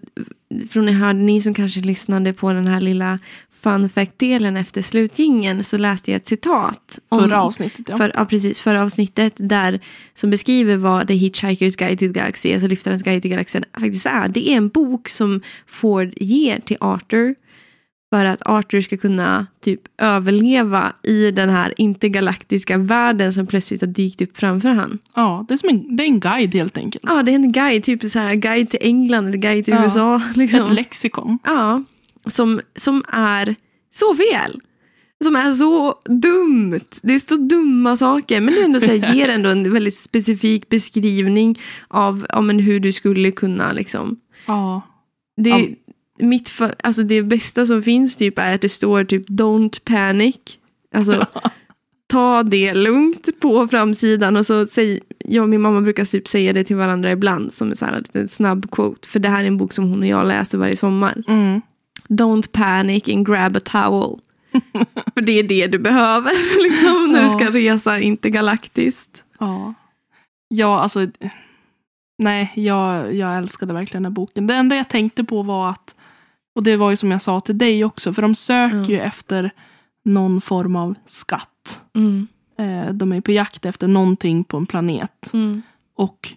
från 0.70 0.87
ni 0.87 0.93
hörde 0.93 1.18
ni 1.18 1.43
som 1.43 1.55
kanske 1.55 1.80
lyssnade 1.80 2.33
på 2.33 2.53
den 2.53 2.66
här 2.66 2.80
lilla 2.80 3.18
fun 3.62 3.89
fact-delen 3.89 4.57
efter 4.57 4.83
slutgingen 4.83 5.64
så 5.64 5.78
läste 5.78 6.11
jag 6.11 6.16
ett 6.16 6.26
citat. 6.26 6.99
om- 7.09 7.20
Förra 7.20 7.43
avsnittet 7.43 7.87
ja. 7.89 7.97
För, 7.99 8.12
ja, 8.14 8.24
precis. 8.24 8.59
Förra 8.61 8.83
avsnittet 8.83 9.33
där, 9.37 9.80
som 10.14 10.30
beskriver 10.30 10.76
vad 10.76 11.09
The 11.09 11.14
Hitchhiker's 11.14 11.78
Guide 11.78 11.99
to 11.99 12.07
the 12.07 12.20
Galaxy, 12.20 12.53
alltså 12.53 12.68
Lyftarens 12.68 13.03
guide 13.03 13.22
till 13.22 13.30
galaxen, 13.30 13.64
faktiskt 13.80 14.07
är. 14.07 14.28
Det 14.28 14.49
är 14.51 14.57
en 14.57 14.68
bok 14.68 15.09
som 15.09 15.41
Ford 15.66 16.12
ger 16.16 16.61
till 16.61 16.76
Arthur 16.80 17.35
för 18.12 18.24
att 18.24 18.42
Arthur 18.46 18.80
ska 18.80 18.96
kunna 18.96 19.46
typ 19.64 19.80
överleva 20.02 20.92
i 21.02 21.30
den 21.30 21.50
här 21.50 21.74
intergalaktiska 21.76 22.78
världen 22.78 23.32
som 23.32 23.46
plötsligt 23.46 23.80
har 23.80 23.88
dykt 23.88 24.22
upp 24.22 24.36
framför 24.38 24.68
han. 24.68 24.98
ja, 25.14 25.44
det 25.48 25.54
är, 25.54 25.58
som 25.58 25.68
en, 25.68 25.96
det 25.96 26.02
är 26.02 26.06
en 26.06 26.20
guide 26.20 26.54
helt 26.54 26.76
enkelt. 26.76 27.04
Ja, 27.06 27.22
det 27.22 27.32
är 27.32 27.34
en 27.34 27.52
guide, 27.52 27.84
typ 27.84 28.02
så 28.04 28.18
här 28.18 28.34
guide 28.34 28.70
till 28.70 28.78
England 28.82 29.26
eller 29.28 29.38
guide 29.38 29.64
till 29.64 29.74
Ja. 29.74 29.84
USA. 29.84 30.16
Ett 30.30 30.36
Liksom. 30.36 30.72
lexikon. 30.74 31.38
Ja, 31.44 31.84
som, 32.26 32.60
som 32.76 33.04
är 33.12 33.54
så 33.94 34.14
fel. 34.14 34.60
Som 35.24 35.36
är 35.36 35.52
så 35.52 35.94
dumt. 36.08 36.80
Det 37.02 37.14
är 37.14 37.18
så 37.18 37.36
dumma 37.36 37.96
saker. 37.96 38.40
Men 38.40 38.54
det 38.54 38.62
ändå 38.62 38.80
så 38.80 38.96
här, 38.96 39.14
ger 39.14 39.28
ändå 39.28 39.48
en 39.50 39.72
väldigt 39.72 39.94
specifik 39.96 40.68
beskrivning 40.68 41.58
av 41.88 42.26
ja, 42.28 42.40
men 42.40 42.58
hur 42.58 42.80
du 42.80 42.92
skulle 42.92 43.30
kunna 43.30 43.72
liksom. 43.72 44.16
Ja. 44.46 44.82
Det, 45.36 45.50
Ja. 45.50 45.60
Mitt 46.23 46.49
för, 46.49 46.75
alltså 46.83 47.03
det 47.03 47.23
bästa 47.23 47.66
som 47.66 47.83
finns 47.83 48.16
typ 48.16 48.39
är 48.39 48.55
att 48.55 48.61
det 48.61 48.68
står 48.68 49.05
typ 49.05 49.29
don't 49.29 49.81
panic. 49.85 50.37
Alltså 50.95 51.27
ta 52.07 52.43
det 52.43 52.75
lugnt 52.75 53.41
på 53.41 53.68
framsidan 53.68 54.37
och 54.37 54.47
så 54.47 54.66
säg, 54.66 55.01
jag 55.18 55.43
och 55.43 55.49
min 55.49 55.61
mamma 55.61 55.81
brukar 55.81 56.05
typ 56.05 56.29
säga 56.29 56.53
det 56.53 56.64
till 56.64 56.77
varandra 56.77 57.11
ibland 57.12 57.53
som 57.53 57.68
en 57.68 57.77
så 57.77 57.85
här 57.85 57.99
liten 57.99 58.29
snabb 58.29 58.70
quote. 58.70 59.09
För 59.09 59.18
det 59.20 59.29
här 59.29 59.43
är 59.43 59.49
en 59.49 59.57
bok 59.57 59.73
som 59.73 59.85
hon 59.91 60.01
och 60.01 60.07
jag 60.07 60.27
läser 60.27 60.59
varje 60.59 60.77
sommar. 60.77 61.23
Mm. 61.29 61.61
Don't 62.09 62.49
panic 62.53 63.09
and 63.09 63.27
grab 63.27 63.57
a 63.57 63.61
towel. 63.64 64.18
För 65.14 65.20
det 65.20 65.33
är 65.33 65.43
det 65.43 65.66
du 65.66 65.79
behöver 65.79 66.62
liksom, 66.68 67.12
när 67.12 67.18
Ja. 67.18 67.25
du 67.25 67.31
ska 67.31 67.51
resa 67.51 67.99
intergalaktiskt. 68.01 69.25
Ja. 69.39 69.75
Ja, 70.49 70.81
alltså. 70.81 71.07
Nej, 72.18 72.53
jag, 72.57 73.14
jag 73.14 73.37
älskade 73.37 73.73
verkligen 73.75 74.03
den 74.03 74.12
här 74.12 74.14
boken. 74.14 74.47
Det 74.47 74.55
enda 74.55 74.77
jag 74.77 74.89
tänkte 74.89 75.25
på 75.25 75.43
var 75.43 75.70
att, 75.70 75.95
och 76.55 76.62
det 76.62 76.76
var 76.76 76.90
ju 76.90 76.96
som 76.96 77.11
jag 77.11 77.22
sa 77.22 77.40
till 77.40 77.59
dig 77.59 77.84
också, 77.84 78.12
för 78.12 78.22
de 78.22 78.34
söker 78.34 78.76
Mm. 78.76 78.90
ju 78.90 79.00
efter 79.00 79.50
någon 80.05 80.40
form 80.40 80.76
av 80.76 80.94
skatt. 81.07 81.80
Mm. 81.94 82.26
Eh, 82.59 82.92
de 82.92 83.12
är 83.12 83.20
på 83.20 83.32
jakt 83.32 83.64
efter 83.66 83.88
någonting 83.88 84.44
på 84.44 84.57
en 84.57 84.66
planet. 84.66 85.30
Mm. 85.32 85.62
Och 85.96 86.32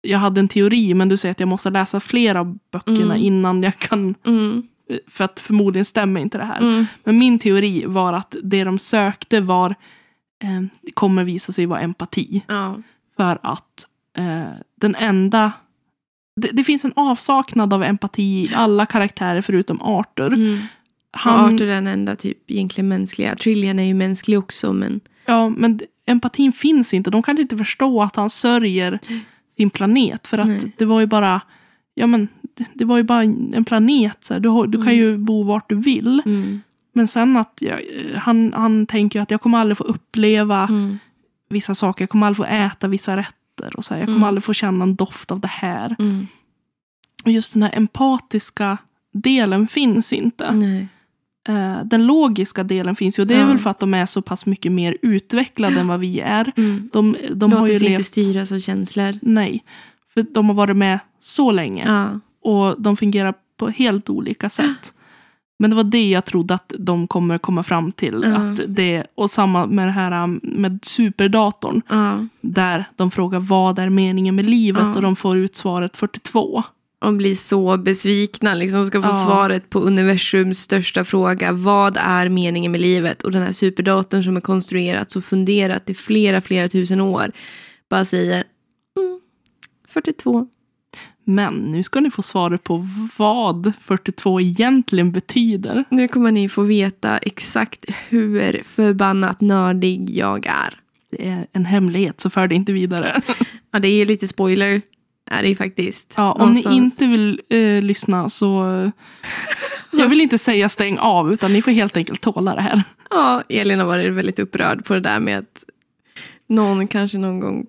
jag 0.00 0.18
hade 0.18 0.40
en 0.40 0.48
teori, 0.48 0.94
men 0.94 1.08
du 1.08 1.16
säger 1.16 1.30
att 1.30 1.40
jag 1.40 1.48
måste 1.48 1.70
läsa 1.70 2.00
flera 2.00 2.40
av 2.40 2.58
böckerna 2.72 3.14
Mm. 3.14 3.16
innan 3.26 3.62
jag 3.62 3.78
kan, 3.78 4.14
Mm. 4.26 4.62
för 5.08 5.24
att 5.24 5.40
förmodligen 5.40 5.84
stämmer 5.84 6.20
inte 6.20 6.38
det 6.38 6.44
här. 6.44 6.60
Mm. 6.60 6.86
Men 7.04 7.18
min 7.18 7.38
teori 7.38 7.84
var 7.86 8.12
att 8.12 8.36
det 8.42 8.64
de 8.64 8.78
sökte 8.78 9.40
var, 9.40 9.74
eh, 10.44 10.90
kommer 10.94 11.24
visa 11.24 11.52
sig 11.52 11.66
vara 11.66 11.80
empati. 11.80 12.42
Ja. 12.48 12.76
För 13.16 13.38
att 13.42 13.86
eh, 14.18 14.42
den 14.80 14.94
enda... 14.94 15.52
Det, 16.36 16.48
det 16.52 16.64
finns 16.64 16.84
en 16.84 16.92
avsaknad 16.96 17.72
av 17.74 17.82
empati 17.82 18.22
i 18.22 18.50
alla 18.54 18.86
karaktärer 18.86 19.42
förutom 19.42 19.82
Arthur. 19.82 20.32
Mm. 20.32 20.58
Han. 21.10 21.54
Arthur 21.54 21.68
är 21.68 21.74
den 21.74 21.86
enda 21.86 22.16
typ 22.16 22.50
egentligen 22.50 22.88
mänskliga. 22.88 23.36
Trillian 23.36 23.78
är 23.78 23.82
ju 23.84 23.94
mänsklig 23.94 24.38
också 24.38 24.72
men 24.72 25.00
Ja, 25.26 25.48
men 25.48 25.80
empatin 26.06 26.52
finns 26.52 26.94
inte. 26.94 27.10
De 27.10 27.22
kan 27.22 27.38
inte 27.38 27.56
förstå 27.58 28.02
att 28.02 28.16
han 28.16 28.30
sörjer 28.30 28.98
sin 29.56 29.70
planet. 29.70 30.26
För 30.28 30.38
att 30.38 30.48
Nej. 30.48 30.72
det 30.78 30.84
var 30.84 31.00
ju 31.00 31.06
bara... 31.06 31.40
Ja, 31.94 32.06
men 32.06 32.28
det, 32.56 32.64
det 32.74 32.84
var 32.84 32.96
ju 32.96 33.02
bara 33.02 33.22
en 33.22 33.64
planet. 33.64 34.16
Så 34.20 34.34
här. 34.34 34.40
Du, 34.40 34.66
du 34.66 34.78
kan 34.78 34.92
Mm. 34.92 34.96
ju 34.96 35.16
bo 35.18 35.42
vart 35.42 35.68
du 35.68 35.74
vill. 35.76 36.22
mm. 36.26 36.60
Men 36.94 37.08
sen 37.08 37.36
att 37.36 37.58
jag, 37.60 37.80
han, 38.16 38.52
han 38.56 38.86
tänker 38.86 39.20
att 39.20 39.30
jag 39.30 39.40
kommer 39.40 39.58
aldrig 39.58 39.76
få 39.78 39.84
uppleva 39.84 40.62
Mm. 40.70 40.98
vissa 41.48 41.74
saker. 41.74 42.02
Jag 42.02 42.10
kommer 42.10 42.26
aldrig 42.26 42.46
få 42.48 42.54
äta 42.54 42.88
vissa 42.88 43.16
rätter. 43.16 43.34
Och 43.76 43.84
så 43.84 43.94
här. 43.94 44.00
Jag 44.00 44.06
kommer 44.06 44.16
Mm. 44.16 44.28
aldrig 44.28 44.44
få 44.44 44.52
känna 44.54 44.82
en 44.84 44.94
doft 44.94 45.30
av 45.30 45.40
det 45.40 45.48
här. 45.48 45.96
Mm. 45.98 46.26
Och 47.24 47.30
just 47.30 47.52
den 47.52 47.62
här 47.62 47.70
empatiska 47.76 48.78
delen 49.12 49.66
finns 49.66 50.12
inte. 50.12 50.54
Nej. 50.54 50.88
Eh, 51.48 51.84
den 51.84 52.06
logiska 52.06 52.62
delen 52.64 52.96
finns 52.96 53.18
ju. 53.18 53.20
Och 53.22 53.26
det 53.26 53.34
är 53.34 53.40
Ja. 53.40 53.46
väl 53.46 53.58
för 53.58 53.70
att 53.70 53.78
de 53.80 53.94
är 53.94 54.06
så 54.06 54.22
pass 54.22 54.46
mycket 54.46 54.72
mer 54.72 54.96
utvecklade 55.02 55.80
än 55.80 55.88
vad 55.88 56.00
vi 56.00 56.20
är. 56.20 56.52
Mm. 56.56 56.90
De, 56.92 57.16
de 57.34 57.52
har 57.52 57.60
Låter 57.60 57.72
ju 57.72 57.78
sig 57.78 57.88
inte 57.88 57.98
levt... 57.98 58.06
styras 58.06 58.52
av 58.52 58.58
känslor. 58.60 59.18
Nej. 59.22 59.64
För 60.14 60.22
de 60.30 60.46
har 60.48 60.54
varit 60.54 60.76
med 60.76 60.98
så 61.20 61.50
länge. 61.52 61.84
Ja. 61.86 62.20
Och 62.50 62.82
de 62.82 62.96
fungerar 62.96 63.34
på 63.56 63.68
helt 63.68 64.10
olika 64.10 64.48
sätt. 64.50 64.94
Men 65.62 65.70
det 65.70 65.76
var 65.76 65.84
det 65.84 66.10
jag 66.10 66.24
trodde 66.24 66.54
att 66.54 66.72
de 66.78 67.08
kommer 67.08 67.38
komma 67.38 67.62
fram 67.62 67.92
till. 67.92 68.24
Ja. 68.24 68.36
Att 68.36 68.60
det, 68.68 69.06
och 69.14 69.30
samma 69.30 69.66
med 69.66 69.88
det 69.88 69.92
här 69.92 70.24
um, 70.24 70.40
med 70.42 70.78
superdatorn. 70.82 71.82
Ja. 71.88 72.26
Där 72.40 72.84
de 72.96 73.10
frågar 73.10 73.40
vad 73.40 73.78
är 73.78 73.88
meningen 73.88 74.36
med 74.36 74.46
livet 74.46 74.82
Ja. 74.82 74.94
och 74.94 75.02
de 75.02 75.16
får 75.16 75.36
ut 75.36 75.56
svaret 75.56 75.96
42. 75.96 76.62
Och 77.04 77.12
blir 77.12 77.34
så 77.34 77.76
besvikna. 77.76 78.54
Liksom 78.54 78.86
ska 78.86 79.02
få 79.02 79.10
svaret 79.10 79.70
på 79.70 79.80
universums 79.80 80.58
största 80.58 81.04
fråga. 81.04 81.52
Vad 81.52 81.96
är 81.96 82.28
meningen 82.28 82.72
med 82.72 82.80
livet? 82.80 83.22
Och 83.22 83.32
den 83.32 83.42
här 83.42 83.52
superdatorn 83.52 84.24
som 84.24 84.36
är 84.36 84.40
konstruerat 84.40 85.16
och 85.16 85.24
funderat 85.24 85.90
i 85.90 85.94
flera, 85.94 86.40
flera 86.40 86.68
tusen 86.68 87.00
år. 87.00 87.32
Bara 87.90 88.04
säger 88.04 88.44
mm, 88.98 89.20
42. 89.88 90.46
Men 91.24 91.54
nu 91.54 91.82
ska 91.82 92.00
ni 92.00 92.10
få 92.10 92.22
svaret 92.22 92.64
på 92.64 92.88
vad 93.16 93.72
42 93.80 94.40
egentligen 94.40 95.12
betyder. 95.12 95.84
Nu 95.88 96.08
kommer 96.08 96.32
ni 96.32 96.48
få 96.48 96.62
veta 96.62 97.18
exakt 97.18 97.84
hur 98.08 98.62
förbannat 98.62 99.40
nördig 99.40 100.10
jag 100.10 100.46
är. 100.46 100.78
Det 101.10 101.28
är 101.28 101.46
en 101.52 101.64
hemlighet 101.64 102.20
så 102.20 102.30
för 102.30 102.48
det 102.48 102.54
inte 102.54 102.72
vidare. 102.72 103.20
Ja, 103.74 103.78
det 103.78 103.88
är 103.88 104.06
lite 104.06 104.28
spoiler. 104.28 104.82
Är 105.30 105.42
det 105.42 105.48
ju 105.48 105.54
faktiskt. 105.54 106.14
Ja, 106.16 106.32
om 106.32 106.52
ni 106.52 106.62
Någonstans. 106.62 106.76
inte 106.76 107.06
vill 107.06 107.40
eh, 107.48 107.82
lyssna 107.82 108.28
så... 108.28 108.70
eh, 108.82 108.90
jag 109.92 110.08
vill 110.08 110.20
inte 110.20 110.38
säga 110.38 110.68
stäng 110.68 110.98
av 110.98 111.32
utan 111.32 111.52
ni 111.52 111.62
får 111.62 111.70
helt 111.70 111.96
enkelt 111.96 112.20
tåla 112.20 112.54
det 112.54 112.62
här. 112.62 112.82
Ja, 113.10 113.42
Elin 113.48 113.78
har 113.78 113.86
varit 113.86 114.12
väldigt 114.12 114.38
upprörd 114.38 114.84
på 114.84 114.94
det 114.94 115.00
där 115.00 115.20
med 115.20 115.38
att 115.38 115.64
någon 116.48 116.88
kanske 116.88 117.18
någon 117.18 117.40
gång 117.40 117.66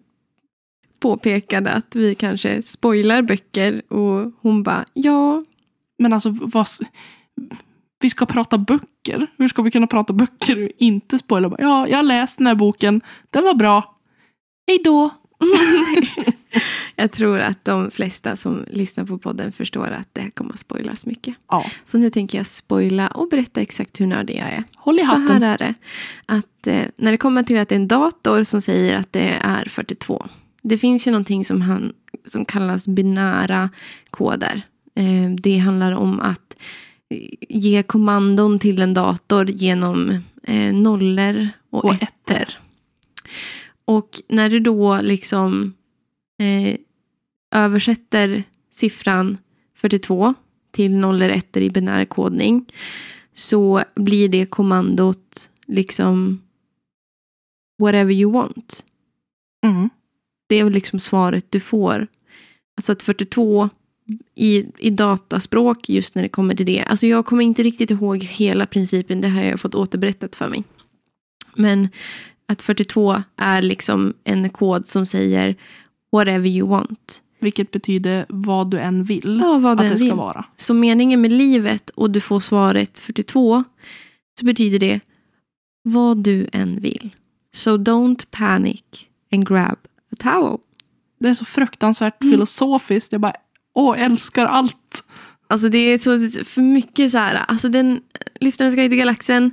påpekade 1.04 1.72
att 1.72 1.96
vi 1.96 2.16
kanske 2.16 2.62
spoilar 2.62 3.22
böcker 3.22 3.82
och 3.94 4.32
hon 4.42 4.64
bara 4.64 4.86
ja. 4.94 5.44
Men 5.98 6.14
alltså, 6.14 6.30
vad, 6.42 6.68
vi 8.02 8.10
ska 8.10 8.26
prata 8.26 8.58
böcker. 8.58 9.28
Hur 9.38 9.48
ska 9.48 9.62
vi 9.62 9.72
kunna 9.72 9.88
prata 9.88 10.14
böcker 10.14 10.64
och 10.66 10.70
inte 10.78 11.18
spoila? 11.18 11.50
Bara, 11.50 11.62
Ja, 11.62 11.88
jag 11.88 11.98
har 11.98 12.04
läst 12.04 12.38
den 12.38 12.48
här 12.48 12.56
boken. 12.56 13.02
Den 13.30 13.44
var 13.44 13.54
bra. 13.54 13.96
Hej 14.68 14.80
då! 14.84 15.10
Jag 16.96 17.12
tror 17.12 17.40
att 17.40 17.66
de 17.66 17.92
flesta 17.92 18.36
som 18.36 18.66
lyssnar 18.72 19.06
på 19.06 19.18
podden 19.18 19.52
förstår 19.52 19.88
att 19.88 20.08
det 20.14 20.22
här 20.22 20.30
kommer 20.30 20.54
att 20.54 20.60
spoilas 20.60 21.06
mycket. 21.06 21.36
Ja, 21.50 21.66
Så 21.86 21.98
nu 21.98 22.10
tänker 22.10 22.38
jag 22.38 22.48
spoila 22.48 23.08
och 23.08 23.30
berätta 23.30 23.62
exakt 23.62 24.02
hur 24.02 24.08
nördig 24.08 24.36
jag 24.38 24.48
är. 24.50 24.64
håll 24.76 25.00
i 25.00 25.02
Så 25.02 25.06
här 25.06 25.20
hatten. 25.20 25.44
är 25.44 25.58
det. 25.58 25.74
Att, 26.26 26.68
eh, 26.68 26.86
när 26.96 27.12
det 27.12 27.18
kommer 27.18 27.44
till 27.44 27.58
att 27.60 27.70
det 27.70 27.76
är 27.76 27.80
en 27.80 27.88
dator 27.88 28.44
som 28.44 28.62
säger 28.62 28.98
att 28.98 29.14
det 29.14 29.30
är 29.42 29.66
42. 29.70 30.26
Det 30.64 30.78
finns 30.78 31.08
ju 31.08 31.12
någonting 31.12 31.46
som, 31.46 31.62
han, 31.62 31.94
som 32.26 32.46
kallas 32.46 32.88
binära 32.88 33.70
koder. 34.10 34.62
Eh, 34.96 35.30
det 35.38 35.58
handlar 35.58 35.92
om 35.92 36.20
att 36.20 36.56
eh, 37.10 37.30
ge 37.50 37.84
kommandon 37.84 38.60
till 38.60 38.82
en 38.82 38.94
dator 38.94 39.50
genom 39.50 40.10
eh, 40.44 40.74
nollor 40.74 41.50
och, 41.70 41.86
Och 41.86 42.04
ettor. 42.04 42.46
Och 43.86 44.22
när 44.28 44.50
du 44.50 44.60
då 44.60 45.02
liksom 45.02 45.74
översätter 47.56 48.44
siffran 48.70 49.38
42 49.76 50.34
till 50.72 50.92
nollor 50.92 51.30
och 51.30 51.36
ettor 51.36 51.64
i 51.64 51.70
binär 51.70 52.06
kodning 52.06 52.66
så 53.34 53.84
blir 53.96 54.30
det 54.30 54.46
kommandot 54.46 55.50
liksom 55.68 56.42
whatever 57.80 58.14
you 58.14 58.32
want. 58.32 58.86
Mm. 59.66 59.90
Det 60.54 60.60
är 60.60 60.70
liksom 60.70 61.00
svaret 61.00 61.46
du 61.50 61.60
får. 61.60 62.08
Alltså 62.78 62.92
att 62.92 63.04
42 63.04 63.70
i, 64.36 64.66
i 64.78 64.90
dataspråk 64.90 65.90
just 65.90 66.16
när 66.16 66.24
det 66.24 66.30
kommer 66.30 66.56
till 66.56 66.66
det. 66.66 66.84
Alltså 66.84 67.08
jag 67.08 67.26
kommer 67.26 67.44
inte 67.44 67.64
riktigt 67.64 67.92
ihåg 67.92 68.24
hela 68.24 68.66
principen, 68.66 69.22
det 69.22 69.28
har 69.30 69.42
jag 69.42 69.60
fått 69.60 69.76
återberättat 69.76 70.36
för 70.36 70.48
mig. 70.50 70.64
Men 71.56 71.90
att 72.46 72.62
42 72.62 73.24
är 73.38 73.62
liksom 73.62 74.14
en 74.24 74.50
kod 74.50 74.88
som 74.88 75.06
säger 75.06 75.56
whatever 76.12 76.48
you 76.50 76.68
want. 76.70 77.24
Vilket 77.40 77.72
betyder 77.72 78.26
vad 78.30 78.72
du 78.72 78.80
än 78.80 79.04
vill 79.04 79.40
Ja, 79.44 79.58
vad 79.58 79.80
att 79.82 79.90
det 79.90 79.98
ska 79.98 80.06
vill. 80.06 80.16
vara. 80.16 80.46
Så 80.56 80.74
meningen 80.74 81.22
med 81.22 81.32
livet 81.32 81.90
och 81.90 82.12
du 82.12 82.22
får 82.22 82.40
svaret 82.40 83.00
42 83.00 83.64
så 84.40 84.46
betyder 84.46 84.80
det 84.80 85.00
vad 85.84 86.18
du 86.18 86.48
än 86.54 86.80
vill. 86.80 87.10
So 87.56 87.78
don't 87.78 88.26
panic 88.32 88.84
and 89.32 89.48
grab 89.48 89.78
towel. 90.16 90.58
Det 91.20 91.30
är 91.30 91.34
så 91.34 91.46
fruktansvärt 91.46 92.22
Mm. 92.24 92.32
filosofiskt. 92.32 93.12
Jag 93.12 93.22
bara, 93.22 93.36
åh, 93.76 94.02
älskar 94.02 94.46
allt. 94.46 95.04
Alltså 95.48 95.70
det 95.70 95.78
är 95.78 95.98
så 95.98 96.44
för 96.44 96.62
mycket 96.62 97.12
så 97.12 97.18
här. 97.18 97.36
Alltså 97.48 97.70
den 97.70 98.02
Lyftarens 98.40 98.76
guide 98.76 98.92
till 98.92 99.00
galaxen. 99.00 99.52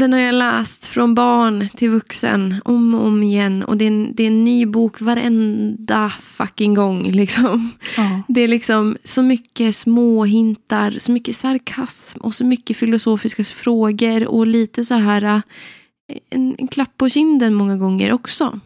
Den 0.00 0.12
har 0.12 0.20
jag 0.20 0.34
läst 0.34 0.86
från 0.86 1.14
barn 1.14 1.68
till 1.76 1.90
vuxen 1.90 2.54
om 2.64 2.94
och 2.94 3.06
om 3.06 3.22
igen. 3.22 3.62
Och 3.62 3.76
det 3.76 3.84
är 3.84 3.88
en, 3.88 4.14
det 4.14 4.22
är 4.22 4.26
en 4.26 4.44
ny 4.44 4.66
bok 4.66 5.00
varenda 5.00 6.12
fucking 6.20 6.74
gång. 6.74 7.10
Liksom. 7.10 7.70
Ja. 7.96 8.22
Det 8.28 8.40
är 8.40 8.48
liksom 8.48 8.96
så 9.04 9.22
mycket 9.22 9.76
små 9.76 10.24
hintar, 10.24 10.90
så 10.98 11.12
mycket 11.12 11.36
sarkasm 11.36 12.18
och 12.20 12.34
så 12.34 12.44
mycket 12.44 12.76
filosofiska 12.76 13.44
frågor 13.44 14.26
och 14.26 14.46
lite 14.46 14.84
så 14.84 14.94
här 14.94 15.22
äh, 15.22 15.40
en, 16.30 16.54
en 16.58 16.68
klapp 16.68 16.96
på 16.96 17.08
kinden 17.08 17.54
många 17.54 17.76
gånger 17.76 18.12
också. 18.12 18.60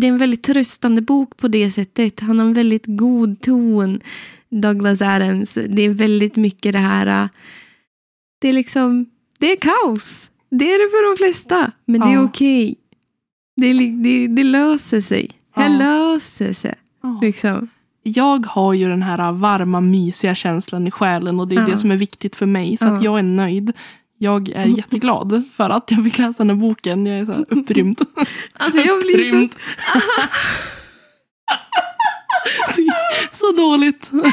Det 0.00 0.06
är 0.06 0.08
en 0.08 0.18
väldigt 0.18 0.42
tröstande 0.42 1.02
bok 1.02 1.36
på 1.36 1.48
det 1.48 1.70
sättet. 1.70 2.20
Han 2.20 2.38
har 2.38 2.46
en 2.46 2.52
väldigt 2.52 2.84
god 2.86 3.40
ton, 3.40 4.00
Douglas 4.50 5.02
Adams. 5.02 5.54
Det 5.54 5.82
är 5.82 5.88
väldigt 5.88 6.36
mycket 6.36 6.72
det 6.72 6.78
här. 6.78 7.22
äh, 7.22 7.28
Det 8.40 8.48
är 8.48 8.52
liksom, 8.52 9.06
det 9.38 9.52
är 9.52 9.56
kaos. 9.56 10.30
Det 10.50 10.64
är 10.64 10.78
det 10.84 10.90
för 10.90 11.10
de 11.10 11.16
flesta, 11.24 11.72
men 11.84 12.00
det 12.00 12.06
är 12.06 12.14
Ja. 12.14 12.22
okej. 12.22 12.76
Det, 13.56 13.66
är 13.66 13.74
li- 13.74 14.02
det, 14.02 14.26
det 14.26 14.44
löser 14.44 15.00
sig. 15.00 15.30
Det 15.56 15.62
Ja. 15.62 15.68
löser 15.68 16.52
sig. 16.52 16.74
Ja. 17.02 17.18
Liksom. 17.22 17.68
Jag 18.02 18.46
har 18.46 18.74
ju 18.74 18.88
den 18.88 19.02
här 19.02 19.32
varma, 19.32 19.80
mysiga 19.80 20.34
känslan 20.34 20.86
i 20.86 20.90
själen 20.90 21.40
och 21.40 21.48
det 21.48 21.54
är 21.56 21.60
Ja. 21.60 21.66
det 21.66 21.78
som 21.78 21.90
är 21.90 21.96
viktigt 21.96 22.36
för 22.36 22.46
mig. 22.46 22.76
Så 22.76 22.84
Ja. 22.86 22.96
att 22.96 23.02
jag 23.04 23.18
är 23.18 23.22
nöjd. 23.22 23.72
Jag 24.20 24.48
är 24.48 24.64
mm. 24.64 24.76
jätteglad 24.76 25.42
för 25.54 25.70
att 25.70 25.90
jag 25.90 26.04
fick 26.04 26.18
läsa 26.18 26.44
den 26.44 26.50
här 26.50 26.56
boken. 26.56 27.06
Jag 27.06 27.18
är 27.18 27.26
så 27.26 27.32
här 27.32 27.44
upprymd. 27.50 28.00
Alltså 28.52 28.80
jag 28.80 29.02
blir 29.02 29.14
upprymd. 29.14 29.52
så... 32.66 32.74
så... 32.74 32.82
så... 33.32 33.52
dåligt. 33.52 34.08
Nej. 34.10 34.32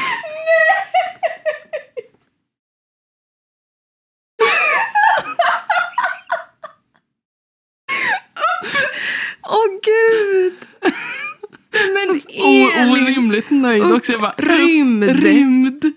Åh 9.48 9.56
oh, 9.56 9.80
gud! 9.82 10.54
Men 11.72 12.20
Elin! 12.28 12.90
Orimligt 12.90 13.50
nöjd 13.50 13.92
också. 13.92 14.12
Jag 14.12 14.20
bara, 14.20 14.34
rymd. 14.38 15.04
rymd. 15.04 15.92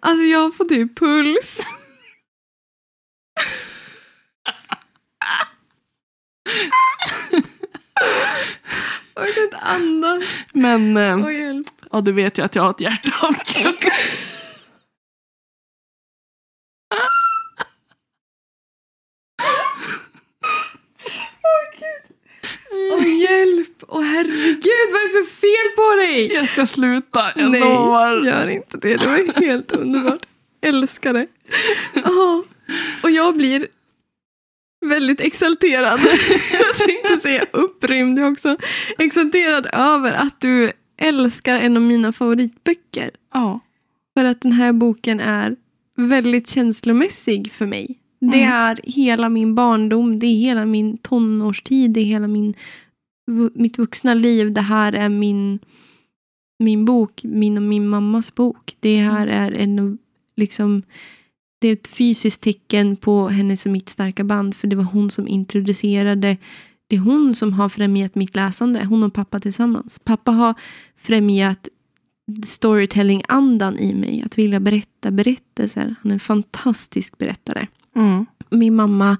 Alltså 0.00 0.24
jag 0.24 0.56
får 0.56 0.64
typ 0.64 0.98
puls. 0.98 1.60
Jag 9.14 9.34
kan 9.34 9.42
inte 9.44 9.56
andas. 9.58 10.24
Men 10.52 10.96
eh, 10.96 11.18
Åh, 11.24 11.34
hjälp. 11.34 11.66
ja, 11.92 12.00
du 12.00 12.12
vet 12.12 12.38
ju 12.38 12.42
att 12.42 12.54
jag 12.54 12.62
har 12.62 12.70
ett 12.70 12.80
hjärtavkast. 12.80 14.34
Åh 22.92 23.06
hjälp! 23.20 23.82
Åh 23.88 24.02
herregud, 24.02 24.88
vad 24.92 25.00
är 25.02 25.06
det 25.08 25.26
för 25.26 25.30
fel 25.34 25.76
på 25.76 25.94
dig? 25.96 26.32
Jag 26.34 26.48
ska 26.48 26.66
sluta, 26.66 27.32
jag 27.36 27.50
Nej, 27.50 27.60
lovar. 27.60 28.20
gör 28.26 28.48
inte 28.48 28.76
det. 28.76 28.96
Det 28.96 29.06
var 29.06 29.40
helt 29.46 29.72
underbart. 29.72 30.22
Älskar 30.60 31.12
det. 31.12 31.26
Åh, 32.04 32.40
Och 33.02 33.10
jag 33.10 33.36
blir 33.36 33.68
väldigt 34.86 35.20
exalterad. 35.20 36.00
jag 36.52 36.76
tänkte 36.88 37.20
säga 37.22 37.44
upprymd 37.52 38.24
också. 38.24 38.56
Exalterad 38.98 39.66
över 39.72 40.12
att 40.12 40.40
du 40.40 40.72
älskar 41.00 41.58
en 41.58 41.76
av 41.76 41.82
mina 41.82 42.12
favoritböcker. 42.12 43.10
Ja. 43.34 43.60
För 44.18 44.24
att 44.24 44.40
den 44.40 44.52
här 44.52 44.72
boken 44.72 45.20
är 45.20 45.56
väldigt 45.96 46.48
känslomässig 46.48 47.52
för 47.52 47.66
mig. 47.66 47.98
Det 48.20 48.26
Mm. 48.42 48.52
är 48.52 48.80
hela 48.84 49.28
min 49.28 49.54
barndom, 49.54 50.18
det 50.18 50.26
är 50.26 50.36
hela 50.36 50.66
min 50.66 50.98
tonårstid, 50.98 51.90
det 51.90 52.00
är 52.00 52.04
hela 52.04 52.26
min, 52.28 52.54
mitt 53.54 53.78
vuxna 53.78 54.14
liv. 54.14 54.52
Det 54.52 54.60
här 54.60 54.92
är 54.92 55.08
min, 55.08 55.58
min 56.58 56.84
bok, 56.84 57.20
min 57.24 57.56
och 57.56 57.62
min 57.62 57.88
mammas 57.88 58.34
bok. 58.34 58.76
Det 58.80 58.96
här 58.96 59.26
är 59.26 59.52
en, 59.52 59.98
liksom, 60.36 60.82
det 61.58 61.68
är 61.68 61.72
ett 61.72 61.86
fysiskt 61.86 62.42
tecken 62.42 62.96
på 62.96 63.28
hennes 63.28 63.66
och 63.66 63.72
mitt 63.72 63.88
starka 63.88 64.24
band. 64.24 64.56
För 64.56 64.68
det 64.68 64.76
var 64.76 64.84
hon 64.84 65.10
som 65.10 65.28
introducerade, 65.28 66.36
det 66.88 66.96
är 66.96 67.00
hon 67.00 67.34
som 67.34 67.52
har 67.52 67.68
främjat 67.68 68.14
mitt 68.14 68.36
läsande. 68.36 68.84
Hon 68.84 69.02
och 69.02 69.14
pappa 69.14 69.40
tillsammans. 69.40 69.98
Pappa 70.04 70.30
har 70.30 70.54
främjat 70.96 71.68
storytelling-andan 72.44 73.78
i 73.78 73.94
mig. 73.94 74.22
Att 74.26 74.38
vilja 74.38 74.60
berätta 74.60 75.10
berättelser. 75.10 75.94
Han 76.02 76.10
är 76.10 76.14
en 76.14 76.20
fantastisk 76.20 77.18
berättare. 77.18 77.66
Mm. 77.96 78.26
Min 78.50 78.74
mamma 78.74 79.16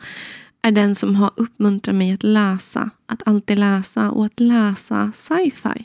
är 0.63 0.73
den 0.73 0.95
som 0.95 1.17
har 1.17 1.31
uppmuntrat 1.37 1.97
mig 1.97 2.13
att 2.13 2.23
läsa. 2.23 2.91
Att 3.07 3.29
alltid 3.29 3.59
läsa 3.59 4.11
och 4.11 4.25
att 4.25 4.41
läsa 4.41 5.13
sci-fi. 5.15 5.85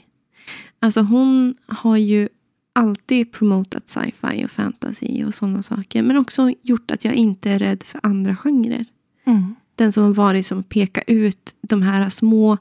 Alltså 0.80 1.02
hon 1.02 1.56
har 1.66 1.98
ju 1.98 2.30
alltid 2.74 3.32
promotat 3.32 3.90
sci-fi 3.90 4.46
och 4.46 4.52
fantasy 4.52 5.26
och 5.26 5.34
sådana 5.34 5.64
saker. 5.64 6.04
Men 6.04 6.18
också 6.18 6.54
gjort 6.62 6.92
att 6.92 7.06
jag 7.06 7.14
inte 7.14 7.50
är 7.50 7.60
rädd 7.60 7.84
för 7.84 8.00
andra 8.04 8.36
genrer. 8.36 8.86
Mm. 9.26 9.56
Den 9.76 9.92
som 9.92 10.04
har 10.04 10.14
varit 10.14 10.46
som 10.46 10.64
pekar 10.64 11.04
ut 11.08 11.56
de 11.62 11.82
här 11.82 12.10
små, 12.10 12.58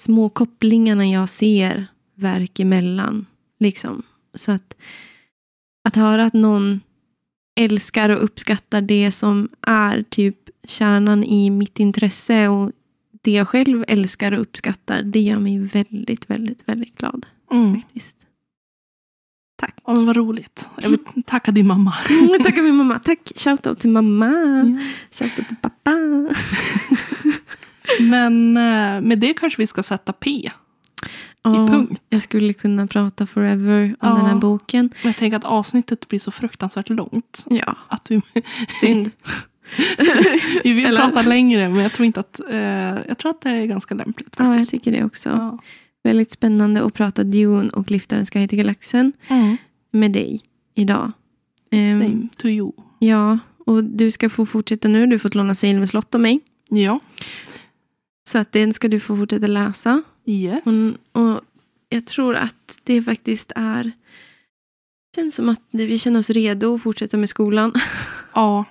små 0.00 0.28
kopplingarna 0.28 1.06
jag 1.06 1.28
ser 1.28 1.86
verk 2.14 2.60
emellan. 2.60 3.26
Liksom. 3.60 4.02
Så 4.34 4.52
att, 4.52 4.76
att 5.84 5.96
höra 5.96 6.24
att 6.24 6.32
någon 6.32 6.80
älskar 7.60 8.08
och 8.08 8.24
uppskattar 8.24 8.80
det 8.80 9.12
som 9.12 9.48
är 9.60 10.02
typ 10.02 10.48
kärnan 10.64 11.24
i 11.24 11.50
mitt 11.50 11.80
intresse 11.80 12.48
och 12.48 12.72
det 13.22 13.30
jag 13.30 13.48
själv 13.48 13.84
älskar 13.88 14.32
och 14.32 14.40
uppskattar, 14.40 15.02
det 15.02 15.20
gör 15.20 15.38
mig 15.38 15.58
väldigt, 15.58 16.30
väldigt, 16.30 16.68
väldigt 16.68 16.98
glad. 16.98 17.26
Mm. 17.50 17.80
Faktiskt. 17.80 18.17
Tack. 19.60 19.74
Men 19.86 20.06
vad 20.06 20.16
roligt. 20.16 20.68
Jag 20.76 20.88
vill 20.90 20.98
tacka 21.26 21.50
din 21.52 21.66
mamma. 21.66 21.94
Mm, 22.10 22.42
Tackar 22.44 22.62
min 22.62 22.74
mamma. 22.76 22.98
Tack. 22.98 23.18
Shoutout 23.36 23.80
till 23.80 23.90
mamma. 23.90 24.28
Shoutout 25.12 25.46
till 25.46 25.56
pappa. 25.62 25.90
Men 28.00 28.56
eh, 28.56 29.00
med 29.00 29.18
det 29.18 29.34
kanske 29.34 29.62
vi 29.62 29.66
ska 29.66 29.82
sätta 29.82 30.12
P 30.12 30.50
Ja, 31.42 31.52
i 31.64 31.68
punkt. 31.68 32.02
Jag 32.08 32.22
skulle 32.22 32.52
kunna 32.52 32.86
prata 32.86 33.26
forever 33.26 33.82
om 33.84 33.96
Ja. 34.08 34.14
den 34.16 34.26
här 34.26 34.34
boken. 34.36 34.90
Men 35.02 35.08
jag 35.08 35.16
tänker 35.16 35.36
att 35.36 35.44
avsnittet 35.44 36.08
blir 36.08 36.18
så 36.18 36.30
fruktansvärt 36.30 36.88
långt. 36.88 37.44
Ja, 37.50 37.76
Att 37.88 38.10
vi, 38.10 38.22
synd. 38.80 39.10
vi 40.64 40.72
vill 40.72 40.86
Eller? 40.86 41.00
prata 41.00 41.22
längre 41.22 41.68
men 41.68 41.78
jag 41.82 41.92
tror 41.92 42.06
inte 42.06 42.20
att, 42.20 42.40
eh, 42.50 42.58
jag 43.08 43.18
tror 43.18 43.30
att 43.30 43.40
det 43.40 43.50
är 43.50 43.66
ganska 43.66 43.94
lämpligt. 43.94 44.34
ja, 44.38 44.44
jag 44.44 44.54
Faktiskt. 44.54 44.70
tycker 44.70 44.92
det 44.92 45.04
också. 45.04 45.28
Ja. 45.28 45.58
Väldigt 46.08 46.30
spännande 46.30 46.84
att 46.84 46.94
prata 46.94 47.24
Dune 47.24 47.70
och 47.70 47.90
Lyfta 47.90 48.16
den 48.16 48.26
sky 48.26 48.48
till 48.48 48.58
galaxen 48.58 49.12
Mm. 49.28 49.56
med 49.90 50.12
dig 50.12 50.40
idag. 50.74 51.12
Ehm, 51.70 52.00
Same 52.00 52.28
to 52.36 52.46
you. 52.46 52.72
ja, 52.98 53.38
och 53.66 53.84
du 53.84 54.10
ska 54.10 54.28
få 54.30 54.46
fortsätta 54.46 54.88
nu. 54.88 55.06
Du 55.06 55.14
har 55.14 55.18
fått 55.18 55.34
låna 55.34 55.54
Salem 55.54 55.86
slott 55.86 56.14
av 56.14 56.20
mig. 56.20 56.40
Ja. 56.70 57.00
Så 58.28 58.38
att 58.38 58.52
den 58.52 58.72
ska 58.74 58.88
du 58.88 59.00
få 59.00 59.16
fortsätta 59.16 59.46
läsa. 59.46 60.02
Yes. 60.26 60.62
Och, 61.12 61.22
och 61.22 61.40
jag 61.88 62.06
tror 62.06 62.34
att 62.36 62.78
det 62.84 63.02
faktiskt 63.02 63.52
är... 63.56 63.92
känns 65.16 65.34
som 65.34 65.48
att 65.48 65.60
vi 65.70 65.98
känner 65.98 66.18
oss 66.20 66.30
redo 66.30 66.74
att 66.74 66.82
fortsätta 66.82 67.16
med 67.16 67.28
skolan. 67.28 67.72
Ja. 68.34 68.64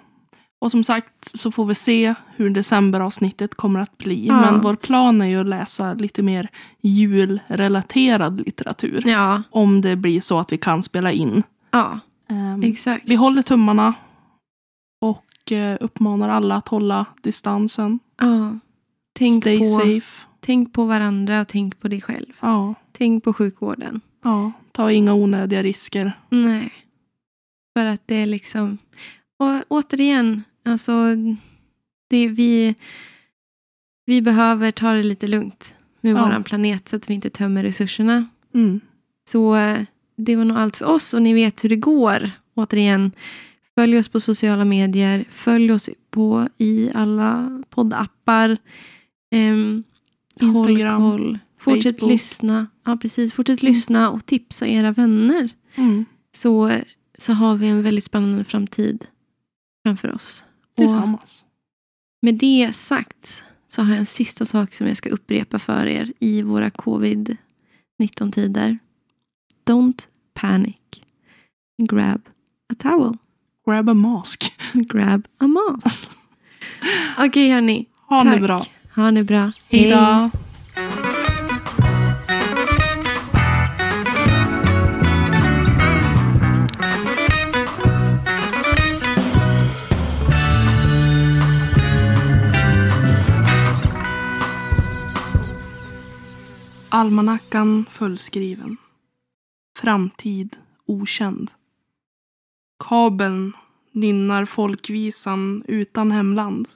Och 0.68 0.72
som 0.72 0.84
sagt 0.84 1.38
så 1.38 1.51
får 1.51 1.65
vi 1.65 1.76
se 1.76 2.13
hur 2.36 2.49
decemberavsnittet 2.49 3.55
kommer 3.55 3.80
att 3.80 3.97
bli. 3.97 4.28
Ja. 4.28 4.41
Men 4.41 4.61
vår 4.61 4.76
plan 4.76 5.22
är 5.22 5.26
ju 5.26 5.41
att 5.41 5.47
läsa 5.47 5.93
lite 5.93 6.24
mer 6.24 6.49
julrelaterad 6.82 8.41
litteratur. 8.45 9.03
Ja, 9.05 9.43
Om 9.49 9.82
det 9.82 9.95
blir 9.95 10.22
så 10.22 10.39
att 10.39 10.51
vi 10.51 10.57
kan 10.57 10.84
spela 10.84 11.11
in. 11.11 11.43
ja 11.72 11.99
Ehm, 12.30 12.63
exakt. 12.63 13.03
vi 13.09 13.15
håller 13.15 13.41
tummarna. 13.41 13.93
Och 15.01 15.51
eh, 15.51 15.78
uppmanar 15.82 16.30
alla 16.30 16.55
att 16.55 16.68
hålla 16.68 17.05
distansen. 17.22 17.99
Ja. 18.20 18.59
Tänk, 19.20 19.43
Stay 19.43 19.59
på, 19.59 19.65
safe. 19.65 20.26
tänk 20.39 20.74
på 20.74 20.86
varandra 20.86 21.41
och 21.41 21.47
tänk 21.47 21.80
på 21.80 21.88
dig 21.88 22.01
själv. 22.01 22.34
Ja. 22.39 22.76
Tänk 22.91 23.24
på 23.24 23.34
sjukvården. 23.34 24.01
ja. 24.24 24.51
Ta 24.72 24.91
inga 24.91 25.13
onödiga 25.13 25.63
risker. 25.63 26.11
Nej. 26.30 26.72
För 27.78 27.86
att 27.86 28.01
det 28.05 28.15
är 28.15 28.26
liksom... 28.26 28.78
Och 29.39 29.63
återigen, 29.68 30.43
alltså... 30.68 31.15
Det, 32.09 32.28
vi, 32.28 32.76
vi 34.05 34.22
behöver 34.22 34.72
ta 34.72 34.93
det 34.93 35.03
lite 35.03 35.28
lugnt 35.28 35.76
med 36.01 36.15
Ja. 36.15 36.24
våran 36.26 36.43
planet 36.43 36.89
så 36.89 36.95
att 36.95 37.09
vi 37.09 37.13
inte 37.13 37.30
tömmer 37.30 37.63
resurserna. 37.63 38.26
Mm. 38.53 38.80
Så 39.30 39.55
eh, 39.55 39.82
det 40.18 40.36
var 40.36 40.45
nog 40.45 40.57
allt 40.57 40.76
för 40.78 40.86
oss 40.86 41.13
och 41.13 41.22
ni 41.22 41.34
vet 41.34 41.63
hur 41.63 41.70
det 41.70 41.76
går. 41.76 42.32
Återigen, 42.55 43.11
följ 43.76 43.97
oss 43.97 44.07
på 44.09 44.20
sociala 44.20 44.65
medier. 44.65 45.26
Följ 45.30 45.72
oss 45.72 45.89
på 46.11 46.49
i 46.57 46.91
alla 46.93 47.63
poddappar. 47.70 48.57
Um, 49.36 49.84
Instagram, 50.41 51.01
Håll 51.01 51.20
koll. 51.20 51.39
Fortsätt 51.59 51.99
Facebook. 51.99 52.11
lyssna. 52.11 52.68
Ja, 52.86 52.97
precis. 53.01 53.34
Fortsätt 53.34 53.63
lyssna 53.63 54.09
och 54.11 54.26
tipsa 54.26 54.68
era 54.68 54.91
vänner. 54.91 55.49
Mm. 55.76 56.05
Så, 56.36 56.72
så 57.18 57.34
har 57.34 57.55
vi 57.55 57.68
en 57.68 57.82
väldigt 57.84 58.03
spännande 58.03 58.43
framtid 58.43 59.05
framför 59.86 60.13
oss. 60.15 60.45
Tillsammans. 60.78 61.43
med 62.21 62.36
det 62.36 62.75
sagt 62.75 63.43
så 63.67 63.82
har 63.82 63.89
jag 63.89 63.99
en 63.99 64.05
sista 64.05 64.45
sak 64.45 64.73
som 64.73 64.88
jag 64.88 64.97
ska 64.97 65.09
upprepa 65.09 65.59
för 65.59 65.88
er 65.88 66.13
i 66.19 66.41
våra 66.41 66.69
covid-19-tider. 66.69 68.78
Don't 69.65 70.07
panic. 70.34 70.75
Grab 71.84 72.21
a 72.73 72.75
towel. 72.80 73.17
Grab 73.65 73.89
a 73.89 73.93
mask. 73.93 74.53
Grab 74.73 75.28
a 75.38 75.47
mask. 75.47 76.09
Okej 77.17 77.51
hörni. 77.51 77.86
Ha 78.07 78.23
Tack. 78.23 78.36
det 78.36 78.41
bra. 78.41 78.61
Ha 78.95 79.11
det 79.11 79.23
bra. 79.23 79.51
Hej 79.69 79.89
då. 79.89 80.30
Almanackan 96.89 97.85
fullskriven. 97.91 98.77
Framtid 99.79 100.57
okänd. 100.85 101.51
Kabeln 102.79 103.53
nynnar 103.91 104.45
folkvisan 104.45 105.63
utan 105.67 106.11
hemland. 106.11 106.69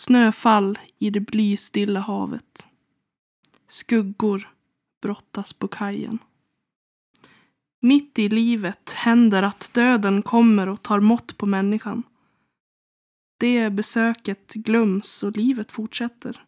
Snöfall 0.00 0.78
i 0.98 1.10
det 1.10 1.20
blystilla 1.20 2.00
havet. 2.00 2.66
Skuggor 3.68 4.48
brottas 5.02 5.52
på 5.52 5.68
kajen. 5.68 6.18
Mitt 7.80 8.18
i 8.18 8.28
livet 8.28 8.92
händer 8.92 9.42
att 9.42 9.74
döden 9.74 10.22
kommer 10.22 10.68
och 10.68 10.82
tar 10.82 11.00
mått 11.00 11.38
på 11.38 11.46
människan. 11.46 12.02
Det 13.38 13.70
besöket 13.70 14.54
glöms 14.54 15.22
och 15.22 15.36
livet 15.36 15.72
fortsätter. 15.72 16.44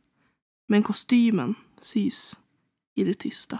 Men 0.66 0.82
kostymen 0.82 1.54
sys 1.80 2.36
i 2.94 3.04
det 3.04 3.14
tysta. 3.14 3.58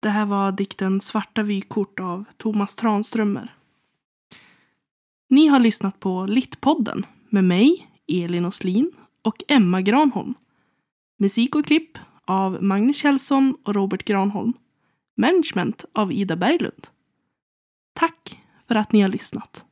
Det 0.00 0.08
här 0.08 0.26
var 0.26 0.52
dikten 0.52 1.00
Svarta 1.00 1.42
vykort 1.42 2.00
av 2.00 2.24
Thomas 2.36 2.76
Tranströmer. 2.76 3.54
Ni 5.28 5.46
har 5.46 5.60
lyssnat 5.60 6.00
på 6.00 6.26
Littpodden 6.26 7.06
med 7.28 7.44
mig, 7.44 7.90
Elin 8.08 8.44
Oslin 8.44 8.92
och 9.22 9.36
Emma 9.48 9.82
Granholm. 9.82 10.34
Musik 11.18 11.54
och 11.54 11.66
klipp 11.66 11.98
av 12.24 12.62
Magnus 12.62 12.96
Kjellson 12.96 13.56
och 13.64 13.74
Robert 13.74 14.04
Granholm. 14.04 14.52
Management 15.16 15.84
av 15.92 16.12
Ida 16.12 16.36
Berglund. 16.36 16.86
Tack 17.92 18.42
för 18.68 18.74
att 18.74 18.92
ni 18.92 19.00
har 19.00 19.08
lyssnat. 19.08 19.64